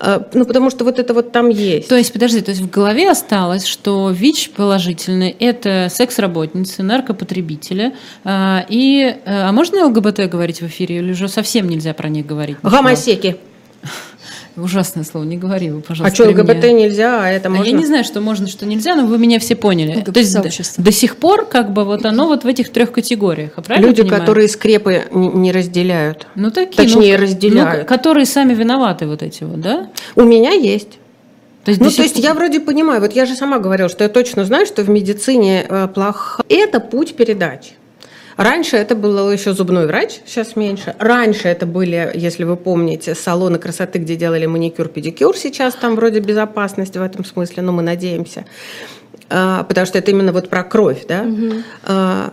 Э, 0.00 0.20
ну, 0.34 0.44
потому 0.44 0.70
что 0.70 0.84
вот 0.84 0.98
это 0.98 1.14
вот 1.14 1.32
там 1.32 1.48
есть. 1.48 1.88
То 1.88 1.96
есть, 1.96 2.12
подожди, 2.12 2.40
то 2.40 2.50
есть 2.50 2.62
в 2.62 2.70
голове 2.70 3.10
осталось, 3.10 3.66
что 3.66 4.10
ВИЧ 4.10 4.50
положительный– 4.50 5.30
это 5.40 5.88
секс-работницы, 5.90 6.82
наркопотребители, 6.82 7.94
э, 8.24 8.58
и… 8.68 9.16
Э, 9.24 9.48
а 9.48 9.52
можно 9.52 9.86
ЛГБТ 9.86 10.28
говорить 10.28 10.60
в 10.60 10.66
эфире, 10.66 10.98
или 10.98 11.12
уже 11.12 11.28
совсем 11.28 11.68
нельзя 11.68 11.94
про 11.94 12.08
них 12.08 12.26
говорить? 12.26 12.58
Гомосеки. 12.62 13.36
Ужасное 14.56 15.04
слово, 15.04 15.24
не 15.24 15.36
говори 15.36 15.66
его, 15.66 15.80
пожалуйста. 15.80 16.24
А 16.24 16.28
что, 16.28 16.30
ЛГБТ 16.30 16.64
меня. 16.64 16.72
нельзя, 16.72 17.22
а 17.22 17.28
это 17.28 17.50
можно? 17.50 17.64
А 17.64 17.68
я 17.68 17.72
не 17.72 17.84
знаю, 17.84 18.04
что 18.04 18.20
можно, 18.20 18.46
что 18.46 18.64
нельзя, 18.64 18.94
но 18.94 19.06
вы 19.06 19.18
меня 19.18 19.38
все 19.38 19.54
поняли. 19.54 19.96
ЛГБТ 19.96 20.14
То 20.14 20.20
есть 20.20 20.76
до, 20.76 20.82
до 20.82 20.92
сих 20.92 21.16
пор 21.16 21.46
как 21.46 21.72
бы 21.72 21.84
вот 21.84 22.06
оно 22.06 22.26
вот 22.26 22.44
в 22.44 22.46
этих 22.46 22.70
трех 22.70 22.90
категориях, 22.90 23.52
а 23.56 23.62
правильно 23.62 23.88
Люди, 23.88 24.02
понимаю? 24.02 24.20
которые 24.20 24.48
скрепы 24.48 25.02
не 25.12 25.52
разделяют. 25.52 26.26
Ну 26.34 26.50
такие. 26.50 26.76
Точнее, 26.76 27.18
ну, 27.18 27.24
разделяют. 27.24 27.82
Ну, 27.82 27.86
которые 27.86 28.24
сами 28.24 28.54
виноваты 28.54 29.06
вот 29.06 29.22
эти 29.22 29.44
вот, 29.44 29.60
да? 29.60 29.90
У 30.14 30.22
меня 30.22 30.52
есть. 30.52 30.98
То 31.64 31.70
есть, 31.70 31.80
ну, 31.80 31.90
то 31.90 32.02
есть 32.02 32.16
я 32.16 32.32
вроде 32.32 32.60
понимаю, 32.60 33.00
вот 33.00 33.12
я 33.12 33.26
же 33.26 33.34
сама 33.34 33.58
говорила, 33.58 33.88
что 33.88 34.04
я 34.04 34.08
точно 34.08 34.44
знаю, 34.44 34.66
что 34.66 34.84
в 34.84 34.88
медицине 34.88 35.66
э, 35.68 35.88
плохо. 35.88 36.44
Это 36.48 36.78
путь 36.78 37.16
передачи. 37.16 37.72
Раньше 38.36 38.76
это 38.76 38.94
был 38.94 39.30
еще 39.30 39.54
зубной 39.54 39.86
врач, 39.86 40.20
сейчас 40.26 40.56
меньше. 40.56 40.94
Раньше 40.98 41.48
это 41.48 41.64
были, 41.64 42.10
если 42.14 42.44
вы 42.44 42.56
помните, 42.56 43.14
салоны 43.14 43.58
красоты, 43.58 43.98
где 43.98 44.16
делали 44.16 44.44
маникюр, 44.46 44.88
педикюр. 44.88 45.36
Сейчас 45.36 45.74
там 45.74 45.96
вроде 45.96 46.20
безопасность 46.20 46.96
в 46.96 47.02
этом 47.02 47.24
смысле, 47.24 47.62
но 47.62 47.72
мы 47.72 47.82
надеемся. 47.82 48.44
А, 49.30 49.64
потому 49.64 49.86
что 49.86 49.98
это 49.98 50.10
именно 50.10 50.32
вот 50.32 50.50
про 50.50 50.64
кровь, 50.64 51.06
да. 51.06 51.22
Угу. 51.22 52.32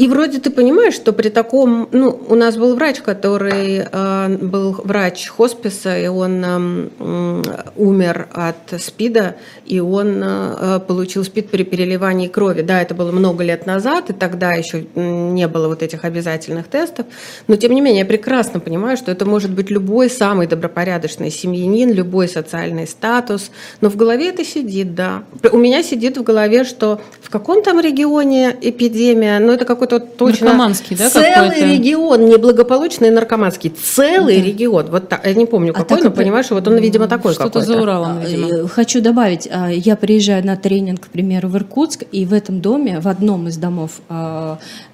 И 0.00 0.08
вроде 0.08 0.40
ты 0.40 0.48
понимаешь, 0.48 0.94
что 0.94 1.12
при 1.12 1.28
таком, 1.28 1.86
ну, 1.92 2.18
у 2.26 2.34
нас 2.34 2.56
был 2.56 2.74
врач, 2.74 3.02
который 3.02 3.84
э, 3.84 4.36
был 4.40 4.72
врач 4.82 5.28
хосписа, 5.28 5.94
и 5.98 6.06
он 6.06 6.42
э, 6.42 7.42
умер 7.76 8.28
от 8.32 8.80
СПИДа, 8.80 9.36
и 9.66 9.78
он 9.78 10.22
э, 10.24 10.80
получил 10.88 11.22
СПИД 11.22 11.50
при 11.50 11.64
переливании 11.64 12.28
крови. 12.28 12.62
Да, 12.62 12.80
это 12.80 12.94
было 12.94 13.12
много 13.12 13.44
лет 13.44 13.66
назад, 13.66 14.08
и 14.08 14.14
тогда 14.14 14.52
еще 14.54 14.86
не 14.94 15.46
было 15.48 15.68
вот 15.68 15.82
этих 15.82 16.06
обязательных 16.06 16.68
тестов, 16.68 17.04
но 17.46 17.56
тем 17.56 17.72
не 17.72 17.82
менее 17.82 18.00
я 18.00 18.06
прекрасно 18.06 18.58
понимаю, 18.58 18.96
что 18.96 19.12
это 19.12 19.26
может 19.26 19.50
быть 19.50 19.70
любой 19.70 20.08
самый 20.08 20.46
добропорядочный 20.46 21.30
семьянин, 21.30 21.92
любой 21.92 22.26
социальный 22.26 22.86
статус, 22.86 23.50
но 23.82 23.90
в 23.90 23.96
голове 23.96 24.30
это 24.30 24.46
сидит, 24.46 24.94
да. 24.94 25.24
У 25.52 25.58
меня 25.58 25.82
сидит 25.82 26.16
в 26.16 26.22
голове, 26.22 26.64
что 26.64 27.02
в 27.20 27.28
каком 27.28 27.62
там 27.62 27.80
регионе 27.80 28.56
эпидемия, 28.62 29.38
ну 29.40 29.52
это 29.52 29.66
какой-то 29.66 29.89
точно... 29.98 30.46
Наркоманский, 30.46 30.96
да, 30.96 31.10
Целый 31.10 31.76
регион, 31.76 32.26
неблагополучный 32.26 33.10
наркоманский, 33.10 33.70
целый 33.70 34.38
да. 34.38 34.44
регион. 34.44 34.86
Вот 34.90 35.08
так, 35.08 35.26
я 35.26 35.34
не 35.34 35.46
помню 35.46 35.72
а 35.72 35.78
какой, 35.78 36.00
а 36.00 36.04
но 36.04 36.10
понимаешь, 36.10 36.50
вот 36.50 36.66
он, 36.68 36.76
видимо, 36.76 37.08
такой 37.08 37.34
Что-то 37.34 37.60
за 37.60 37.80
Уралом, 37.80 38.18
а, 38.18 38.24
видимо. 38.24 38.48
Э, 38.48 38.68
хочу 38.68 39.00
добавить, 39.00 39.48
а, 39.50 39.68
я 39.68 39.96
приезжаю 39.96 40.44
на 40.46 40.56
тренинг, 40.56 41.06
к 41.06 41.08
примеру, 41.08 41.48
в 41.48 41.56
Иркутск, 41.56 42.04
и 42.12 42.24
в 42.24 42.32
этом 42.32 42.60
доме, 42.60 43.00
в 43.00 43.08
одном 43.08 43.48
из 43.48 43.56
домов, 43.56 44.00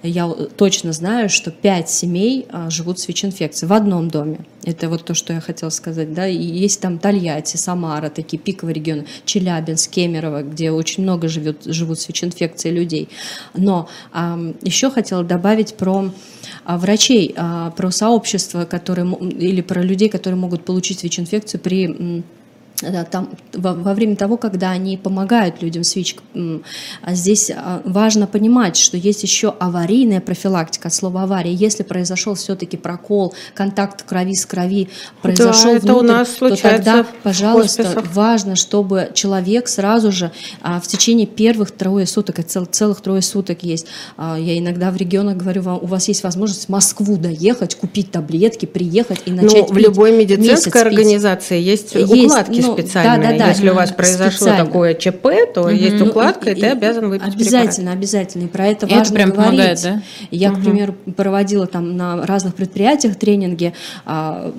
я 0.03 0.29
точно 0.57 0.93
знаю, 0.93 1.29
что 1.29 1.51
пять 1.51 1.91
семей 1.91 2.47
живут 2.69 2.99
с 2.99 3.09
ВИЧ-инфекцией 3.09 3.69
в 3.69 3.73
одном 3.73 4.09
доме. 4.09 4.39
Это 4.65 4.89
вот 4.89 5.05
то, 5.05 5.15
что 5.15 5.33
я 5.33 5.41
хотела 5.41 5.71
сказать, 5.71 6.13
да, 6.13 6.27
и 6.27 6.37
есть 6.37 6.81
там 6.81 6.99
Тольятти, 6.99 7.57
Самара, 7.57 8.11
такие 8.11 8.39
пиковые 8.39 8.75
регионы, 8.75 9.07
Челябинск, 9.25 9.91
Кемерово, 9.91 10.43
где 10.43 10.73
очень 10.73 11.05
много 11.05 11.29
живет, 11.29 11.65
живут 11.65 12.01
с 12.01 12.09
ВИЧ-инфекцией 12.09 12.75
людей. 12.75 13.09
Но 13.55 13.89
а, 14.13 14.39
еще 14.87 14.95
хотела 14.95 15.25
добавить 15.25 15.75
про 15.75 16.11
а, 16.65 16.79
врачей, 16.79 17.35
а, 17.37 17.71
про 17.71 17.91
сообщество, 17.91 18.65
которые, 18.65 19.07
или 19.21 19.61
про 19.61 19.83
людей, 19.83 20.09
которые 20.09 20.39
могут 20.39 20.65
получить 20.65 21.03
ВИЧ-инфекцию 21.03 21.61
при 21.61 22.23
там, 23.11 23.31
во, 23.55 23.73
во 23.73 23.95
время 23.95 24.17
того, 24.17 24.37
когда 24.37 24.71
они 24.71 24.97
помогают 24.97 25.63
людям 25.63 25.83
с 25.83 25.97
ВИЧ. 25.97 26.17
А 27.03 27.15
здесь 27.15 27.51
а, 27.51 27.81
важно 27.85 28.27
понимать, 28.27 28.77
что 28.77 28.97
есть 28.97 29.23
еще 29.23 29.55
аварийная 29.59 30.21
профилактика, 30.21 30.91
слово 30.91 31.23
авария. 31.23 31.53
Если 31.53 31.83
произошел 31.83 32.35
все-таки 32.35 32.77
прокол, 32.77 33.35
контакт 33.55 34.03
крови 34.03 34.35
с 34.35 34.45
крови 34.45 34.89
произошел 35.23 35.75
да, 35.75 35.81
внутрь, 35.81 35.93
у 35.93 36.03
нас 36.03 36.29
то 36.29 36.57
тогда, 36.57 37.07
пожалуйста, 37.23 38.03
важно, 38.13 38.57
чтобы 38.57 39.11
человек 39.15 39.69
сразу 39.69 40.13
же 40.13 40.31
а, 40.61 40.81
в 40.81 40.87
течение 40.87 41.27
первых 41.27 41.71
трое 41.71 42.07
суток, 42.07 42.39
это 42.41 42.49
цел, 42.49 42.65
целых 42.67 43.01
трое 43.01 43.23
суток 43.23 43.63
есть, 43.63 43.87
я 44.19 44.59
иногда 44.59 44.91
в 44.91 44.97
регионах 44.97 45.37
говорю, 45.37 45.63
вам, 45.63 45.79
у 45.83 45.87
вас 45.87 46.09
есть 46.09 46.23
возможность 46.23 46.67
в 46.67 46.69
Москву 46.69 47.17
доехать, 47.17 47.75
купить 47.75 48.11
таблетки, 48.11 48.67
приехать 48.67 49.23
и 49.27 49.31
начать 49.31 49.69
Ну, 49.69 49.75
в 49.75 49.79
любой 49.79 50.13
медицинской 50.17 50.83
организации 50.83 51.61
есть, 51.61 51.95
есть 51.95 52.13
укладки 52.13 52.66
ну, 52.67 52.75
специальные. 52.75 53.29
Да, 53.29 53.33
да, 53.33 53.39
да, 53.39 53.49
Если 53.51 53.69
у 53.69 53.75
вас 53.75 53.93
произошло 53.93 54.49
такое 54.49 54.95
ЧП, 54.95 55.27
то 55.55 55.63
угу. 55.63 55.69
есть 55.71 56.01
укладка, 56.01 56.51
и, 56.51 56.55
и 56.55 56.61
ты 56.61 56.67
обязан 56.67 57.09
выпить 57.09 57.27
Обязательно, 57.27 57.93
препарат. 57.93 57.99
обязательно. 57.99 58.45
И 58.45 58.49
про 58.49 58.67
это 58.67 58.87
и 58.87 58.91
важно 58.91 59.03
это 59.03 59.13
прям 59.13 59.31
говорить. 59.31 59.51
Помогает, 59.51 59.83
да? 59.83 60.03
Я, 60.31 60.53
угу. 60.53 60.61
к 60.61 60.65
примеру, 60.65 60.95
проводила 61.17 61.67
там 61.67 61.97
на 61.97 62.27
разных 62.27 62.55
предприятиях 62.55 63.17
тренинги 63.17 63.73
а, 64.05 64.53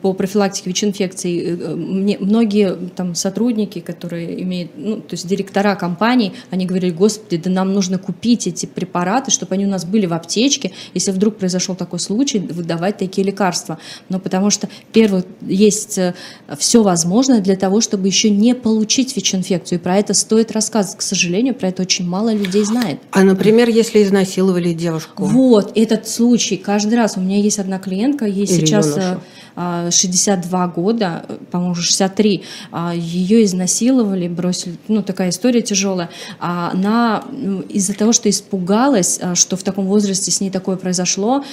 по 0.00 0.12
профилактике 0.12 0.70
ВИЧ-инфекций. 0.70 1.38
Э, 1.38 1.74
мне, 1.74 2.16
многие 2.18 2.74
там 2.94 3.14
сотрудники, 3.14 3.80
которые 3.80 4.42
имеют, 4.42 4.72
ну, 4.76 4.96
то 4.96 5.12
есть 5.14 5.26
директора 5.26 5.74
компаний, 5.74 6.32
они 6.50 6.66
говорили, 6.66 6.90
господи, 6.92 7.36
да 7.36 7.50
нам 7.50 7.72
нужно 7.72 7.98
купить 7.98 8.46
эти 8.46 8.66
препараты, 8.66 9.30
чтобы 9.30 9.54
они 9.54 9.66
у 9.66 9.68
нас 9.68 9.84
были 9.84 10.06
в 10.06 10.12
аптечке, 10.12 10.72
если 10.94 11.10
вдруг 11.10 11.36
произошел 11.36 11.74
такой 11.74 11.98
случай, 11.98 12.38
выдавать 12.38 12.98
такие 12.98 13.26
лекарства. 13.26 13.78
Но 14.08 14.18
потому 14.18 14.50
что, 14.50 14.68
первое, 14.92 15.24
есть 15.40 15.98
э, 15.98 16.14
все 16.58 16.82
возможное 16.82 17.40
для 17.40 17.51
того, 17.56 17.80
чтобы 17.80 18.06
еще 18.06 18.30
не 18.30 18.54
получить 18.54 19.16
ВИЧ-инфекцию. 19.16 19.78
И 19.78 19.82
про 19.82 19.96
это 19.96 20.14
стоит 20.14 20.52
рассказывать. 20.52 20.98
К 20.98 21.02
сожалению, 21.02 21.54
про 21.54 21.68
это 21.68 21.82
очень 21.82 22.08
мало 22.08 22.32
людей 22.32 22.64
знает. 22.64 23.00
А, 23.10 23.22
например, 23.22 23.68
если 23.68 24.02
изнасиловали 24.02 24.72
девушку? 24.72 25.24
Вот, 25.24 25.72
этот 25.76 26.08
случай. 26.08 26.56
Каждый 26.56 26.94
раз. 26.94 27.16
У 27.16 27.20
меня 27.20 27.38
есть 27.38 27.58
одна 27.58 27.78
клиентка, 27.78 28.26
ей 28.26 28.44
Или 28.44 28.66
сейчас... 28.66 28.86
Юношу 28.96 29.20
62 29.54 30.66
года, 30.68 31.26
по-моему, 31.50 31.74
63, 31.74 32.42
а, 32.70 32.94
ее 32.94 33.44
изнасиловали, 33.44 34.28
бросили, 34.28 34.76
ну, 34.88 35.02
такая 35.02 35.30
история 35.30 35.62
тяжелая. 35.62 36.10
А 36.38 36.70
она 36.72 37.24
из-за 37.68 37.94
того, 37.94 38.12
что 38.12 38.30
испугалась, 38.30 39.18
а, 39.20 39.34
что 39.34 39.56
в 39.56 39.62
таком 39.62 39.86
возрасте 39.86 40.30
с 40.30 40.40
ней 40.40 40.50
такое 40.50 40.76
произошло, 40.76 41.44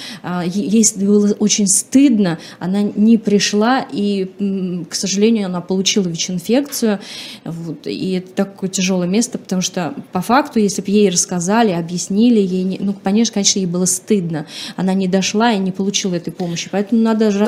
ей 0.44 0.84
было 0.96 1.32
очень 1.38 1.66
стыдно, 1.66 2.38
она 2.58 2.82
не 2.82 3.18
пришла, 3.18 3.84
и, 3.92 4.30
к 4.88 4.94
сожалению, 4.94 5.46
она 5.46 5.60
получила 5.60 5.89
ВИЧ-инфекцию, 5.98 7.00
вот, 7.44 7.86
и 7.86 8.12
это 8.12 8.32
такое 8.32 8.70
тяжелое 8.70 9.08
место, 9.08 9.38
потому 9.38 9.62
что 9.62 9.94
по 10.12 10.20
факту, 10.20 10.58
если 10.58 10.82
бы 10.82 10.90
ей 10.90 11.10
рассказали, 11.10 11.72
объяснили, 11.72 12.38
ей, 12.38 12.62
не, 12.62 12.78
ну, 12.80 12.94
конечно, 12.94 13.34
конечно, 13.34 13.58
ей 13.58 13.66
было 13.66 13.84
стыдно, 13.84 14.46
она 14.76 14.94
не 14.94 15.08
дошла 15.08 15.52
и 15.52 15.58
не 15.58 15.72
получила 15.72 16.14
этой 16.14 16.32
помощи, 16.32 16.68
поэтому 16.70 17.02
надо 17.02 17.30
же 17.30 17.44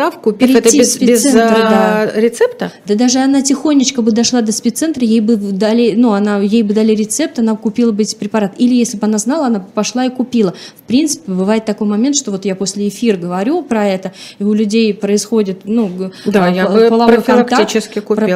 прийти 0.52 0.78
это 0.78 0.78
без, 0.78 0.96
в 0.96 1.02
без 1.02 1.22
да. 1.24 2.10
рецепта? 2.14 2.72
Да 2.86 2.94
даже 2.94 3.18
она 3.18 3.42
тихонечко 3.42 4.02
бы 4.02 4.12
дошла 4.12 4.42
до 4.42 4.52
спеццентра, 4.52 5.04
ей 5.04 5.20
бы 5.20 5.36
дали, 5.36 5.94
ну, 5.94 6.12
она, 6.12 6.40
ей 6.40 6.62
бы 6.62 6.74
дали 6.74 6.94
рецепт, 6.94 7.38
она 7.38 7.56
купила 7.56 7.92
бы 7.92 8.02
эти 8.02 8.14
препараты. 8.14 8.54
Или 8.58 8.74
если 8.74 8.96
бы 8.96 9.06
она 9.06 9.18
знала, 9.18 9.46
она 9.46 9.60
бы 9.60 9.66
пошла 9.72 10.04
и 10.06 10.10
купила. 10.10 10.54
В 10.76 10.82
принципе, 10.82 11.32
бывает 11.32 11.64
такой 11.64 11.86
момент, 11.86 12.16
что 12.16 12.30
вот 12.30 12.44
я 12.44 12.54
после 12.54 12.88
эфира 12.88 13.16
говорю 13.16 13.62
про 13.62 13.86
это, 13.86 14.12
и 14.38 14.44
у 14.44 14.52
людей 14.52 14.92
происходит, 14.94 15.60
ну, 15.64 16.10
да, 16.24 16.48
я 16.48 16.68
бы 16.68 16.88
половой 16.88 17.22
контакт, 17.22 17.72
купила. 18.00 18.31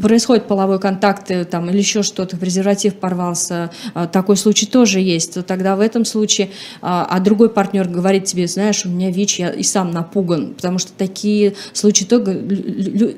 Происходит 0.00 0.46
половой 0.46 0.78
контакт 0.78 1.30
э, 1.30 1.44
там, 1.44 1.70
или 1.70 1.78
еще 1.78 2.02
что-то, 2.02 2.36
презерватив 2.36 2.94
порвался, 2.94 3.70
а, 3.94 4.06
такой 4.06 4.36
случай 4.36 4.66
тоже 4.66 5.00
есть. 5.00 5.34
То 5.34 5.42
тогда 5.42 5.76
в 5.76 5.80
этом 5.80 6.04
случае, 6.04 6.50
а, 6.80 7.18
другой 7.20 7.48
партнер 7.48 7.88
говорит 7.88 8.24
тебе, 8.24 8.46
знаешь, 8.46 8.84
у 8.84 8.88
меня 8.88 9.10
ВИЧ, 9.10 9.38
я 9.38 9.50
и 9.50 9.62
сам 9.62 9.90
напуган, 9.90 10.54
потому 10.54 10.78
что 10.78 10.92
такие 10.92 11.54
случаи 11.72 12.04
только 12.04 12.32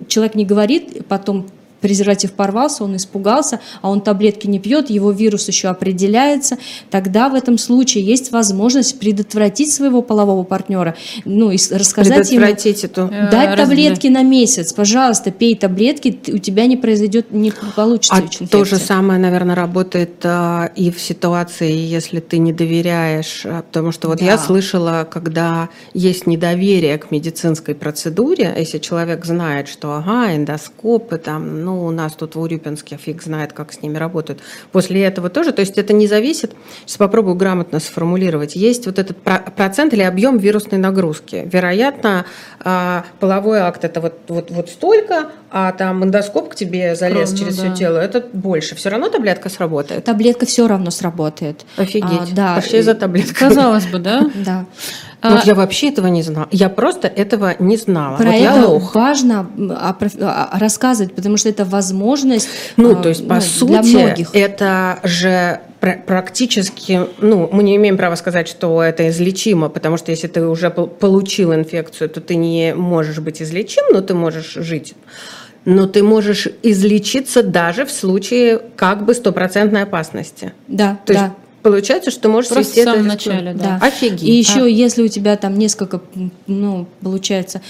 человек 0.09 0.35
не 0.35 0.45
говорит, 0.45 1.07
потом 1.09 1.47
презерватив 1.85 2.32
порвался, 2.32 2.82
он 2.82 2.97
испугался, 2.97 3.61
а 3.82 3.91
он 3.91 4.01
таблетки 4.01 4.47
не 4.47 4.59
пьет, 4.59 4.89
его 4.89 5.11
вирус 5.11 5.49
еще 5.49 5.68
определяется, 5.68 6.57
тогда 6.91 7.28
в 7.28 7.35
этом 7.35 7.59
случае 7.59 8.05
есть 8.05 8.32
возможность 8.32 8.99
предотвратить 8.99 9.70
своего 9.70 10.01
полового 10.01 10.45
партнера, 10.45 10.97
ну 11.26 11.51
и 11.51 11.59
рассказать 11.70 12.32
ему, 12.32 12.47
эту 12.47 13.09
дать 13.30 13.51
э, 13.53 13.57
таблетки 13.57 14.07
на 14.07 14.22
месяц, 14.22 14.72
пожалуйста, 14.72 15.30
пей 15.30 15.57
таблетки, 15.57 16.18
у 16.28 16.39
тебя 16.39 16.64
не 16.64 16.78
произойдет, 16.78 17.30
не 17.32 17.53
получится 17.76 18.16
а 18.16 18.47
то 18.47 18.64
же 18.64 18.76
самое, 18.76 19.20
наверное, 19.20 19.55
работает 19.55 20.24
а, 20.24 20.70
и 20.74 20.91
в 20.91 20.99
ситуации, 20.99 21.70
если 21.70 22.20
ты 22.20 22.39
не 22.39 22.55
доверяешь, 22.55 23.43
а, 23.45 23.61
потому 23.61 23.93
что 23.93 24.09
вот 24.09 24.20
да. 24.20 24.24
я 24.24 24.39
слышала, 24.39 25.07
когда 25.11 25.68
есть 25.93 26.26
недоверие 26.26 26.97
к 26.97 27.11
медицинской 27.11 27.74
процедуре, 27.74 28.55
если 28.57 28.78
человек 28.78 29.26
знает, 29.26 29.68
что 29.68 29.97
ага, 29.97 30.35
эндоскопы 30.35 31.18
там, 31.18 31.62
ну 31.62 31.74
ну, 31.75 31.87
у 31.87 31.91
нас 31.91 32.12
тут 32.12 32.37
в 32.37 32.41
Урюпинске 32.41 32.97
фиг 32.97 33.22
знает, 33.22 33.53
как 33.53 33.72
с 33.72 33.83
ними 33.83 33.99
работают. 33.99 34.41
После 34.70 35.03
этого 35.03 35.29
тоже, 35.29 35.53
то 35.53 35.61
есть 35.61 35.77
это 35.77 35.93
не 35.93 36.07
зависит, 36.07 36.53
сейчас 36.87 36.99
попробую 36.99 37.35
грамотно 37.35 37.81
сформулировать, 37.81 38.55
есть 38.55 38.87
вот 38.87 38.99
этот 38.99 39.16
процент 39.57 39.93
или 39.93 40.03
объем 40.03 40.39
вирусной 40.39 40.79
нагрузки. 40.79 41.49
Вероятно, 41.53 42.27
а, 42.61 43.05
половой 43.18 43.59
акт 43.59 43.85
это 43.85 44.01
вот, 44.01 44.14
вот, 44.29 44.51
вот 44.51 44.68
столько, 44.68 45.31
а 45.51 45.72
там 45.72 46.05
эндоскоп 46.05 46.51
к 46.51 46.55
тебе 46.55 46.95
залез 46.95 47.31
Кровно, 47.31 47.39
через 47.39 47.57
да. 47.57 47.62
все 47.64 47.77
тело, 47.77 47.99
это 47.99 48.25
больше. 48.33 48.75
Все 48.77 48.89
равно 48.89 49.09
таблетка 49.09 49.49
сработает? 49.49 50.05
Таблетка 50.05 50.47
все 50.47 50.66
равно 50.66 50.91
сработает. 50.91 51.64
Офигеть. 51.77 52.33
А, 52.33 52.35
да. 52.35 52.55
Пошли 52.57 52.83
за 52.83 52.95
таблеткой. 52.95 53.49
Казалось 53.49 53.87
бы, 53.87 53.99
да? 53.99 54.31
Да. 54.45 54.66
Вот 55.25 55.41
а, 55.43 55.47
я 55.47 55.55
вообще 55.55 55.89
этого 55.89 56.09
не 56.09 56.22
знала. 56.22 56.49
Я 56.51 56.68
просто 56.68 57.09
этого 57.09 57.57
не 57.59 57.79
знала. 57.79 58.18
Про 58.18 58.27
вот 58.27 58.35
это 58.35 58.68
важно 58.93 59.47
рассказывать, 60.53 61.14
потому 61.14 61.39
что 61.39 61.49
это 61.49 61.64
возможность 61.64 62.49
Ну, 62.77 62.95
то 62.95 63.09
есть, 63.09 63.27
по 63.27 63.37
ну, 63.37 63.41
сути, 63.41 63.97
многих. 63.97 64.35
это 64.35 64.99
же 65.03 65.61
практически, 65.81 67.01
ну, 67.18 67.49
мы 67.51 67.62
не 67.62 67.77
имеем 67.77 67.97
права 67.97 68.16
сказать, 68.16 68.49
что 68.49 68.83
это 68.83 69.09
излечимо, 69.09 69.70
потому 69.70 69.97
что 69.97 70.11
если 70.11 70.29
ты 70.29 70.47
уже 70.47 70.70
получил 70.70 71.55
инфекцию, 71.55 72.11
то 72.11 72.20
ты 72.20 72.37
не 72.37 72.75
можешь 72.75 73.18
быть 73.18 73.41
излечим, 73.41 73.83
но 73.93 74.03
ты 74.03 74.14
можешь 74.14 74.53
жить. 74.53 74.95
Но 75.64 75.87
ты 75.87 76.03
можешь 76.03 76.49
излечиться 76.62 77.43
даже 77.43 77.87
в 77.87 77.91
случае 77.91 78.61
как 78.77 79.07
бы 79.07 79.14
стопроцентной 79.14 79.85
опасности. 79.85 80.53
Да, 80.68 80.99
то 81.07 81.14
да. 81.14 81.20
Есть 81.20 81.33
Получается, 81.65 82.11
что 82.11 82.29
можешь 82.29 82.51
Просто 82.51 82.75
свести 82.75 82.83
в 82.83 82.85
самом 82.85 83.07
это 83.07 83.09
начале, 83.09 83.55
Да. 83.55 83.79
Офигеть. 83.81 84.23
И 84.23 84.33
еще, 84.33 84.71
если 84.71 85.03
у 85.03 85.09
тебя 85.09 85.35
там 85.39 85.59
несколько, 85.59 86.03
ну, 86.47 86.87
получается, 87.01 87.62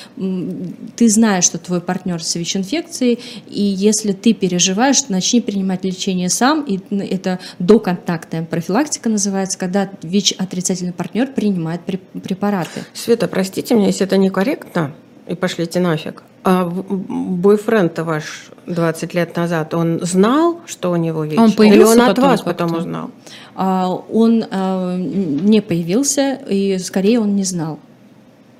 ты 0.97 1.09
знаешь, 1.09 1.45
что 1.45 1.59
твой 1.59 1.81
партнер 1.81 2.21
с 2.21 2.35
ВИЧ-инфекцией, 2.35 3.21
и 3.47 3.63
если 3.63 4.11
ты 4.11 4.33
переживаешь, 4.33 5.09
начни 5.09 5.41
принимать 5.41 5.85
лечение 5.85 6.29
сам, 6.29 6.63
и 6.63 6.81
это 7.05 7.39
доконтактная 7.61 8.43
профилактика 8.43 9.09
называется, 9.09 9.59
когда 9.59 9.89
ВИЧ-отрицательный 10.03 10.93
партнер 10.93 11.29
принимает 11.29 11.83
преп- 11.87 12.21
препараты. 12.21 12.85
Света, 12.95 13.29
простите 13.29 13.77
меня, 13.77 13.87
если 13.87 14.07
это 14.07 14.17
некорректно, 14.17 14.93
и 15.27 15.35
пошлите 15.35 15.81
нафиг. 15.81 16.23
А 16.45 16.65
бойфренд-то 16.67 18.05
ваш 18.05 18.51
20 18.67 19.15
лет 19.15 19.35
назад, 19.37 19.73
он 19.75 20.01
знал, 20.03 20.61
что 20.67 20.91
у 20.91 20.97
него 20.97 21.25
ВИЧ? 21.25 21.39
Он 21.39 21.49
Или 21.49 21.57
появился 21.57 21.93
он 21.95 22.01
от 22.03 22.09
потом 22.09 22.25
вас 22.25 22.41
как-то? 22.43 22.65
потом 22.65 22.79
узнал? 22.79 23.11
А, 23.55 23.89
Он 23.89 24.45
а, 24.51 24.97
не 24.99 25.63
появился, 25.63 26.35
и 26.49 26.79
скорее 26.79 27.21
он 27.21 27.35
не 27.37 27.45
знал. 27.45 27.79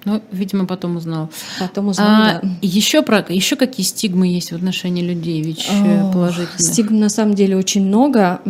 Ну, 0.07 0.21
видимо, 0.33 0.67
потом 0.67 0.97
узнал. 0.97 1.31
Потом 1.59 1.89
узнал, 1.89 2.07
А, 2.09 2.41
да. 2.43 2.49
еще, 2.61 3.03
про, 3.03 3.25
еще 3.29 3.57
какие 3.57 3.85
стигмы 3.87 4.29
есть 4.29 4.53
в 4.53 4.55
отношении 4.55 5.03
людей 5.03 5.43
ВИЧ 5.43 5.69
э, 5.71 6.03
Ох, 6.05 6.13
положительных? 6.13 6.61
Стигм 6.61 7.01
на 7.01 7.09
самом 7.09 7.35
деле 7.35 7.57
очень 7.57 7.87
много. 7.87 8.41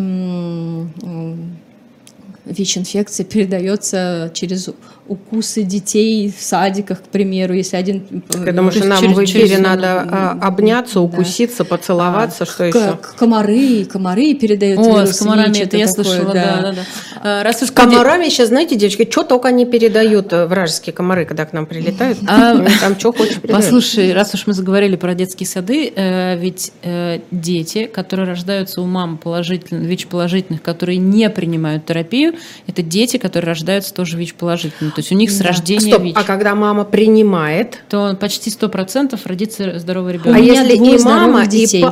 ВИЧ-инфекция 2.46 3.24
передается 3.24 4.30
через 4.34 4.68
укусы 5.06 5.62
детей 5.62 6.32
в 6.34 6.42
садиках, 6.42 7.02
к 7.02 7.08
примеру, 7.08 7.52
если 7.54 7.76
один... 7.76 8.04
э, 8.32 8.52
думаю, 8.52 8.72
то 8.72 8.78
что 8.78 8.86
нам 8.88 9.00
через- 9.02 9.16
в 9.16 9.24
эфире 9.24 9.48
через- 9.48 9.60
надо 9.60 10.00
а, 10.00 10.38
обняться, 10.40 10.94
Да. 10.94 11.00
укуситься, 11.02 11.64
поцеловаться, 11.64 12.46
что 12.46 12.70
К- 12.70 12.76
еще? 12.76 12.98
Комары, 13.18 13.84
комары 13.84 14.34
передают 14.34 14.78
О, 14.80 14.82
вирус 15.00 15.10
с 15.10 15.18
комарами 15.18 15.48
ВИЧ, 15.48 15.60
это 15.62 15.76
я 15.76 15.86
такое, 15.86 16.04
слышала, 16.04 16.32
да, 16.32 16.60
да, 16.62 16.72
да. 16.72 16.82
А, 17.22 17.42
Раз 17.42 17.62
уж 17.62 17.68
С 17.68 17.70
комарами 17.72 18.28
сейчас, 18.30 18.48
знаете, 18.48 18.76
девочки, 18.76 19.06
что 19.10 19.24
только 19.24 19.48
они 19.48 19.66
передают, 19.66 20.32
э, 20.32 20.46
вражеские 20.46 20.94
комары, 20.94 21.26
когда 21.26 21.44
к 21.44 21.52
нам 21.52 21.66
прилетают. 21.66 22.18
А, 22.26 22.64
Там 22.80 22.98
что 22.98 23.12
хочешь 23.12 23.40
передают. 23.40 23.62
Послушай, 23.64 24.12
раз 24.14 24.32
уж 24.34 24.46
мы 24.46 24.54
заговорили 24.54 24.96
про 24.96 25.14
детские 25.14 25.46
сады, 25.46 25.92
э, 25.94 26.38
ведь 26.38 26.72
э, 26.82 27.20
дети, 27.30 27.84
которые 27.84 28.26
рождаются 28.28 28.80
у 28.80 28.86
мам 28.86 29.18
положительных, 29.18 29.84
ВИЧ-положительных, 29.86 30.62
которые 30.62 30.96
не 30.96 31.28
принимают 31.28 31.84
терапию, 31.84 32.33
это 32.66 32.82
дети, 32.82 33.16
которые 33.16 33.48
рождаются 33.48 33.92
тоже 33.94 34.16
ВИЧ-положительными. 34.16 34.92
То 34.92 35.00
есть 35.00 35.12
у 35.12 35.14
них 35.14 35.30
с 35.30 35.40
рождения 35.40 35.92
Стоп, 35.92 36.02
ВИЧ. 36.02 36.14
а 36.16 36.24
когда 36.24 36.54
мама 36.54 36.84
принимает, 36.84 37.82
То 37.88 38.16
почти 38.20 38.50
100% 38.50 39.18
родится 39.24 39.78
здоровый 39.78 40.14
ребенок. 40.14 40.36
а 40.36 40.40
если 40.40 40.74
и 40.76 40.98
мама, 41.04 41.44
и 41.44 41.48
детей. 41.48 41.84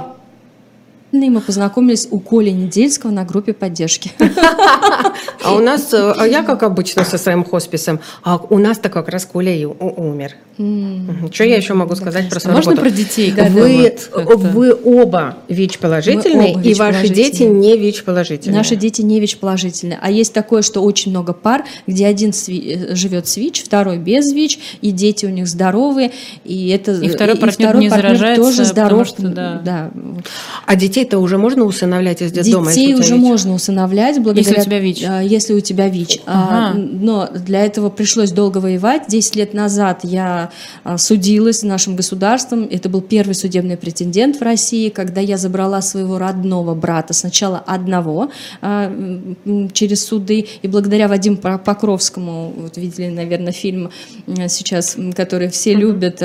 И 1.12 1.28
мы 1.28 1.42
познакомились 1.42 2.08
у 2.10 2.20
Коли 2.20 2.50
Недельского 2.50 3.10
на 3.10 3.24
группе 3.24 3.52
поддержки. 3.52 4.12
А 5.44 5.54
у 5.54 5.58
нас, 5.58 5.92
э, 5.92 6.14
а 6.16 6.26
я 6.26 6.42
как 6.42 6.62
обычно 6.62 7.04
со 7.04 7.18
своим 7.18 7.44
хосписом, 7.44 8.00
а 8.22 8.36
у 8.36 8.58
нас-то 8.58 8.88
как 8.88 9.08
раз 9.08 9.26
Коля 9.26 9.54
и 9.54 9.64
умер. 9.64 10.36
Что 11.32 11.44
я 11.44 11.56
еще 11.56 11.74
могу 11.74 11.96
сказать 11.96 12.28
про 12.28 12.38
свою 12.40 12.56
можно 12.56 12.76
про 12.76 12.90
детей? 12.90 13.32
Вы, 13.32 14.74
оба 14.84 15.36
ВИЧ-положительные, 15.48 16.62
и 16.62 16.74
ваши 16.74 17.08
дети 17.08 17.42
не 17.42 17.76
ВИЧ-положительные. 17.76 18.56
Наши 18.56 18.76
дети 18.76 19.02
не 19.02 19.20
ВИЧ-положительные. 19.20 19.98
А 20.00 20.10
есть 20.10 20.32
такое, 20.32 20.62
что 20.62 20.80
очень 20.82 21.10
много 21.10 21.32
пар, 21.32 21.64
где 21.86 22.06
один 22.06 22.30
э, 22.30 22.94
живет 22.94 23.26
с 23.26 23.36
ВИЧ, 23.36 23.64
второй 23.64 23.98
без 23.98 24.32
ВИЧ, 24.32 24.58
и 24.80 24.90
дети 24.90 25.26
у 25.26 25.30
них 25.30 25.48
здоровые. 25.48 26.12
И, 26.44 26.68
это, 26.68 26.92
И 26.92 27.08
второй 27.08 27.36
партнер 27.36 27.76
не 27.76 27.88
заражается, 27.88 28.42
тоже 28.42 28.64
здоров. 28.64 29.08
да. 29.18 29.90
А 30.66 30.76
детей-то 31.02 31.18
уже 31.18 31.38
можно 31.38 31.64
усыновлять 31.64 32.22
из 32.22 32.32
детдома? 32.32 32.68
если 32.68 32.80
Детей 32.80 32.94
у 32.94 32.96
тебя 32.98 33.04
уже 33.04 33.14
ВИЧ? 33.16 33.22
можно 33.22 33.54
усыновлять 33.54 34.22
благодаря... 34.22 34.50
Если 34.50 34.60
у 34.60 34.64
тебя 34.64 34.78
ВИЧ. 34.78 35.04
а, 35.08 35.20
Если 35.22 35.54
у 35.54 35.60
тебя 35.60 35.88
ВИЧ. 35.88 36.20
А, 36.26 36.70
Ага. 36.70 36.78
Но 36.78 37.28
для 37.34 37.64
этого 37.64 37.90
пришлось 37.90 38.30
долго 38.32 38.58
воевать. 38.58 39.04
Десять 39.08 39.36
лет 39.36 39.54
назад 39.54 40.00
я 40.02 40.50
а, 40.84 40.98
судилась 40.98 41.60
с 41.60 41.62
нашим 41.62 41.96
государством. 41.96 42.68
Это 42.70 42.88
был 42.88 43.00
первый 43.00 43.34
судебный 43.34 43.76
претендент 43.76 44.36
в 44.36 44.42
России, 44.42 44.88
когда 44.88 45.20
я 45.20 45.36
забрала 45.36 45.80
своего 45.82 46.18
родного 46.18 46.74
брата, 46.74 47.12
сначала 47.14 47.58
одного, 47.58 48.30
а, 48.60 48.92
через 49.72 50.04
суды. 50.06 50.46
И 50.62 50.68
благодаря 50.68 51.08
Вадиму 51.08 51.36
Пок- 51.36 51.58
Покровскому, 51.64 52.52
вот 52.56 52.76
видели, 52.76 53.08
наверное, 53.08 53.52
фильм 53.52 53.90
сейчас, 54.48 54.96
который 55.16 55.48
все 55.48 55.74
любят, 55.74 56.22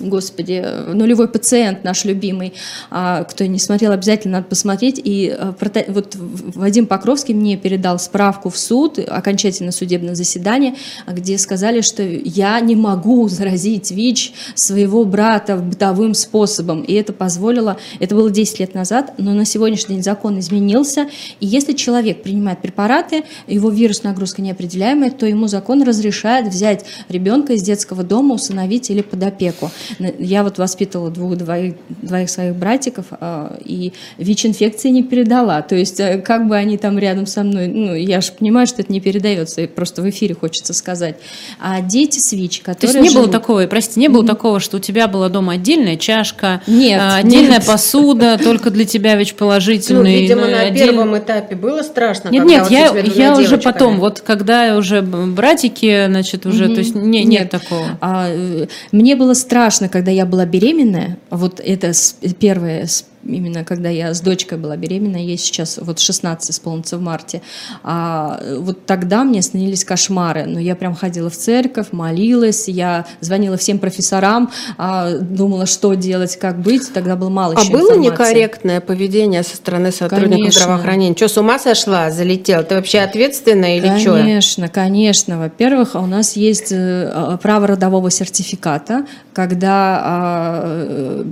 Господи, 0.00 0.64
нулевой 0.92 1.28
пациент 1.28 1.84
наш 1.84 2.04
любимый. 2.04 2.52
А, 2.90 3.22
кто 3.24 3.46
не 3.46 3.60
смотрел, 3.60 3.92
обязательно 3.92 4.38
надо 4.38 4.46
посмотреть. 4.48 5.00
И 5.02 5.36
прото- 5.60 5.84
вот 5.88 6.16
Вадим 6.16 6.86
Покровский 6.86 7.32
мне 7.32 7.56
передал 7.56 8.00
справку 8.00 8.50
в 8.50 8.58
суд, 8.58 8.98
окончательное 8.98 9.70
судебное 9.70 10.16
заседание, 10.16 10.74
а, 11.06 11.12
где 11.12 11.38
сказали, 11.38 11.80
что 11.80 12.02
я 12.02 12.58
не 12.58 12.74
могу 12.74 13.28
заразить 13.28 13.92
ВИЧ 13.92 14.32
своего 14.56 15.04
брата 15.04 15.56
бытовым 15.56 16.14
способом. 16.14 16.82
И 16.82 16.92
это 16.94 17.12
позволило, 17.12 17.76
это 18.00 18.16
было 18.16 18.30
10 18.30 18.58
лет 18.58 18.74
назад, 18.74 19.14
но 19.18 19.32
на 19.32 19.44
сегодняшний 19.44 19.96
день 19.96 20.04
закон 20.04 20.40
изменился. 20.40 21.08
И 21.38 21.46
если 21.46 21.72
человек 21.72 22.24
принимает 22.24 22.60
препараты, 22.60 23.22
его 23.46 23.70
вирус 23.70 24.02
нагрузка 24.02 24.42
неопределяемая, 24.42 25.12
то 25.12 25.24
ему 25.24 25.46
закон 25.46 25.82
разрешает 25.82 26.48
взять 26.48 26.84
ребенка 27.08 27.52
из 27.52 27.62
детского 27.62 28.02
дома, 28.02 28.34
усыновить 28.34 28.90
или 28.90 29.02
под 29.02 29.22
опеку. 29.22 29.70
Я 30.18 30.42
вот 30.42 30.58
воспитывала 30.58 31.10
двух, 31.10 31.36
двоих, 31.36 31.74
двоих 32.02 32.30
своих 32.30 32.54
братиков, 32.54 33.06
а, 33.12 33.56
и 33.64 33.92
ВИЧ-инфекции 34.18 34.88
не 34.90 35.02
передала. 35.02 35.62
То 35.62 35.74
есть, 35.74 36.00
э, 36.00 36.18
как 36.18 36.46
бы 36.48 36.56
они 36.56 36.78
там 36.78 36.98
рядом 36.98 37.26
со 37.26 37.42
мной, 37.42 37.68
ну, 37.68 37.94
я 37.94 38.20
же 38.20 38.32
понимаю, 38.32 38.66
что 38.66 38.82
это 38.82 38.92
не 38.92 39.00
передается, 39.00 39.62
и 39.62 39.66
просто 39.66 40.02
в 40.02 40.08
эфире 40.10 40.34
хочется 40.34 40.72
сказать. 40.74 41.16
А 41.60 41.80
дети 41.80 42.18
с 42.18 42.32
ВИЧ, 42.32 42.58
То 42.60 42.64
которые 42.74 42.96
есть 42.98 43.10
не 43.10 43.14
было 43.14 43.24
живут- 43.26 43.32
такого, 43.32 43.66
прости, 43.66 43.98
не 44.00 44.08
было 44.08 44.26
такого, 44.26 44.60
что 44.60 44.76
у 44.78 44.80
тебя 44.80 45.08
была 45.08 45.28
дома 45.28 45.54
отдельная 45.54 45.96
чашка, 45.96 46.62
Нет, 46.66 47.00
а, 47.02 47.16
отдельная 47.16 47.58
нет. 47.58 47.66
посуда, 47.66 48.38
только 48.42 48.70
для 48.70 48.84
тебя 48.84 49.12
Ну, 49.14 49.18
ВИЧ-положительный. 49.20 50.22
видимо, 50.22 50.42
ну, 50.42 50.48
и 50.48 50.50
на 50.70 50.70
первом 50.74 51.18
этапе 51.18 51.54
было 51.56 51.82
страшно. 51.82 52.28
Нет, 52.30 52.42
когда 52.44 52.68
нет, 52.70 52.92
вот 52.92 53.16
я, 53.16 53.24
я 53.32 53.36
уже 53.38 53.58
потом, 53.58 53.98
вот 54.00 54.20
когда 54.20 54.76
уже 54.76 55.02
братики, 55.02 56.06
значит, 56.06 56.46
уже, 56.46 56.68
то 56.68 56.80
есть 56.80 56.94
не- 56.94 57.24
нет, 57.24 57.42
Нет. 57.44 57.50
такого. 57.50 57.98
А, 58.00 58.28
э, 58.28 58.66
мне 58.92 59.16
было 59.16 59.34
страшно, 59.34 59.73
когда 59.88 60.10
я 60.10 60.26
была 60.26 60.46
беременная. 60.46 61.18
Вот 61.30 61.60
это 61.60 61.92
первое, 62.38 62.88
именно 63.26 63.64
когда 63.64 63.88
я 63.88 64.14
с 64.14 64.20
дочкой 64.20 64.58
была 64.58 64.76
беременна, 64.76 65.16
ей 65.16 65.36
сейчас 65.36 65.78
вот 65.80 65.98
16 65.98 66.50
исполнится 66.50 66.98
в 66.98 67.00
марте. 67.00 67.42
А, 67.82 68.38
э, 68.40 68.58
вот 68.58 68.86
тогда 68.86 69.24
мне 69.24 69.42
снились 69.42 69.84
кошмары. 69.84 70.44
Но 70.46 70.58
я 70.58 70.76
прям 70.76 70.94
ходила 70.94 71.30
в 71.30 71.36
церковь, 71.36 71.88
молилась, 71.92 72.68
я 72.68 73.06
звонила 73.20 73.56
всем 73.56 73.78
профессорам, 73.78 74.50
а, 74.78 75.18
думала, 75.18 75.66
что 75.66 75.94
делать, 75.94 76.36
как 76.36 76.60
быть. 76.60 76.92
Тогда 76.92 77.16
было 77.16 77.30
мало 77.30 77.54
А 77.56 77.60
еще 77.60 77.72
было 77.72 77.94
информации. 77.94 78.10
некорректное 78.10 78.80
поведение 78.80 79.42
со 79.42 79.56
стороны 79.56 79.90
сотрудников 79.92 80.38
Конечно. 80.38 80.60
здравоохранения? 80.60 81.16
Что, 81.16 81.28
с 81.28 81.36
ума 81.38 81.58
сошла, 81.58 82.10
залетела? 82.10 82.62
Ты 82.62 82.76
вообще 82.76 83.00
ответственная 83.00 83.78
или 83.78 83.98
что? 83.98 84.12
Конечно, 84.12 84.68
конечно. 84.68 85.38
Во-первых, 85.38 85.94
у 85.94 86.06
нас 86.06 86.36
есть 86.36 86.72
э, 86.72 87.10
э, 87.12 87.38
право 87.42 87.66
родового 87.66 88.10
сертификата, 88.10 89.06
когда 89.32 90.00
а, 90.02 90.62
э, 90.64 91.24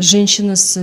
женщина 0.00 0.56
с 0.56 0.82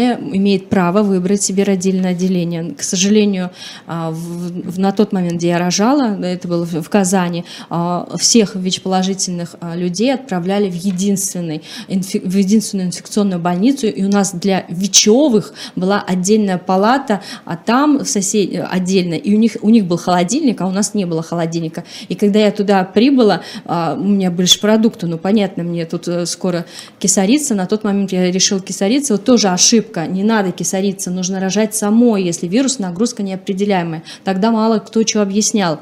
беременная 0.00 0.18
имеет 0.36 0.68
право 0.68 1.02
выбрать 1.02 1.42
себе 1.42 1.62
родильное 1.64 2.12
отделение. 2.12 2.74
К 2.74 2.82
сожалению, 2.82 3.50
а, 3.86 4.10
в- 4.10 4.70
в- 4.72 4.78
на 4.78 4.92
тот 4.92 5.12
момент, 5.12 5.34
где 5.34 5.48
я 5.48 5.58
рожала, 5.58 6.18
это 6.22 6.48
было 6.48 6.64
в 6.64 6.80
в 6.80 6.88
Казани, 6.88 7.44
а, 7.68 8.08
всех 8.18 8.56
ВИЧ-положительных 8.56 9.56
а, 9.60 9.76
людей 9.76 10.14
отправляли 10.14 10.70
в, 10.70 10.74
в 10.74 10.84
единственную 10.84 11.60
инфекционную 11.88 13.40
больницу, 13.40 13.86
и 13.86 14.02
у 14.04 14.08
нас 14.08 14.32
для 14.34 14.64
ВИЧевых 14.68 15.52
была 15.76 16.00
отдельная 16.06 16.58
палата, 16.58 17.20
а 17.44 17.56
там 17.56 18.04
сосед... 18.04 18.64
отдельно, 18.70 19.14
и 19.14 19.34
у 19.34 19.38
них, 19.38 19.56
у 19.62 19.68
них 19.68 19.84
был 19.84 19.98
холодильник, 19.98 20.60
а 20.60 20.66
у 20.66 20.70
нас 20.70 20.94
не 20.94 21.04
было 21.04 21.22
холодильника. 21.22 21.84
И 22.08 22.14
когда 22.14 22.38
я 22.38 22.50
туда 22.50 22.84
прибыла, 22.84 23.42
у 23.66 24.04
меня 24.04 24.30
были 24.30 24.46
же 24.46 24.58
продукты, 24.58 25.06
ну 25.06 25.18
понятно, 25.18 25.64
мне 25.64 25.84
тут 25.84 26.08
э, 26.08 26.26
скоро 26.26 26.64
кисариться, 26.98 27.54
на 27.54 27.66
тот 27.66 27.84
момент 27.84 28.12
я 28.12 28.30
решила 28.30 28.60
кисариться, 28.60 29.14
вот 29.14 29.24
тоже 29.24 29.48
ошибка, 29.48 29.89
не 30.06 30.24
надо 30.24 30.52
кисариться, 30.52 31.10
нужно 31.10 31.40
рожать 31.40 31.74
самой, 31.74 32.22
если 32.22 32.46
вирус 32.46 32.78
нагрузка 32.78 33.22
неопределяемая. 33.22 34.02
Тогда 34.24 34.50
мало 34.50 34.78
кто 34.78 35.06
что 35.06 35.22
объяснял. 35.22 35.80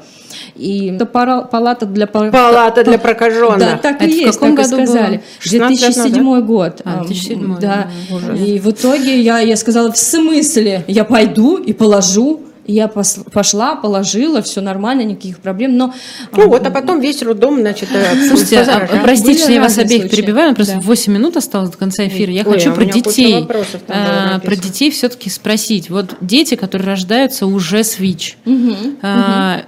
И 0.55 0.87
это 0.95 1.05
пара- 1.05 1.41
палата 1.41 1.85
для... 1.85 2.07
Палата 2.07 2.83
для 2.83 2.97
прокаженных. 2.99 3.59
Да, 3.59 3.77
так 3.77 3.95
Это 3.97 4.05
и 4.05 4.07
в 4.11 4.15
есть, 4.15 4.33
каком 4.39 4.55
так 4.55 4.65
и 4.65 4.69
году 4.69 4.77
было? 4.83 4.85
сказали. 4.85 5.23
16 5.39 5.81
лет 5.81 5.93
2007 5.95 6.41
год. 6.41 6.81
А, 6.85 6.99
Ам, 6.99 7.05
2007, 7.07 7.55
Да. 7.59 7.87
да, 8.09 8.15
ужас. 8.15 8.39
И 8.39 8.59
в 8.59 8.69
итоге 8.71 9.19
я, 9.21 9.39
я 9.39 9.55
сказала, 9.57 9.91
в 9.91 9.97
смысле? 9.97 10.83
Я 10.87 11.03
пойду 11.03 11.57
и 11.57 11.73
положу. 11.73 12.41
Я 12.71 12.85
пос- 12.85 13.27
пошла, 13.31 13.75
положила, 13.75 14.43
все 14.43 14.61
нормально, 14.61 15.01
никаких 15.01 15.39
проблем, 15.39 15.75
но... 15.75 15.91
Ну 16.37 16.47
вот, 16.49 16.65
а 16.67 16.69
потом 16.69 16.99
весь 16.99 17.23
роддом, 17.23 17.59
значит, 17.61 17.89
э, 17.91 18.27
Слушайте, 18.27 18.59
а, 18.61 18.99
простите, 19.03 19.41
что 19.41 19.51
я 19.51 19.59
вас 19.61 19.77
обеих 19.79 20.01
случаи. 20.03 20.15
перебиваю, 20.17 20.53
просто 20.53 20.75
Да. 20.75 20.81
8 20.81 21.11
минут 21.13 21.35
осталось 21.35 21.71
до 21.71 21.77
конца 21.77 22.05
эфира. 22.05 22.31
Я 22.31 22.43
Ой, 22.45 22.53
хочу 22.53 22.71
а 22.71 22.75
про 22.75 22.85
детей, 22.85 23.47
а, 23.87 24.39
про 24.39 24.55
детей 24.55 24.91
все-таки 24.91 25.31
спросить. 25.31 25.89
Вот 25.89 26.13
дети, 26.21 26.53
которые 26.53 26.89
рождаются 26.89 27.47
уже 27.47 27.83
с 27.83 27.97
ВИЧ, 27.97 28.37
Мгм. 28.45 28.97
а, 29.01 29.63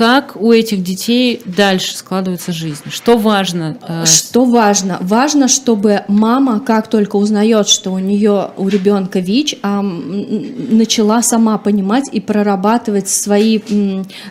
как 0.00 0.34
у 0.40 0.50
этих 0.50 0.82
детей 0.82 1.42
дальше 1.44 1.94
складывается 1.94 2.52
жизнь? 2.52 2.84
Что 2.88 3.18
важно? 3.18 3.76
а, 3.82 4.06
Что 4.06 4.46
важно? 4.46 4.96
Важно, 5.02 5.46
чтобы 5.46 6.04
мама, 6.08 6.60
как 6.60 6.88
только 6.88 7.16
узнает, 7.16 7.68
что 7.68 7.90
у 7.92 7.98
нее 7.98 8.48
у 8.56 8.68
ребенка 8.68 9.18
ВИЧ, 9.20 9.56
а, 9.62 9.82
начала 9.82 11.22
сама 11.22 11.58
понимать 11.58 12.08
и 12.10 12.18
прорабатывать 12.18 13.10
свои, 13.10 13.60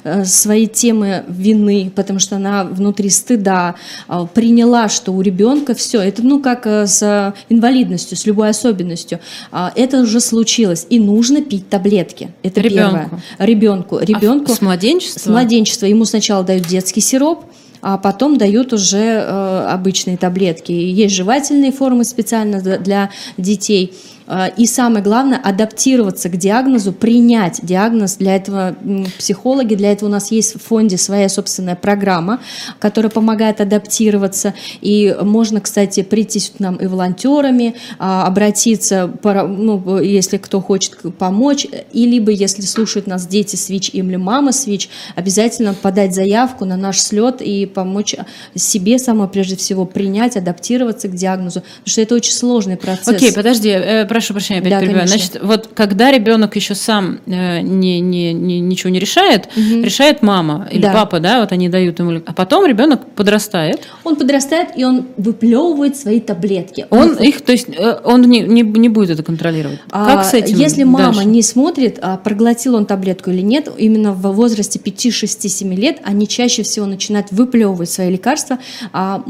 э, 0.04 0.26
свои 0.26 0.66
темы 0.66 1.24
вины, 1.28 1.92
потому 1.96 2.18
что 2.18 2.38
она 2.38 2.64
внутри 2.64 3.12
стыда 3.12 3.76
а, 4.08 4.26
приняла, 4.26 4.90
что 4.90 5.12
у 5.12 5.22
ребенка 5.22 5.76
все. 5.76 6.02
Это 6.02 6.24
ну 6.24 6.42
как 6.42 6.66
э, 6.66 6.88
с 6.88 7.36
инвалидностью, 7.48 8.18
с 8.18 8.26
любой 8.26 8.50
особенностью. 8.50 9.20
А, 9.52 9.72
Это 9.76 10.02
уже 10.02 10.20
случилось, 10.20 10.88
и 10.90 11.00
нужно 11.00 11.44
пить 11.44 11.70
таблетки. 11.70 12.32
Это 12.42 12.60
Ребенку. 12.60 12.96
первое. 12.96 13.22
Ребенку. 13.38 13.98
а, 13.98 14.04
Ребенку. 14.04 14.52
с 14.52 14.62
младенчества? 14.62 15.20
С 15.20 15.26
младенчества 15.28 15.59
ему 15.86 16.06
сначала 16.06 16.44
дают 16.44 16.66
детский 16.66 17.02
сироп, 17.02 17.46
а 17.82 17.98
потом 17.98 18.38
дают 18.38 18.74
уже 18.74 18.98
э, 18.98 19.68
обычные 19.70 20.18
таблетки. 20.18 20.72
Есть 20.72 21.16
жевательные 21.16 21.72
формы 21.72 22.04
специально 22.04 22.62
для 22.62 23.10
детей. 23.38 23.94
Э, 24.30 24.50
И 24.56 24.66
самое 24.66 25.04
главное, 25.04 25.40
адаптироваться 25.40 26.30
к 26.30 26.38
диагнозу, 26.38 26.94
принять 26.94 27.60
диагноз. 27.64 28.16
Для 28.16 28.36
этого 28.36 28.76
психологи, 29.18 29.76
для 29.76 29.92
этого 29.92 30.10
у 30.10 30.12
нас 30.12 30.32
есть 30.32 30.56
в 30.56 30.60
фонде 30.60 30.98
своя 30.98 31.30
собственная 31.30 31.76
программа, 31.76 32.40
которая 32.80 33.10
помогает 33.10 33.60
адаптироваться. 33.62 34.54
И 34.82 35.16
можно, 35.22 35.60
кстати, 35.60 36.04
прийти 36.04 36.40
к 36.40 36.60
нам 36.60 36.76
и 36.76 36.86
волонтерами, 36.86 37.76
а, 37.98 38.26
обратиться, 38.28 39.12
ну, 39.24 40.00
если 40.00 40.38
кто 40.38 40.62
хочет 40.62 40.96
помочь, 41.18 41.68
и 41.92 42.06
либо 42.06 42.32
если 42.32 42.62
слушают 42.62 43.08
нас 43.08 43.28
дети 43.28 43.56
с 43.56 43.70
или 43.70 44.16
мама 44.16 44.52
с 44.52 44.68
обязательно 45.16 45.74
подать 45.74 46.14
заявку 46.14 46.66
на 46.66 46.78
наш 46.78 47.00
слет 47.00 47.42
и 47.42 47.66
помочь 47.66 48.16
себе 48.56 49.00
самое 49.00 49.30
прежде 49.30 49.56
всего 49.56 49.86
принять, 49.86 50.38
адаптироваться 50.38 51.08
к 51.08 51.16
диагнозу, 51.16 51.62
потому 51.62 51.86
что 51.86 52.02
это 52.02 52.16
очень 52.16 52.34
сложный 52.34 52.78
процесс. 52.78 53.08
Окей, 53.08 53.34
подожди, 53.34 53.70
э, 53.70 54.06
прошу 54.20 54.34
прощения, 54.34 54.60
опять 54.60 54.72
Да, 54.72 54.80
перебиваю. 54.82 55.08
конечно. 55.08 55.28
Значит, 55.30 55.44
вот 55.44 55.70
когда 55.74 56.12
ребенок 56.12 56.56
еще 56.56 56.76
сам 56.76 57.20
э, 57.26 57.62
не, 57.62 58.00
не, 58.02 58.34
не- 58.34 58.60
ничего 58.60 58.90
не 58.90 59.00
решает, 59.00 59.48
решает 59.56 60.22
мама 60.22 60.68
или 60.72 60.82
Да. 60.82 60.94
папа, 60.94 61.20
да, 61.20 61.40
вот 61.42 61.52
они 61.52 61.70
дают 61.70 62.00
ему, 62.00 62.22
а 62.26 62.34
потом 62.34 62.66
ребенок 62.66 63.06
подрастает, 63.16 63.82
Он 64.04 64.16
подрастает 64.16 64.70
и 64.76 64.84
он 64.84 65.06
выплевывает 65.18 65.96
свои 65.96 66.20
таблетки. 66.20 66.86
он 66.90 67.16
их, 67.18 67.42
то 67.42 67.52
есть 67.52 67.68
э, 67.70 68.00
он 68.04 68.22
не, 68.24 68.42
не, 68.42 68.62
не 68.62 68.90
будет 68.90 69.10
это 69.12 69.24
контролировать. 69.24 69.80
А, 69.92 70.06
как 70.16 70.26
с 70.26 70.34
этим? 70.34 70.58
Если 70.58 70.84
мама 70.84 71.14
дальше? 71.14 71.26
не 71.30 71.42
смотрит, 71.42 71.98
а 72.02 72.18
проглотил 72.18 72.76
он 72.76 72.86
таблетку 72.86 73.30
или 73.32 73.42
нет, 73.42 73.70
именно 73.78 74.12
в 74.12 74.22
возрасте 74.34 74.80
5, 74.80 75.14
6, 75.14 75.50
7 75.50 75.74
лет 75.74 75.98
они 76.04 76.28
чаще 76.28 76.64
всего 76.64 76.86
начинают 76.86 77.28
выплевывать 77.32 77.90
свои 77.90 78.10
лекарства. 78.12 78.60
А, 78.92 79.24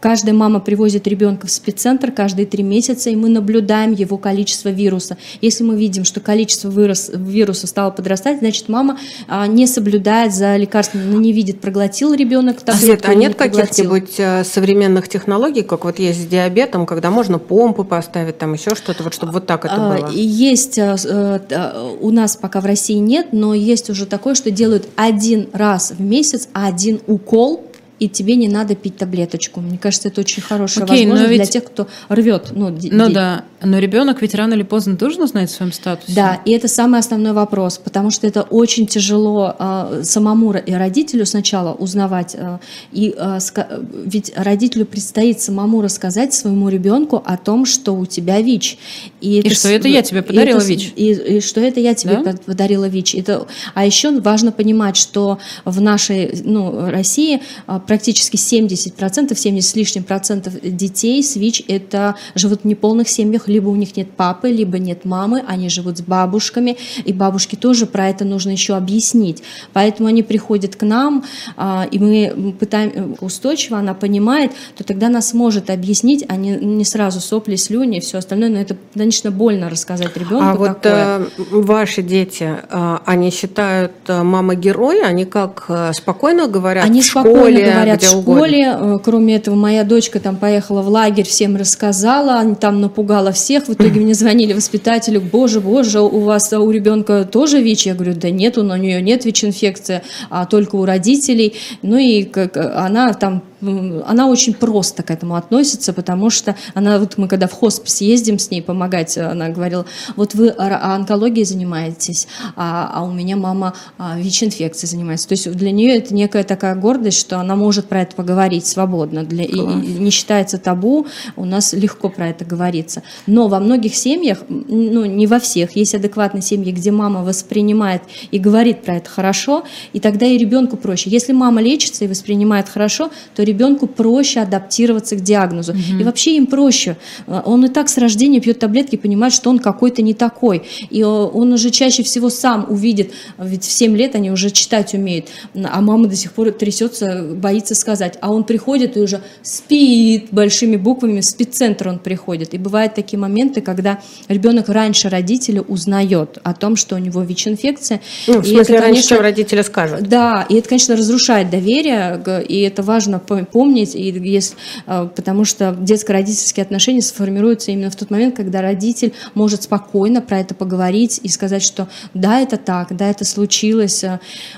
каждая 0.00 0.34
мама 0.34 0.60
привозит 0.60 1.06
ребенка 1.06 1.46
в 1.46 1.50
спеццентр 1.50 2.10
каждые 2.10 2.46
3 2.46 2.62
месяца, 2.62 3.10
и 3.10 3.16
мы 3.16 3.28
наблюдаем 3.28 3.92
его 3.92 4.16
количество 4.16 4.29
вируса. 4.70 5.16
Если 5.40 5.64
мы 5.64 5.76
видим, 5.76 6.04
что 6.04 6.20
количество 6.20 6.68
вирус, 6.68 7.10
вируса 7.14 7.66
стало 7.66 7.90
подрастать, 7.90 8.38
значит 8.40 8.68
мама 8.68 8.98
а, 9.28 9.46
не 9.46 9.66
соблюдает 9.66 10.34
за 10.34 10.56
лекарствами, 10.56 11.04
она 11.04 11.18
не 11.20 11.32
видит, 11.32 11.60
проглотил 11.60 12.14
ребенок 12.14 12.60
таблетку 12.60 12.86
Свет, 12.86 13.04
а 13.08 13.14
не 13.14 13.26
нет 13.26 13.34
каких-нибудь 13.36 14.14
э, 14.18 14.44
современных 14.44 15.08
технологий, 15.08 15.62
как 15.62 15.84
вот 15.84 15.98
есть 15.98 16.22
с 16.22 16.26
диабетом, 16.26 16.86
когда 16.86 17.10
можно 17.10 17.38
помпы 17.38 17.84
поставить, 17.84 18.38
там 18.38 18.54
еще 18.54 18.74
что-то, 18.74 19.02
вот 19.02 19.14
чтобы 19.14 19.32
вот 19.32 19.46
так 19.46 19.64
это 19.64 19.74
А, 19.76 19.96
было? 19.98 20.10
и 20.10 20.20
Есть, 20.20 20.78
а, 20.78 20.96
э, 21.02 21.40
а, 21.50 21.96
у 22.00 22.10
нас 22.10 22.36
пока 22.36 22.60
в 22.60 22.66
России 22.66 22.94
нет, 22.94 23.28
но 23.32 23.54
есть 23.54 23.90
уже 23.90 24.06
такое, 24.06 24.34
что 24.34 24.50
делают 24.50 24.88
один 24.96 25.48
раз 25.52 25.92
в 25.92 26.00
месяц 26.00 26.48
один 26.52 27.00
укол, 27.06 27.64
и 27.98 28.08
тебе 28.08 28.34
не 28.36 28.48
надо 28.48 28.74
пить 28.74 28.96
таблеточку. 28.96 29.60
Мне 29.60 29.76
кажется, 29.78 30.08
это 30.08 30.22
очень 30.22 30.42
хорошая 30.42 30.84
Окей, 30.84 31.04
но 31.04 31.10
возможность 31.12 31.34
для 31.36 31.44
ведь- 31.44 31.52
тех, 31.52 31.64
кто 31.64 31.86
рвет. 32.08 32.48
Ну, 32.52 32.70
Ну 32.70 33.10
да, 33.10 33.44
но 33.62 33.78
ребенок 33.78 34.22
ведь 34.22 34.34
рано 34.34 34.54
или 34.54 34.62
поздно 34.62 34.96
должен 34.96 35.22
узнать 35.22 35.50
о 35.50 35.52
своем 35.52 35.72
статусе. 35.72 36.12
Да, 36.14 36.40
и 36.44 36.52
это 36.52 36.68
самый 36.68 37.00
основной 37.00 37.32
вопрос, 37.32 37.78
потому 37.78 38.10
что 38.10 38.26
это 38.26 38.42
очень 38.42 38.86
тяжело 38.86 39.54
а, 39.58 40.00
самому 40.02 40.52
и 40.54 40.72
родителю 40.72 41.26
сначала 41.26 41.72
узнавать, 41.74 42.34
а, 42.38 42.60
и 42.92 43.14
ска- 43.38 43.86
ведь 44.06 44.32
родителю 44.36 44.86
предстоит 44.86 45.40
самому 45.40 45.82
рассказать 45.82 46.32
своему 46.34 46.68
ребенку 46.68 47.22
о 47.24 47.36
том, 47.36 47.66
что 47.66 47.94
у 47.94 48.06
тебя 48.06 48.40
ВИЧ. 48.40 48.78
И 49.20 49.40
это 49.40 49.54
что 49.54 49.68
это 49.68 49.88
я 49.88 50.02
тебе 50.02 50.20
и 50.20 50.22
подарила 50.22 50.58
это 50.58 50.66
ВИЧ. 50.66 50.92
И, 50.96 51.12
и 51.12 51.40
что 51.40 51.60
это 51.60 51.80
я 51.80 51.94
тебе 51.94 52.16
Да? 52.16 52.22
под- 52.32 52.42
подарила 52.42 52.86
ВИЧ. 52.88 53.16
Это, 53.16 53.46
а 53.74 53.84
еще 53.84 54.18
важно 54.20 54.52
понимать, 54.52 54.96
что 54.96 55.38
в 55.64 55.80
нашей 55.80 56.40
ну, 56.44 56.90
России 56.90 57.40
практически 57.86 58.36
70%, 58.36 59.34
70 59.36 59.70
с 59.70 59.76
лишним 59.76 60.02
процентов 60.04 60.54
детей 60.62 61.22
с 61.22 61.36
ВИЧ 61.36 61.64
это 61.68 62.16
живут 62.34 62.62
в 62.62 62.64
неполных 62.64 63.08
семьях, 63.08 63.48
либо 63.50 63.68
у 63.68 63.76
них 63.76 63.96
нет 63.96 64.10
папы, 64.12 64.50
либо 64.50 64.78
нет 64.78 65.04
мамы, 65.04 65.42
они 65.46 65.68
живут 65.68 65.98
с 65.98 66.02
бабушками, 66.02 66.76
и 67.04 67.12
бабушке 67.12 67.56
тоже 67.56 67.86
про 67.86 68.08
это 68.08 68.24
нужно 68.24 68.50
еще 68.50 68.74
объяснить. 68.76 69.42
Поэтому 69.72 70.08
они 70.08 70.22
приходят 70.22 70.76
к 70.76 70.82
нам, 70.82 71.24
а, 71.56 71.86
и 71.90 71.98
мы 71.98 72.54
пытаем 72.58 73.16
устойчиво, 73.20 73.78
она 73.78 73.94
понимает, 73.94 74.52
то 74.76 74.84
тогда 74.84 75.08
она 75.08 75.20
сможет 75.22 75.70
объяснить, 75.70 76.24
а 76.28 76.36
не, 76.36 76.50
не 76.56 76.84
сразу 76.84 77.20
сопли, 77.20 77.56
слюни 77.56 77.98
и 77.98 78.00
все 78.00 78.18
остальное. 78.18 78.48
Но 78.48 78.58
это, 78.58 78.76
конечно, 78.94 79.30
больно 79.30 79.68
рассказать 79.68 80.16
ребенку 80.16 80.44
А 80.44 80.54
вот 80.54 80.80
такое. 80.80 81.18
э, 81.18 81.26
ваши 81.50 82.02
дети, 82.02 82.56
э, 82.70 82.98
они 83.04 83.30
считают 83.30 83.92
э, 84.08 84.22
мама 84.22 84.54
героя, 84.54 85.06
они 85.06 85.24
как 85.24 85.64
э, 85.68 85.92
спокойно 85.94 86.46
говорят 86.46 86.84
Они 86.84 87.00
в 87.02 87.04
спокойно 87.04 87.38
школе, 87.40 87.70
говорят 87.72 87.98
где 87.98 88.08
в 88.08 88.16
угодно? 88.18 88.44
школе. 88.46 88.76
Э, 88.78 88.98
Кроме 89.02 89.36
этого, 89.36 89.54
моя 89.56 89.84
дочка 89.84 90.20
там 90.20 90.36
поехала 90.36 90.82
в 90.82 90.88
лагерь, 90.88 91.24
всем 91.24 91.56
рассказала, 91.56 92.54
там 92.54 92.80
напугала 92.80 93.32
всех. 93.40 93.68
В 93.68 93.72
итоге 93.72 94.00
мне 94.00 94.14
звонили 94.14 94.52
воспитателю, 94.52 95.20
боже, 95.20 95.60
боже, 95.60 96.00
у 96.00 96.20
вас 96.20 96.52
а, 96.52 96.60
у 96.60 96.70
ребенка 96.70 97.24
тоже 97.24 97.60
ВИЧ? 97.60 97.86
Я 97.86 97.94
говорю, 97.94 98.14
да 98.14 98.30
нет, 98.30 98.58
у 98.58 98.62
нее 98.62 99.02
нет 99.02 99.24
ВИЧ-инфекции, 99.24 100.02
а 100.28 100.46
только 100.46 100.76
у 100.76 100.84
родителей. 100.84 101.54
Ну 101.82 101.96
и 101.96 102.24
как, 102.24 102.56
она 102.56 103.12
там 103.14 103.42
она 103.60 104.28
очень 104.28 104.54
просто 104.54 105.02
к 105.02 105.10
этому 105.10 105.36
относится, 105.36 105.92
потому 105.92 106.30
что 106.30 106.56
она, 106.74 106.98
вот 106.98 107.18
мы 107.18 107.28
когда 107.28 107.46
в 107.46 107.52
хоспис 107.52 108.00
ездим 108.00 108.38
с 108.38 108.50
ней 108.50 108.62
помогать, 108.62 109.16
она 109.18 109.48
говорила, 109.48 109.86
вот 110.16 110.34
вы 110.34 110.50
онкологией 110.50 111.44
занимаетесь, 111.44 112.26
а, 112.56 112.90
а 112.94 113.04
у 113.04 113.12
меня 113.12 113.36
мама 113.36 113.74
а, 113.98 114.18
ВИЧ-инфекцией 114.18 114.90
занимается. 114.90 115.28
То 115.28 115.32
есть 115.32 115.50
для 115.52 115.70
нее 115.70 115.96
это 115.96 116.14
некая 116.14 116.44
такая 116.44 116.74
гордость, 116.74 117.20
что 117.20 117.38
она 117.38 117.56
может 117.56 117.86
про 117.86 118.02
это 118.02 118.16
поговорить 118.16 118.66
свободно, 118.66 119.24
для, 119.24 119.44
и, 119.44 119.56
и 119.56 119.58
не 119.58 120.10
считается 120.10 120.58
табу, 120.58 121.06
у 121.36 121.44
нас 121.44 121.72
легко 121.72 122.08
про 122.08 122.28
это 122.28 122.44
говорится. 122.44 123.02
Но 123.26 123.48
во 123.48 123.60
многих 123.60 123.94
семьях, 123.94 124.38
ну 124.48 125.04
не 125.04 125.26
во 125.26 125.38
всех, 125.38 125.76
есть 125.76 125.94
адекватные 125.94 126.42
семьи, 126.42 126.72
где 126.72 126.90
мама 126.90 127.22
воспринимает 127.22 128.02
и 128.30 128.38
говорит 128.38 128.82
про 128.82 128.96
это 128.96 129.10
хорошо, 129.10 129.64
и 129.92 130.00
тогда 130.00 130.26
и 130.26 130.38
ребенку 130.38 130.76
проще. 130.76 131.10
Если 131.10 131.32
мама 131.32 131.60
лечится 131.60 132.04
и 132.04 132.08
воспринимает 132.08 132.68
хорошо, 132.68 133.10
то 133.34 133.42
ребенку 133.50 133.86
проще 133.86 134.40
адаптироваться 134.40 135.16
к 135.16 135.20
диагнозу. 135.20 135.74
И 135.98 136.02
вообще 136.04 136.36
им 136.36 136.46
проще. 136.46 136.96
А, 137.26 137.42
Он 137.44 137.64
и 137.64 137.68
так 137.68 137.88
с 137.88 137.98
рождения 137.98 138.40
пьет 138.40 138.58
таблетки 138.58 138.94
и 138.94 138.98
понимает, 138.98 139.32
что 139.32 139.50
он 139.50 139.58
какой-то 139.58 140.02
не 140.02 140.14
такой. 140.14 140.62
И 140.90 141.00
э, 141.00 141.04
он 141.06 141.52
уже 141.52 141.70
чаще 141.70 142.02
всего 142.02 142.30
сам 142.30 142.66
увидит, 142.68 143.12
ведь 143.38 143.64
в 143.64 143.70
7 143.70 143.96
лет 143.96 144.14
они 144.14 144.30
уже 144.30 144.50
читать 144.50 144.94
умеют, 144.94 145.26
а 145.54 145.80
мама 145.80 146.06
до 146.08 146.16
сих 146.16 146.32
пор 146.32 146.50
трясется, 146.52 147.22
боится 147.34 147.74
сказать. 147.74 148.16
А 148.20 148.32
он 148.32 148.44
приходит 148.44 148.96
и 148.96 149.00
уже 149.00 149.20
спит 149.42 150.28
большими 150.30 150.76
буквами, 150.76 151.20
в 151.20 151.24
спеццентр 151.24 151.88
он 151.88 151.98
приходит. 151.98 152.54
И 152.54 152.58
бывают 152.58 152.94
такие 152.94 153.18
моменты, 153.18 153.60
когда 153.60 154.00
ребенок 154.28 154.68
раньше 154.68 155.08
родителя 155.08 155.60
узнает 155.62 156.38
о 156.42 156.54
том, 156.54 156.76
что 156.76 156.94
у 156.96 156.98
него 156.98 157.22
ВИЧ-инфекция. 157.22 158.00
Ну, 158.26 158.40
в 158.40 158.44
И 158.46 158.50
смысле, 158.54 158.60
это, 158.62 158.72
раньше, 158.72 158.84
конечно, 158.86 159.08
чем 159.16 159.20
родители 159.20 159.62
скажут. 159.62 160.08
да, 160.08 160.46
и 160.48 160.54
это, 160.56 160.68
конечно, 160.68 160.96
разрушает 160.96 161.50
доверие, 161.50 162.22
и 162.48 162.60
это 162.60 162.82
важно 162.82 163.18
по- 163.18 163.39
помнить, 163.44 163.94
и 163.94 164.10
если, 164.10 164.56
а, 164.86 165.06
потому 165.06 165.44
что 165.44 165.76
детско-родительские 165.78 166.62
отношения 166.62 167.02
сформируются 167.02 167.70
именно 167.70 167.90
в 167.90 167.96
тот 167.96 168.10
момент, 168.10 168.36
когда 168.36 168.60
родитель 168.60 169.12
может 169.34 169.62
спокойно 169.62 170.20
про 170.20 170.40
это 170.40 170.54
поговорить 170.54 171.20
и 171.22 171.28
сказать, 171.28 171.62
что 171.62 171.88
да, 172.14 172.40
это 172.40 172.56
так, 172.56 172.96
да, 172.96 173.10
это 173.10 173.24
случилось, 173.24 174.04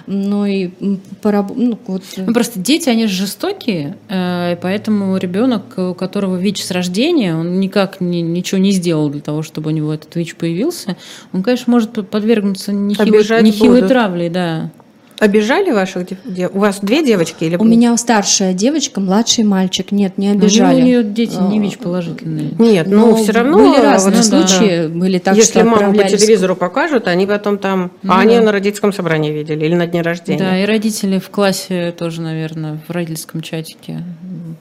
но 0.07 0.47
и 0.47 0.71
пораб... 1.21 1.53
ну, 1.55 1.79
вот. 1.87 2.03
ну, 2.17 2.33
просто 2.33 2.59
дети, 2.59 2.89
они 2.89 3.07
же 3.07 3.15
жестокие, 3.15 3.97
э, 4.09 4.57
поэтому 4.61 5.17
ребенок, 5.17 5.75
у 5.77 5.95
которого 5.95 6.37
ВИЧ 6.37 6.65
с 6.65 6.71
рождения, 6.71 7.35
он 7.37 7.61
никак 7.61 8.01
не, 8.01 8.23
ничего 8.23 8.61
не 8.61 8.73
сделал 8.73 9.09
для 9.09 9.21
того, 9.21 9.43
чтобы 9.43 9.71
у 9.71 9.75
него 9.75 9.93
этот 9.93 10.15
ВИЧ 10.17 10.37
появился, 10.37 10.97
он, 11.33 11.43
конечно, 11.43 11.71
может 11.71 12.09
подвергнуться 12.09 12.73
нехилой, 12.73 13.43
нехилой 13.43 13.83
травле, 13.83 14.31
да. 14.31 14.71
Обижали 15.19 15.71
ваших 15.71 16.07
дев... 16.25 16.51
У 16.53 16.59
вас 16.59 16.81
две 16.81 17.05
девочки 17.05 17.45
или 17.45 17.57
У 17.57 17.65
меня 17.65 17.97
старшая 17.97 18.55
девочка, 18.55 19.01
младший 19.01 19.45
мальчик. 19.45 19.93
Нет, 19.93 20.19
не 20.19 20.29
обижали. 20.29 20.81
у 20.81 20.85
нее 20.85 21.05
дети 21.05 21.37
не 21.37 21.61
ВИЧ 21.61 21.79
положительные. 21.79 22.51
Нет, 22.59 22.87
но, 22.87 23.07
но 23.07 23.17
все 23.17 23.33
равно 23.33 23.59
были 23.59 23.81
разные 23.81 24.17
вот, 24.17 24.25
случаи, 24.25 24.87
да. 24.87 24.89
были 24.89 25.19
так, 25.19 25.37
Если 25.37 25.61
что 25.61 25.65
маму 25.65 25.95
по 25.95 26.05
телевизору 26.05 26.57
покажут, 26.57 27.07
они 27.07 27.27
потом 27.27 27.59
там, 27.59 27.93
ну, 28.03 28.13
а 28.13 28.21
они 28.21 28.37
да. 28.37 28.43
на 28.43 28.53
родительском 28.53 28.93
собрании 28.93 29.31
видели 29.31 29.65
или 29.65 29.75
на 29.75 29.87
дне 29.87 30.03
рождения. 30.03 30.39
Да, 30.39 30.59
и 30.59 30.65
родители 30.65 31.19
в 31.19 31.31
классе 31.31 31.95
тоже, 31.97 32.21
наверное, 32.21 32.81
в 32.89 32.91
родительском 32.91 33.43
чатике 33.43 34.03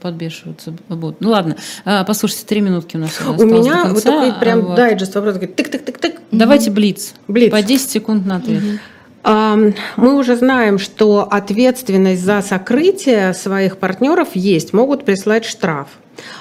подбешиваются 0.02 0.74
будут. 0.90 1.22
Ну 1.22 1.30
ладно, 1.30 1.56
а, 1.86 2.04
послушайте, 2.04 2.46
три 2.46 2.62
минутки 2.62 2.98
у 2.98 3.00
нас. 3.00 3.20
У 3.26 3.46
меня 3.46 3.86
вот 3.86 4.04
такой 4.04 4.34
прям 4.34 4.62
вот. 4.62 4.76
дайджест 4.76 5.16
вопрос, 5.16 5.36
тык-тык-тык-тык. 5.36 6.20
Давайте 6.32 6.72
блиц. 6.72 7.14
Блиц. 7.28 7.52
По 7.52 7.62
10 7.62 7.90
секунд 7.90 8.26
на 8.26 8.38
ответ. 8.38 8.64
Угу. 8.64 8.80
Мы 9.24 10.18
уже 10.18 10.36
знаем, 10.36 10.80
что 10.80 11.28
ответственность 11.30 12.22
за 12.24 12.42
сокрытие 12.42 13.34
своих 13.34 13.78
партнеров 13.78 14.30
есть, 14.34 14.74
могут 14.74 15.06
прислать 15.06 15.46
штраф. 15.46 15.88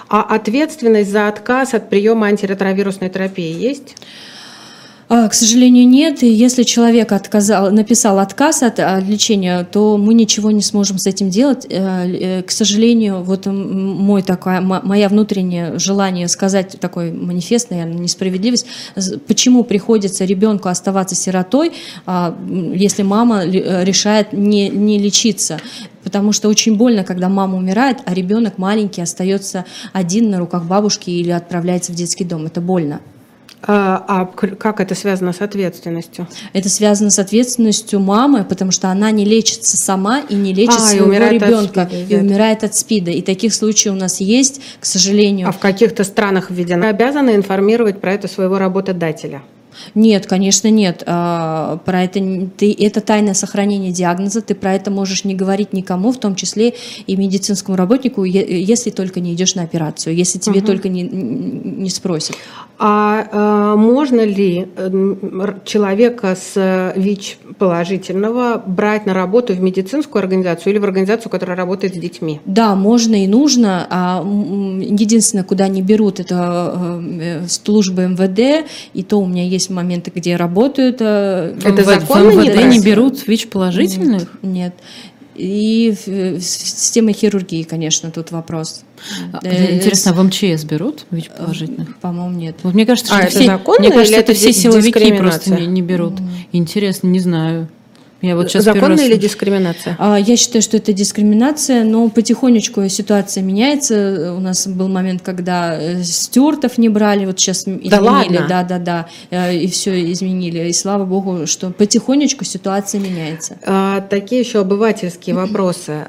А 0.08 0.22
ответственность 0.22 1.10
за 1.10 1.28
отказ 1.28 1.74
от 1.74 1.88
приема 1.90 2.26
антиретровирусной 2.26 3.10
терапии 3.10 3.52
есть? 3.52 3.96
А, 5.12 5.28
к 5.28 5.34
сожалению, 5.34 5.88
нет. 5.88 6.22
И 6.22 6.32
если 6.32 6.62
человек 6.62 7.10
отказал, 7.10 7.72
написал 7.72 8.20
отказ 8.20 8.62
от, 8.62 8.78
от 8.78 9.02
лечения, 9.02 9.64
то 9.64 9.96
мы 9.96 10.14
ничего 10.14 10.52
не 10.52 10.62
сможем 10.62 10.98
с 10.98 11.06
этим 11.08 11.30
делать. 11.30 11.66
Э, 11.68 12.06
э, 12.06 12.42
к 12.42 12.52
сожалению, 12.52 13.24
вот 13.24 13.46
мой 13.46 14.22
такая, 14.22 14.60
моя 14.60 15.08
внутреннее 15.08 15.80
желание 15.80 16.28
сказать 16.28 16.78
такой 16.78 17.10
манифест, 17.10 17.70
наверное, 17.70 17.98
несправедливость, 17.98 18.66
почему 19.26 19.64
приходится 19.64 20.24
ребенку 20.24 20.68
оставаться 20.68 21.16
сиротой, 21.16 21.72
а, 22.06 22.38
если 22.72 23.02
мама 23.02 23.44
э, 23.44 23.84
решает 23.84 24.32
не, 24.32 24.68
не 24.68 25.00
лечиться. 25.00 25.58
Потому 26.04 26.30
что 26.30 26.48
очень 26.48 26.76
больно, 26.76 27.02
когда 27.02 27.28
мама 27.28 27.58
умирает, 27.58 27.98
а 28.04 28.14
ребенок 28.14 28.58
маленький 28.58 29.02
остается 29.02 29.64
один 29.92 30.30
на 30.30 30.38
руках 30.38 30.66
бабушки 30.66 31.10
или 31.10 31.30
отправляется 31.30 31.90
в 31.90 31.96
детский 31.96 32.22
дом. 32.22 32.46
Это 32.46 32.60
больно. 32.60 33.00
А, 33.62 34.04
а 34.08 34.26
как 34.26 34.80
это 34.80 34.94
связано 34.94 35.32
с 35.32 35.40
ответственностью? 35.40 36.26
Это 36.52 36.68
связано 36.68 37.10
с 37.10 37.18
ответственностью 37.18 38.00
мамы, 38.00 38.44
потому 38.44 38.70
что 38.70 38.88
она 38.88 39.10
не 39.10 39.24
лечится 39.24 39.76
сама 39.76 40.20
и 40.20 40.34
не 40.34 40.54
лечит 40.54 40.78
а, 40.78 40.88
своего 40.88 41.12
ребенка 41.12 41.88
и 41.92 42.16
умирает 42.16 42.64
от 42.64 42.74
СПИДа. 42.74 43.10
И 43.10 43.22
таких 43.22 43.52
случаев 43.52 43.94
у 43.94 43.98
нас 43.98 44.20
есть, 44.20 44.60
к 44.80 44.86
сожалению. 44.86 45.48
А 45.48 45.52
в 45.52 45.58
каких-то 45.58 46.04
странах 46.04 46.50
введено? 46.50 46.88
Обязаны 46.88 47.34
информировать 47.34 48.00
про 48.00 48.14
это 48.14 48.28
своего 48.28 48.58
работодателя? 48.58 49.42
Нет, 49.94 50.26
конечно, 50.26 50.68
нет. 50.68 51.02
А, 51.06 51.78
про 51.84 52.04
это 52.04 52.20
ты 52.56 52.76
это 52.78 53.00
тайное 53.00 53.34
сохранение 53.34 53.92
диагноза. 53.92 54.42
Ты 54.42 54.54
про 54.54 54.74
это 54.74 54.90
можешь 54.90 55.24
не 55.24 55.34
говорить 55.34 55.72
никому, 55.72 56.12
в 56.12 56.18
том 56.18 56.34
числе 56.34 56.74
и 57.06 57.16
медицинскому 57.16 57.76
работнику, 57.76 58.24
если 58.24 58.90
только 58.90 59.20
не 59.20 59.34
идешь 59.34 59.54
на 59.54 59.62
операцию, 59.62 60.14
если 60.14 60.38
тебе 60.38 60.60
угу. 60.60 60.66
только 60.66 60.88
не, 60.88 61.02
не 61.02 61.90
спросят. 61.90 62.36
А, 62.82 63.28
а 63.30 63.76
можно 63.76 64.24
ли 64.24 64.68
человека 65.64 66.34
с 66.34 66.94
ВИЧ 66.96 67.38
положительного 67.58 68.62
брать 68.64 69.04
на 69.04 69.12
работу 69.12 69.52
в 69.52 69.60
медицинскую 69.60 70.20
организацию 70.20 70.72
или 70.72 70.80
в 70.80 70.84
организацию, 70.84 71.30
которая 71.30 71.58
работает 71.58 71.94
с 71.94 71.98
детьми? 71.98 72.40
Да, 72.46 72.74
можно 72.74 73.22
и 73.22 73.26
нужно. 73.26 73.86
А 73.90 74.22
единственное, 74.22 75.44
куда 75.44 75.68
не 75.68 75.82
берут, 75.82 76.20
это 76.20 77.00
э, 77.02 77.46
службы 77.48 78.06
МВД, 78.06 78.66
и 78.94 79.02
то 79.02 79.20
у 79.20 79.26
меня 79.26 79.44
есть 79.44 79.59
моменты, 79.68 80.12
где 80.14 80.36
работают. 80.36 80.96
Э, 81.00 81.54
это 81.62 81.82
в, 81.82 81.84
законно 81.84 82.30
в 82.30 82.36
МВД 82.36 82.64
не 82.64 82.80
берут 82.80 83.26
ВИЧ 83.26 83.48
положительных? 83.48 84.28
Нет. 84.42 84.42
нет. 84.42 84.74
И 85.36 85.94
система 86.40 87.12
хирургии, 87.12 87.62
конечно, 87.62 88.10
тут 88.10 88.30
вопрос. 88.30 88.82
А, 89.32 89.40
э, 89.42 89.76
интересно, 89.76 90.12
в 90.12 90.22
МЧС 90.22 90.64
берут 90.64 91.06
ВИЧ 91.10 91.30
положительных? 91.30 91.96
По-моему, 91.98 92.36
нет. 92.36 92.56
Вот 92.62 92.74
мне 92.74 92.84
кажется, 92.84 93.14
что 93.14 93.24
а, 93.24 93.28
все, 93.28 93.46
законно, 93.46 93.80
мне 93.80 93.90
кажется, 93.90 94.16
это 94.16 94.34
все 94.34 94.52
силовики 94.52 95.12
просто 95.12 95.54
не, 95.54 95.66
не 95.66 95.82
берут. 95.82 96.20
Mm. 96.20 96.28
Интересно, 96.52 97.06
не 97.08 97.20
знаю. 97.20 97.68
Я 98.22 98.36
вот 98.36 98.50
сейчас 98.50 98.64
Законная 98.64 98.98
раз... 98.98 99.06
или 99.06 99.16
дискриминация? 99.16 99.96
А, 99.98 100.18
я 100.18 100.36
считаю, 100.36 100.60
что 100.62 100.76
это 100.76 100.92
дискриминация, 100.92 101.84
но 101.84 102.08
потихонечку 102.10 102.86
ситуация 102.88 103.42
меняется. 103.42 104.34
У 104.36 104.40
нас 104.40 104.66
был 104.66 104.88
момент, 104.88 105.22
когда 105.22 105.80
э, 105.80 106.02
стюартов 106.02 106.76
не 106.76 106.88
брали, 106.88 107.24
вот 107.24 107.40
сейчас 107.40 107.62
изменили. 107.62 107.88
Да, 107.88 108.00
ладно? 108.00 108.46
да, 108.48 108.62
да, 108.62 108.78
да, 108.78 109.08
э, 109.30 109.56
и 109.56 109.68
все 109.68 110.12
изменили. 110.12 110.68
И 110.68 110.72
слава 110.72 111.04
богу, 111.04 111.46
что 111.46 111.70
потихонечку 111.70 112.44
ситуация 112.44 113.00
меняется. 113.00 113.58
А, 113.64 114.00
такие 114.02 114.42
еще 114.42 114.60
обывательские 114.60 115.34
вопросы. 115.34 116.06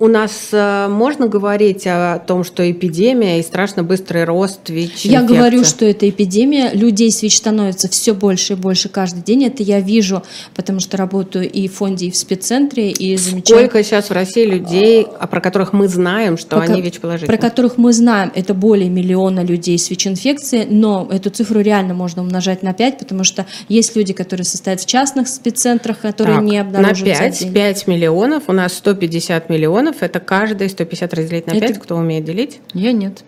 У 0.00 0.06
нас 0.06 0.50
э, 0.52 0.86
можно 0.88 1.26
говорить 1.26 1.84
о 1.86 2.20
том, 2.20 2.44
что 2.44 2.68
эпидемия 2.70 3.40
и 3.40 3.42
страшно 3.42 3.82
быстрый 3.82 4.22
рост 4.22 4.68
ВИЧ? 4.68 5.06
Я 5.06 5.22
говорю, 5.22 5.64
что 5.64 5.84
это 5.84 6.08
эпидемия. 6.08 6.70
Людей 6.72 7.10
с 7.10 7.20
ВИЧ 7.22 7.38
становится 7.38 7.88
все 7.88 8.14
больше 8.14 8.52
и 8.52 8.56
больше 8.56 8.88
каждый 8.88 9.24
день. 9.24 9.44
Это 9.44 9.64
я 9.64 9.80
вижу, 9.80 10.22
потому 10.54 10.78
что 10.78 10.96
работаю 10.96 11.50
и 11.50 11.66
в 11.66 11.74
фонде, 11.74 12.06
и 12.06 12.10
в 12.12 12.16
спеццентре, 12.16 12.92
и 12.92 13.16
замечаю. 13.16 13.58
Сколько 13.58 13.82
сейчас 13.82 14.08
в 14.08 14.12
России 14.12 14.44
людей, 14.44 15.04
а 15.18 15.26
про 15.26 15.40
которых 15.40 15.72
мы 15.72 15.88
знаем, 15.88 16.38
что 16.38 16.58
про, 16.58 16.66
они 16.66 16.80
ВИЧ-положительные? 16.80 17.36
Про 17.36 17.48
которых 17.48 17.76
мы 17.76 17.92
знаем, 17.92 18.30
это 18.36 18.54
более 18.54 18.90
миллиона 18.90 19.42
людей 19.42 19.78
с 19.80 19.90
ВИЧ-инфекцией, 19.90 20.66
но 20.70 21.08
эту 21.10 21.30
цифру 21.30 21.60
реально 21.60 21.94
можно 21.94 22.22
умножать 22.22 22.62
на 22.62 22.72
5, 22.72 22.98
потому 22.98 23.24
что 23.24 23.46
есть 23.68 23.96
люди, 23.96 24.12
которые 24.12 24.44
состоят 24.44 24.80
в 24.80 24.86
частных 24.86 25.26
спеццентрах, 25.26 25.98
которые 25.98 26.36
так, 26.36 26.44
не 26.44 26.58
обнаруживаются. 26.58 27.46
На 27.46 27.52
5, 27.52 27.54
5 27.54 27.86
миллионов, 27.88 28.44
у 28.46 28.52
нас 28.52 28.74
150 28.74 29.50
миллионов 29.50 29.87
миллионов, 29.88 30.02
это 30.02 30.20
каждый 30.20 30.68
150 30.68 31.14
разделить 31.14 31.46
на 31.46 31.54
5, 31.54 31.70
это... 31.70 31.80
кто 31.80 31.96
умеет 31.96 32.24
делить? 32.24 32.60
Я 32.74 32.92
нет. 32.92 33.24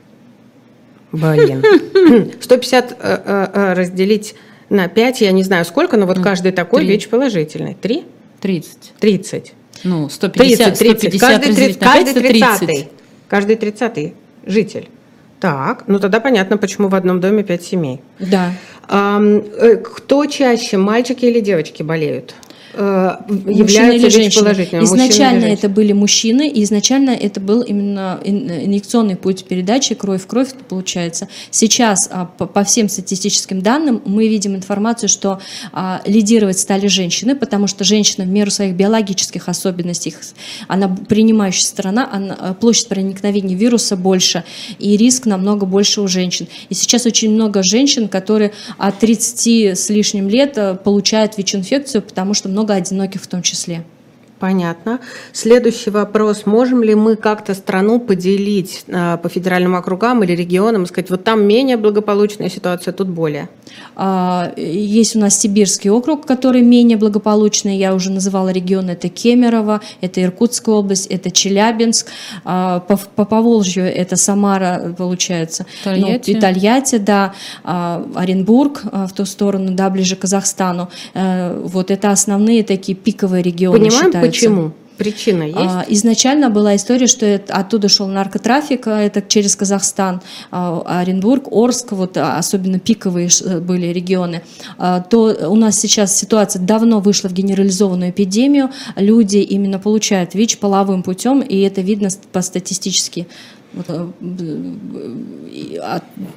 Блин. 1.13 1.63
150 2.41 2.93
э, 2.93 2.95
э, 3.01 3.49
э, 3.53 3.73
разделить 3.75 4.35
на 4.69 4.89
5, 4.89 5.21
я 5.23 5.33
не 5.33 5.43
знаю 5.43 5.65
сколько, 5.65 5.97
но 5.97 6.07
вот 6.07 6.21
каждый 6.21 6.53
такой 6.53 6.85
ВИЧ 6.85 7.09
положительный. 7.09 7.75
Три? 7.75 8.05
30. 8.41 8.93
30. 9.01 9.53
Ну, 9.85 10.09
150, 10.09 10.79
30, 10.79 11.01
30. 11.01 11.21
каждый, 11.21 11.55
30, 11.55 11.79
каждый 11.79 12.15
30. 12.15 12.89
Каждый 13.29 13.57
30 13.57 14.15
житель. 14.47 14.89
Так, 15.41 15.85
ну 15.87 15.99
тогда 15.99 16.21
понятно, 16.21 16.59
почему 16.59 16.89
в 16.89 16.95
одном 16.95 17.21
доме 17.21 17.43
5 17.43 17.63
семей. 17.63 18.01
Да. 18.19 18.53
Кто 18.87 20.27
чаще, 20.27 20.77
мальчики 20.77 21.25
или 21.25 21.41
девочки 21.41 21.83
болеют? 21.83 22.35
Э, 22.73 23.17
являются 23.29 23.97
или 23.97 24.09
женщины. 24.09 24.85
Изначально 24.85 25.47
это 25.47 25.69
были 25.69 25.93
мужчины, 25.93 26.49
и 26.49 26.63
изначально 26.63 27.11
это 27.11 27.41
был 27.41 27.63
именно 27.63 28.21
инъекционный 28.25 29.17
путь 29.17 29.45
передачи 29.45 29.95
кровь 29.95 30.23
в 30.23 30.27
кровь 30.27 30.51
получается. 30.69 31.29
Сейчас 31.51 32.09
а, 32.13 32.27
по 32.27 32.63
всем 32.65 32.89
статистическим 32.89 33.61
данным 33.61 34.03
мы 34.05 34.29
видим 34.29 34.55
информацию, 34.55 35.09
что 35.09 35.41
а, 35.73 36.01
лидировать 36.07 36.59
стали 36.59 36.87
женщины, 36.87 37.35
потому 37.35 37.67
что 37.67 37.83
женщина 37.83 38.25
в 38.25 38.29
меру 38.29 38.51
своих 38.51 38.75
биологических 38.75 39.49
особенностей, 39.49 40.15
она 40.69 40.89
принимающая 41.09 41.65
сторона, 41.65 42.09
она, 42.13 42.37
а, 42.39 42.55
площадь 42.55 42.89
проникновения 42.89 43.57
вируса 43.57 43.97
больше, 43.97 44.45
и 44.79 44.97
риск 44.97 45.27
намного 45.27 45.67
больше 45.67 46.01
у 46.03 46.09
женщин. 46.09 46.47
И 46.69 46.75
сейчас 46.75 47.07
очень 47.07 47.33
много 47.33 47.63
женщин, 47.63 48.09
которые 48.09 48.53
от 48.79 48.99
30 49.01 49.77
с 49.77 49.89
лишним 49.89 50.29
лет 50.29 50.57
получают 50.85 51.37
ВИЧ-инфекцию, 51.37 52.03
потому 52.03 52.35
что 52.35 52.49
много 52.49 52.60
много 52.61 52.75
одиноких 52.75 53.23
в 53.23 53.27
том 53.27 53.41
числе. 53.41 53.85
Понятно. 54.41 55.01
Следующий 55.33 55.91
вопрос. 55.91 56.47
Можем 56.47 56.83
ли 56.83 56.95
мы 56.95 57.17
как-то 57.17 57.55
страну 57.55 58.01
поделить 58.01 58.85
э, 58.87 59.19
по 59.23 59.29
федеральным 59.29 59.77
округам 59.77 60.25
или 60.25 60.33
регионам 60.33 60.85
и 60.85 60.87
сказать, 60.87 61.11
вот 61.11 61.25
там 61.25 61.45
менее 61.45 61.77
благополучная 61.77 62.49
ситуация, 62.49 62.93
тут 62.93 63.09
более? 63.09 63.51
А, 63.97 64.53
есть 64.57 65.15
у 65.15 65.19
нас 65.21 65.39
Сибирский 65.39 65.91
округ, 65.91 66.27
который 66.27 66.63
менее 66.63 66.97
благополучный. 66.97 67.77
Я 67.77 67.95
уже 67.95 68.11
называла 68.11 68.49
регионы. 68.49 68.93
Это 68.93 69.11
Кемерово, 69.11 69.83
это 70.01 70.23
Иркутская 70.23 70.75
область, 70.75 71.07
это 71.07 71.31
Челябинск. 71.31 72.09
А, 72.45 72.81
по, 72.81 72.97
по 72.97 73.27
Поволжью 73.27 73.85
это 73.85 74.17
Самара, 74.17 74.95
получается. 74.97 75.67
Тольятти. 75.85 76.31
Ну, 76.31 76.39
и 76.39 76.41
Тольятти, 76.41 76.97
да. 76.97 77.35
А, 77.63 78.07
Оренбург 78.15 78.81
в 78.85 79.13
ту 79.13 79.27
сторону, 79.27 79.73
да, 79.73 79.91
ближе 79.91 80.17
к 80.17 80.21
Казахстану. 80.21 80.89
Э, 81.15 81.61
вот 81.63 81.91
это 81.91 82.11
основные 82.11 82.65
такие 82.65 82.97
пиковые 82.97 83.43
регионы 83.43 83.79
Понимаем, 83.79 84.07
считаются. 84.07 84.30
Почему? 84.31 84.73
Причина 85.01 85.45
есть? 85.45 85.57
А, 85.57 85.87
изначально 85.89 86.51
была 86.51 86.77
история, 86.77 87.07
что 87.07 87.25
это, 87.25 87.55
оттуда 87.55 87.89
шел 87.89 88.07
наркотрафик, 88.07 88.87
а, 88.87 89.01
это 89.01 89.23
через 89.23 89.57
Казахстан, 89.57 90.21
а, 90.51 90.83
Оренбург, 91.01 91.49
Орск, 91.51 91.93
вот 91.93 92.19
особенно 92.19 92.79
пиковые 92.79 93.31
э, 93.43 93.61
были 93.61 93.87
регионы. 93.87 94.43
То 94.77 95.49
у 95.49 95.57
нас 95.57 95.81
сейчас 95.81 96.15
ситуация 96.15 96.61
давно 96.61 97.01
вышла 97.01 97.29
в 97.29 97.33
генерализованную 97.33 98.11
эпидемию, 98.11 98.73
люди 98.95 99.39
именно 99.39 99.79
получают 99.79 100.35
ВИЧ 100.35 100.59
половым 100.59 101.03
путем, 101.03 101.41
и 101.41 101.61
это 101.61 101.81
видно 101.81 102.11
по 102.31 102.43
статистически 102.43 103.27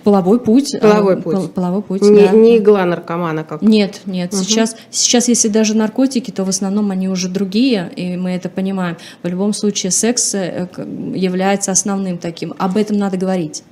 половой 0.04 0.40
путь. 0.40 0.76
Половой 0.80 1.22
путь. 1.22 1.52
Половой 1.54 1.82
путь, 1.82 2.02
не, 2.02 2.28
да. 2.28 2.32
не 2.32 2.58
игла 2.58 2.86
наркомана 2.86 3.44
как. 3.44 3.62
Нет, 3.62 4.02
нет. 4.06 4.34
Угу. 4.34 4.44
Сейчас, 4.44 4.76
сейчас, 4.92 5.28
если 5.28 5.48
даже 5.48 5.76
наркотики, 5.76 6.32
то 6.32 6.44
в 6.44 6.50
основном 6.50 6.92
они 6.92 7.10
уже 7.10 7.30
другие, 7.30 7.92
и 7.96 8.18
мы 8.18 8.32
это 8.32 8.50
понимаем. 8.50 8.98
В 9.24 9.28
любом 9.28 9.54
случае 9.54 9.92
секс 9.92 10.36
э, 10.36 10.68
является 11.16 11.72
основным 11.72 12.18
таким. 12.18 12.54
Об 12.58 12.78
этом 12.78 12.98
надо 12.98 13.18
говорить. 13.18 13.64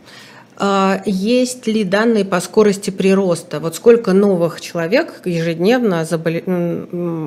А, 0.58 1.02
есть 1.06 1.66
ли 1.66 1.84
данные 1.84 2.24
по 2.24 2.40
скорости 2.40 2.92
прироста? 2.92 3.60
Вот 3.60 3.76
сколько 3.76 4.14
новых 4.14 4.62
человек 4.62 5.22
ежедневно 5.26 6.06
заболе... 6.06 6.44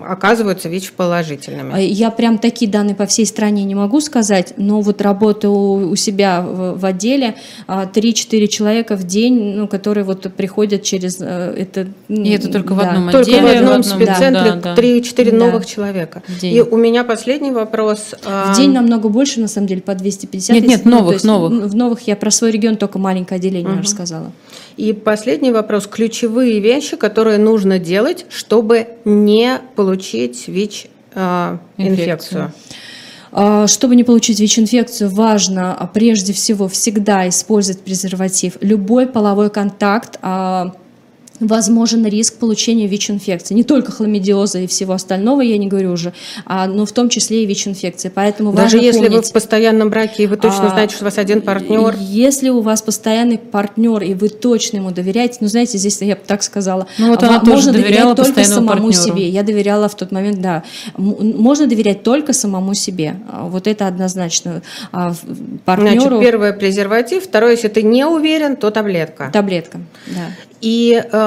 оказываются 0.07 0.69
ВИЧ-положительными? 0.69 1.75
А, 1.75 1.79
я 1.79 2.11
прям 2.11 2.39
такие 2.39 2.71
данные 2.71 2.95
по 2.95 3.07
всей 3.07 3.27
стране 3.27 3.65
не 3.65 3.75
могу 3.75 4.01
сказать, 4.01 4.55
но 4.57 4.81
вот 4.81 5.01
работаю 5.01 5.91
у 5.91 5.97
себя 5.97 6.43
в, 6.43 6.85
отделе 6.85 7.35
3-4 7.67 8.45
а, 8.45 8.47
человека 8.47 8.97
в 8.97 9.05
день, 9.05 9.55
ну, 9.57 9.67
которые 9.67 10.05
вот 10.05 10.33
приходят 10.35 10.83
через 10.83 11.21
э, 11.21 11.55
это. 11.57 11.89
И 12.09 12.31
это 12.31 12.53
только 12.53 12.75
да. 12.75 12.75
в 12.75 12.81
одном 12.81 13.09
отделе? 13.09 13.25
Только 13.25 13.47
в 13.47 13.51
одном, 13.51 13.65
в 13.65 13.69
одном 13.69 13.83
спеццентре 13.83 14.53
да, 14.63 14.75
да, 14.75 14.81
3-4 14.81 15.31
да. 15.31 15.37
новых 15.37 15.67
человека. 15.67 16.23
И 16.41 16.61
у 16.61 16.77
меня 16.77 17.03
последний 17.03 17.51
вопрос. 17.51 18.15
В 18.23 18.57
день 18.57 18.71
намного 18.71 19.09
больше, 19.09 19.41
на 19.41 19.49
самом 19.49 19.67
деле, 19.67 19.81
по 19.81 19.95
250. 19.95 20.55
Нет, 20.55 20.67
нет, 20.67 20.85
новых, 20.85 21.25
ну, 21.25 21.33
новых. 21.33 21.73
В 21.73 21.75
новых 21.75 22.07
я 22.07 22.15
про 22.15 22.31
свой 22.31 22.53
регион 22.53 22.77
только 22.77 22.99
маленький 22.99 23.14
маленькое 23.15 23.39
отделение 23.39 23.75
угу. 23.75 23.83
рассказала. 23.83 24.33
И 24.77 24.93
последний 24.93 25.53
вопрос. 25.53 25.87
Ключевые 25.87 26.59
вещи, 26.59 26.97
которые 26.97 27.39
нужно 27.39 27.79
делать, 27.79 28.27
чтобы 28.29 28.89
не 29.05 29.61
получить 29.77 30.49
ВИЧ-инфекцию. 30.49 32.53
А, 33.31 33.69
чтобы 33.69 33.95
не 33.97 34.05
получить 34.05 34.41
ВИЧ-инфекцию, 34.41 35.11
важно 35.11 35.75
а, 35.75 35.87
прежде 35.87 36.33
всего 36.33 36.69
всегда 36.69 37.29
использовать 37.29 37.83
презерватив. 37.83 38.57
Любой 38.61 39.07
половой 39.07 39.51
контакт 39.51 40.19
а, 40.23 40.73
возможен 41.41 42.07
риск 42.07 42.37
получения 42.39 42.87
ВИЧ-инфекции. 42.87 43.55
Не 43.55 43.65
только 43.65 43.91
хламидиоза 43.91 44.61
и 44.61 44.67
всего 44.67 44.93
остального, 44.93 45.41
я 45.41 45.59
не 45.59 45.67
говорю 45.67 45.93
уже, 45.93 46.13
а, 46.47 46.67
но 46.67 46.87
в 46.87 46.93
том 46.93 47.09
числе 47.09 47.43
и 47.43 47.47
ВИЧ-инфекции. 47.47 48.11
Поэтому 48.15 48.53
Даже 48.53 48.77
важно 48.77 48.87
если 48.87 49.07
помнить, 49.07 49.17
вы 49.17 49.23
в 49.23 49.33
постоянном 49.33 49.91
браке, 49.91 50.25
и 50.25 50.27
вы 50.27 50.37
точно 50.37 50.69
а, 50.69 50.71
знаете, 50.71 50.95
что 50.95 51.05
у 51.05 51.07
вас 51.07 51.19
один 51.19 51.43
партнер? 51.43 51.97
Если 51.99 52.51
у 52.51 52.61
вас 52.61 52.83
постоянный 52.83 53.39
партнер, 53.39 54.03
и 54.03 54.15
вы 54.15 54.29
точно 54.29 54.77
ему 54.79 54.91
доверяете, 54.93 55.39
ну, 55.41 55.49
знаете, 55.49 55.77
здесь 55.79 56.01
я 56.01 56.15
бы 56.15 56.23
так 56.25 56.43
сказала, 56.43 56.87
ну, 56.99 57.09
вот 57.09 57.23
она 57.23 57.43
можно 57.43 57.73
доверять 57.73 58.15
только 58.15 58.45
самому 58.45 58.69
партнеру. 58.69 58.93
себе. 58.93 59.29
Я 59.29 59.43
доверяла 59.43 59.89
в 59.89 59.97
тот 59.97 60.13
момент, 60.13 60.41
да. 60.41 60.63
Можно 60.97 61.67
доверять 61.67 62.03
только 62.03 62.33
самому 62.33 62.75
себе. 62.75 63.17
А, 63.29 63.47
вот 63.49 63.67
это 63.67 63.89
однозначно. 63.89 64.63
А 64.93 65.15
партнеру... 65.65 66.01
Значит, 66.01 66.21
первое 66.21 66.53
презерватив, 66.53 67.25
второе, 67.25 67.53
если 67.53 67.69
ты 67.69 67.83
не 67.83 68.07
уверен, 68.07 68.57
то 68.57 68.71
таблетка. 68.71 69.31
Таблетка, 69.33 69.81
да. 70.07 70.27
И 70.61 70.95
эм, 71.13 71.24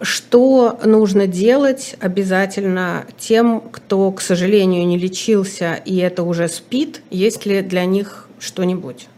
что 0.00 0.78
нужно 0.84 1.26
делать 1.26 1.96
обязательно 2.00 3.06
тем, 3.18 3.60
кто, 3.60 4.12
к 4.12 4.20
сожалению, 4.20 4.86
не 4.86 4.98
лечился 4.98 5.74
и 5.84 5.96
это 5.96 6.22
уже 6.22 6.48
спит? 6.48 7.02
Есть 7.10 7.46
ли 7.46 7.62
для 7.62 7.84
них 7.84 8.28
что-нибудь? 8.38 9.08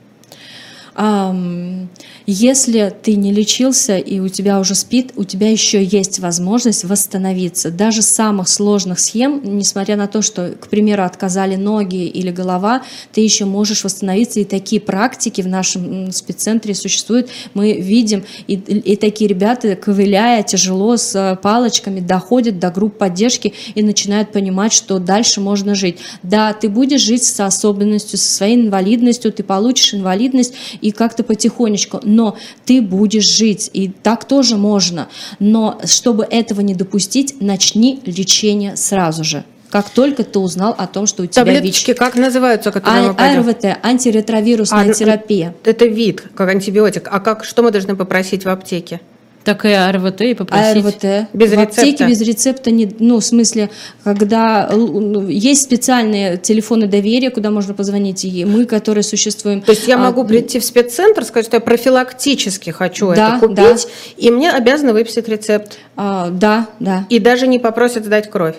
Если 2.27 2.95
ты 3.03 3.17
не 3.17 3.33
лечился 3.33 3.97
и 3.97 4.19
у 4.21 4.29
тебя 4.29 4.59
уже 4.61 4.75
спит, 4.75 5.13
у 5.17 5.25
тебя 5.25 5.51
еще 5.51 5.83
есть 5.83 6.19
возможность 6.19 6.85
восстановиться. 6.85 7.71
Даже 7.71 8.03
самых 8.03 8.49
сложных 8.49 8.99
схем, 9.01 9.41
несмотря 9.45 9.97
на 9.97 10.07
то, 10.07 10.23
что, 10.23 10.55
к 10.61 10.69
примеру, 10.69 11.05
отказали 11.05 11.57
ноги 11.57 12.07
или 12.07 12.31
голова, 12.31 12.83
ты 13.13 13.21
еще 13.21 13.45
можешь 13.45 13.85
восстановиться. 13.85 14.41
И 14.41 14.45
такие 14.45 14.81
практики 14.81 15.41
в 15.41 15.49
нашем 15.49 16.13
спеццентре 16.13 16.75
существуют. 16.75 17.31
Мы 17.55 17.81
видим, 17.81 18.25
и, 18.47 18.55
и 18.55 18.97
такие 18.97 19.29
ребята, 19.29 19.77
ковыляя 19.77 20.43
тяжело 20.43 20.97
с 20.97 21.15
э, 21.15 21.37
палочками, 21.37 22.01
доходят 22.01 22.59
до 22.59 22.71
групп 22.71 22.99
поддержки 22.99 23.55
и 23.75 23.83
начинают 23.83 24.33
понимать, 24.33 24.73
что 24.73 24.99
дальше 24.99 25.41
можно 25.41 25.75
жить. 25.75 25.99
Да, 26.23 26.53
ты 26.53 26.69
будешь 26.69 27.01
жить 27.01 27.25
с 27.25 27.41
особенностью, 27.41 28.19
со 28.19 28.35
своей 28.35 28.57
инвалидностью, 28.57 29.33
ты 29.33 29.43
получишь 29.43 29.95
инвалидность, 29.95 30.55
и 30.81 30.91
как-то 30.91 31.23
потихонечку, 31.23 32.01
но 32.03 32.37
ты 32.65 32.83
будешь 32.83 33.29
жить, 33.29 33.71
и 33.73 33.89
так 33.89 34.25
тоже 34.25 34.57
можно. 34.57 35.09
Но 35.39 35.81
чтобы 35.85 36.25
этого 36.25 36.61
не 36.61 36.75
допустить, 36.75 37.41
начни 37.41 38.01
лечение 38.05 38.77
сразу 38.77 39.25
же 39.25 39.45
как 39.71 39.89
только 39.89 40.25
ты 40.25 40.39
узнал 40.39 40.75
о 40.77 40.87
том, 40.87 41.07
что 41.07 41.23
у 41.23 41.27
тебя 41.27 41.45
Таблеточки 41.45 41.91
ВИЧ. 41.91 41.99
как 41.99 42.17
называются, 42.17 42.73
которые 42.73 43.11
а, 43.17 43.39
АРВТ, 43.39 43.79
антиретровирусная 43.83 44.91
а, 44.91 44.93
терапия. 44.93 45.55
Это 45.65 45.87
вид, 45.87 46.25
как 46.35 46.49
антибиотик. 46.49 47.09
А 47.11 47.21
как, 47.21 47.45
что 47.45 47.63
мы 47.63 47.71
должны 47.71 47.95
попросить 47.95 48.45
в 48.45 48.49
аптеке? 48.49 49.01
Так 49.51 49.65
и 49.65 49.73
АРВТ 49.73 50.21
и 50.21 50.35
попросить. 50.35 50.77
АРВТ. 50.77 51.29
Без 51.33 51.51
в 51.51 51.55
рецепта? 51.55 51.63
аптеке 51.63 52.07
без 52.07 52.21
рецепта, 52.21 52.71
не, 52.71 52.89
ну, 53.01 53.19
в 53.19 53.25
смысле, 53.25 53.69
когда 54.05 54.71
ну, 54.73 55.27
есть 55.27 55.63
специальные 55.63 56.37
телефоны 56.37 56.87
доверия, 56.87 57.31
куда 57.31 57.51
можно 57.51 57.75
позвонить, 57.75 58.25
и 58.25 58.45
мы, 58.45 58.65
которые 58.65 59.03
существуем. 59.03 59.61
То 59.61 59.73
есть 59.73 59.89
я 59.89 59.97
а, 59.97 59.99
могу 59.99 60.23
а, 60.23 60.25
прийти 60.25 60.61
в 60.61 60.65
спеццентр, 60.65 61.25
сказать, 61.25 61.47
что 61.47 61.57
я 61.57 61.61
профилактически 61.61 62.71
хочу 62.71 63.13
да, 63.13 63.39
это 63.39 63.41
купить, 63.41 63.57
да. 63.57 63.77
и 64.17 64.31
мне 64.31 64.53
обязаны 64.53 64.93
выписать 64.93 65.27
рецепт? 65.29 65.79
А, 65.97 66.29
да, 66.31 66.69
да. 66.79 67.07
И 67.09 67.19
даже 67.19 67.49
не 67.49 67.59
попросят 67.59 68.05
сдать 68.05 68.31
кровь? 68.31 68.55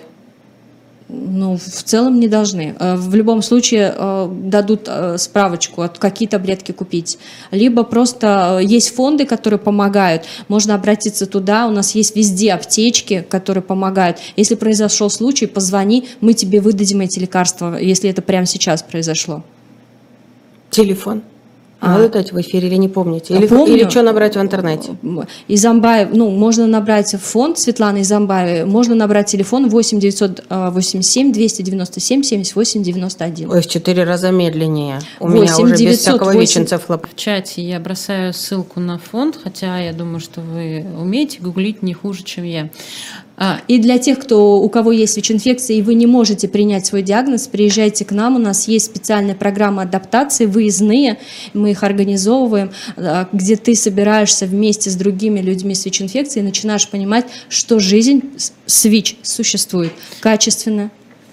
Ну, 1.08 1.56
в 1.56 1.82
целом 1.82 2.20
не 2.20 2.28
должны. 2.28 2.74
Э, 2.78 2.96
в 2.96 3.14
любом 3.14 3.42
случае 3.42 3.94
э, 3.96 4.28
дадут 4.44 4.82
э, 4.86 5.18
справочку, 5.18 5.88
какие 5.98 6.28
таблетки 6.28 6.72
купить. 6.72 7.18
Либо 7.50 7.84
просто 7.84 8.60
есть 8.62 8.94
фонды, 8.94 9.26
которые 9.26 9.58
помогают. 9.58 10.24
Можно 10.48 10.74
обратиться 10.74 11.26
туда. 11.26 11.66
У 11.66 11.70
нас 11.70 11.94
есть 11.94 12.16
везде 12.16 12.52
аптечки, 12.52 13.26
которые 13.28 13.62
помогают. 13.62 14.18
Если 14.36 14.54
произошел 14.54 15.10
случай, 15.10 15.46
позвони, 15.46 16.08
мы 16.20 16.32
тебе 16.32 16.60
выдадим 16.60 17.00
эти 17.00 17.18
лекарства, 17.18 17.76
если 17.78 18.08
это 18.08 18.22
прямо 18.22 18.46
сейчас 18.46 18.82
произошло. 18.82 19.42
Телефон? 20.70 21.22
А, 21.84 22.08
дать 22.08 22.32
в 22.32 22.40
эфире 22.40 22.68
или 22.68 22.76
не 22.76 22.88
помните? 22.88 23.34
Или, 23.34 23.48
помню, 23.48 23.74
или 23.74 23.88
что 23.88 24.02
набрать 24.02 24.36
в 24.36 24.40
интернете? 24.40 24.96
Изамбаев, 25.48 26.10
ну, 26.12 26.30
можно 26.30 26.68
набрать 26.68 27.12
фонд 27.20 27.58
Светланы 27.58 28.02
Изамбаевой, 28.02 28.70
можно 28.70 28.94
набрать 28.94 29.26
телефон 29.26 29.68
8 29.68 29.98
987 29.98 31.32
297 31.32 32.22
78 32.22 32.82
91. 32.84 33.50
Ой, 33.50 33.60
в 33.60 33.66
четыре 33.66 34.04
раза 34.04 34.30
медленнее. 34.30 35.00
У 35.18 35.26
8 35.26 35.42
меня 35.42 35.58
уже 35.58 35.76
900, 35.76 35.88
без 35.88 35.98
всякого 35.98 36.32
8... 36.32 36.66
В 36.66 37.16
чате 37.16 37.62
я 37.62 37.80
бросаю 37.80 38.32
ссылку 38.32 38.78
на 38.78 38.98
фонд, 38.98 39.36
хотя 39.42 39.80
я 39.80 39.92
думаю, 39.92 40.20
что 40.20 40.40
вы 40.40 40.86
умеете 41.00 41.40
гуглить 41.40 41.82
не 41.82 41.94
хуже, 41.94 42.22
чем 42.22 42.44
я. 42.44 42.70
А, 43.44 43.60
и 43.66 43.78
для 43.78 43.98
тех, 43.98 44.20
кто, 44.20 44.62
у 44.62 44.68
кого 44.68 44.92
есть 44.92 45.16
ВИЧ-инфекция, 45.16 45.76
и 45.76 45.82
вы 45.82 45.94
не 45.94 46.06
можете 46.06 46.46
принять 46.46 46.86
свой 46.86 47.02
диагноз, 47.02 47.48
приезжайте 47.48 48.04
к 48.04 48.12
нам. 48.12 48.36
У 48.36 48.38
нас 48.38 48.68
есть 48.68 48.86
специальная 48.86 49.34
программа 49.34 49.82
адаптации, 49.82 50.46
выездные. 50.46 51.18
Мы 51.52 51.72
их 51.72 51.82
организовываем, 51.82 52.70
а, 52.96 53.28
где 53.32 53.56
ты 53.56 53.74
собираешься 53.74 54.46
вместе 54.46 54.90
с 54.90 54.94
другими 54.94 55.40
людьми 55.40 55.74
с 55.74 55.84
ВИЧ-инфекцией 55.84 56.44
и 56.44 56.46
начинаешь 56.46 56.88
понимать, 56.88 57.26
что 57.48 57.80
жизнь 57.80 58.22
с 58.64 58.84
ВИЧ 58.84 59.16
существует 59.22 59.90
качественно, 60.20 60.92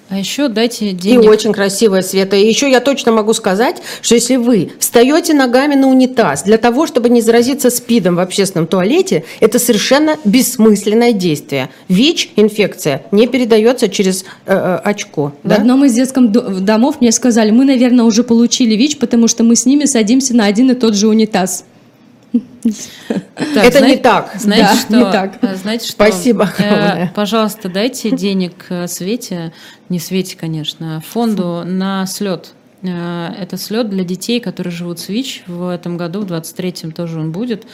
а 0.09 0.17
еще 0.17 0.47
дайте 0.47 0.91
денег. 0.91 1.25
И 1.25 1.29
очень 1.29 1.53
красивая, 1.53 2.01
Света. 2.01 2.35
И 2.35 2.47
еще 2.47 2.69
я 2.69 2.79
точно 2.79 3.11
могу 3.11 3.33
сказать, 3.33 3.77
что 4.01 4.15
если 4.15 4.37
вы 4.37 4.71
встаете 4.79 5.35
ногами 5.35 5.75
на 5.75 5.87
унитаз 5.87 6.43
для 6.43 6.57
того, 6.57 6.87
чтобы 6.87 7.09
не 7.09 7.21
заразиться 7.21 7.69
СПИДом 7.69 8.15
в 8.15 8.19
общественном 8.19 8.65
туалете, 8.65 9.23
это 9.39 9.59
совершенно 9.59 10.17
бессмысленное 10.25 11.13
действие. 11.13 11.69
ВИЧ, 11.89 12.31
инфекция, 12.37 13.03
не 13.11 13.27
передается 13.27 13.87
через 13.87 14.23
э, 14.23 14.25
э, 14.47 14.79
очко. 14.83 15.33
В 15.43 15.47
да? 15.47 15.57
одном 15.57 15.85
из 15.85 15.93
детских 15.93 16.31
домов 16.63 17.01
мне 17.01 17.11
сказали, 17.11 17.51
мы, 17.51 17.65
наверное, 17.65 18.05
уже 18.05 18.23
получили 18.23 18.75
ВИЧ, 18.75 18.97
потому 18.97 19.27
что 19.27 19.43
мы 19.43 19.55
с 19.55 19.67
ними 19.67 19.85
садимся 19.85 20.35
на 20.35 20.45
один 20.45 20.71
и 20.71 20.73
тот 20.73 20.95
же 20.95 21.07
унитаз. 21.07 21.65
Так, 22.31 23.65
это 23.65 23.79
знаете, 23.79 23.95
не 23.95 23.97
так. 23.97 24.31
Знаете, 24.35 24.67
да, 24.67 24.75
что, 24.75 24.95
не 24.95 25.11
так. 25.11 25.37
А, 25.41 25.55
знаете, 25.55 25.85
что, 25.85 25.93
Спасибо. 25.93 26.49
Э, 26.59 27.07
пожалуйста, 27.15 27.69
дайте 27.69 28.11
денег 28.11 28.67
Свете, 28.87 29.53
не 29.87 29.99
Свете, 29.99 30.37
конечно, 30.37 30.97
а 30.97 30.99
фонду 31.01 31.63
на 31.65 32.05
слет 32.05 32.53
Это 32.83 33.57
слет 33.57 33.89
для 33.89 34.03
детей, 34.03 34.39
которые 34.39 34.71
живут 34.71 34.99
с 34.99 35.09
ВИЧ. 35.09 35.43
В 35.47 35.69
этом 35.69 35.97
году, 35.97 36.21
в 36.21 36.31
23-м 36.31 36.91
тоже 36.91 37.19
он 37.19 37.31
будет. 37.31 37.65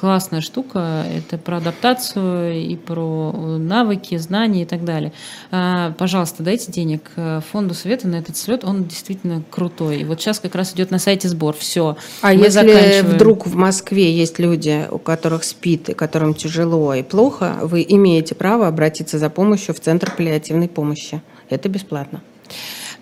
Классная 0.00 0.40
штука. 0.40 1.04
Это 1.12 1.38
про 1.38 1.56
адаптацию 1.56 2.54
и 2.54 2.76
про 2.76 3.32
навыки, 3.58 4.16
знания 4.16 4.62
и 4.62 4.64
так 4.64 4.84
далее. 4.84 5.12
Пожалуйста, 5.50 6.44
дайте 6.44 6.70
денег 6.70 7.10
фонду 7.50 7.74
Света 7.74 8.06
на 8.06 8.16
этот 8.16 8.36
слет. 8.36 8.62
Он 8.62 8.84
действительно 8.84 9.42
крутой. 9.50 10.02
И 10.02 10.04
вот 10.04 10.20
сейчас 10.20 10.38
как 10.38 10.54
раз 10.54 10.72
идет 10.72 10.92
на 10.92 11.00
сайте 11.00 11.28
сбор. 11.28 11.56
Все. 11.58 11.96
А 12.22 12.32
Мы 12.32 12.44
если 12.44 13.00
вдруг 13.02 13.46
в 13.46 13.56
Москве 13.56 14.12
есть 14.16 14.38
люди, 14.38 14.86
у 14.88 14.98
которых 14.98 15.42
спит 15.42 15.88
и 15.88 15.94
которым 15.94 16.34
тяжело 16.34 16.94
и 16.94 17.02
плохо, 17.02 17.56
вы 17.62 17.84
имеете 17.88 18.36
право 18.36 18.68
обратиться 18.68 19.18
за 19.18 19.30
помощью 19.30 19.74
в 19.74 19.80
Центр 19.80 20.12
паллиативной 20.16 20.68
помощи. 20.68 21.20
Это 21.50 21.68
бесплатно. 21.68 22.20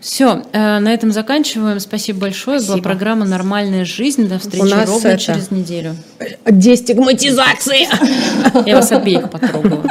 Все, 0.01 0.43
э, 0.53 0.79
на 0.79 0.93
этом 0.93 1.11
заканчиваем. 1.11 1.81
Спасибо 1.81 2.21
большое. 2.21 2.61
Спасибо. 2.61 2.83
Была 2.83 2.83
программа 2.83 3.25
«Нормальная 3.25 3.85
жизнь». 3.85 4.29
До 4.29 4.39
встречи 4.39 4.73
ровно 4.87 5.09
это... 5.09 5.19
через 5.19 5.51
неделю. 5.51 5.97
Дестигматизация! 6.45 7.89
Я 8.67 8.77
вас 8.77 8.93
обеих 8.93 9.31
потрогала. 9.31 9.85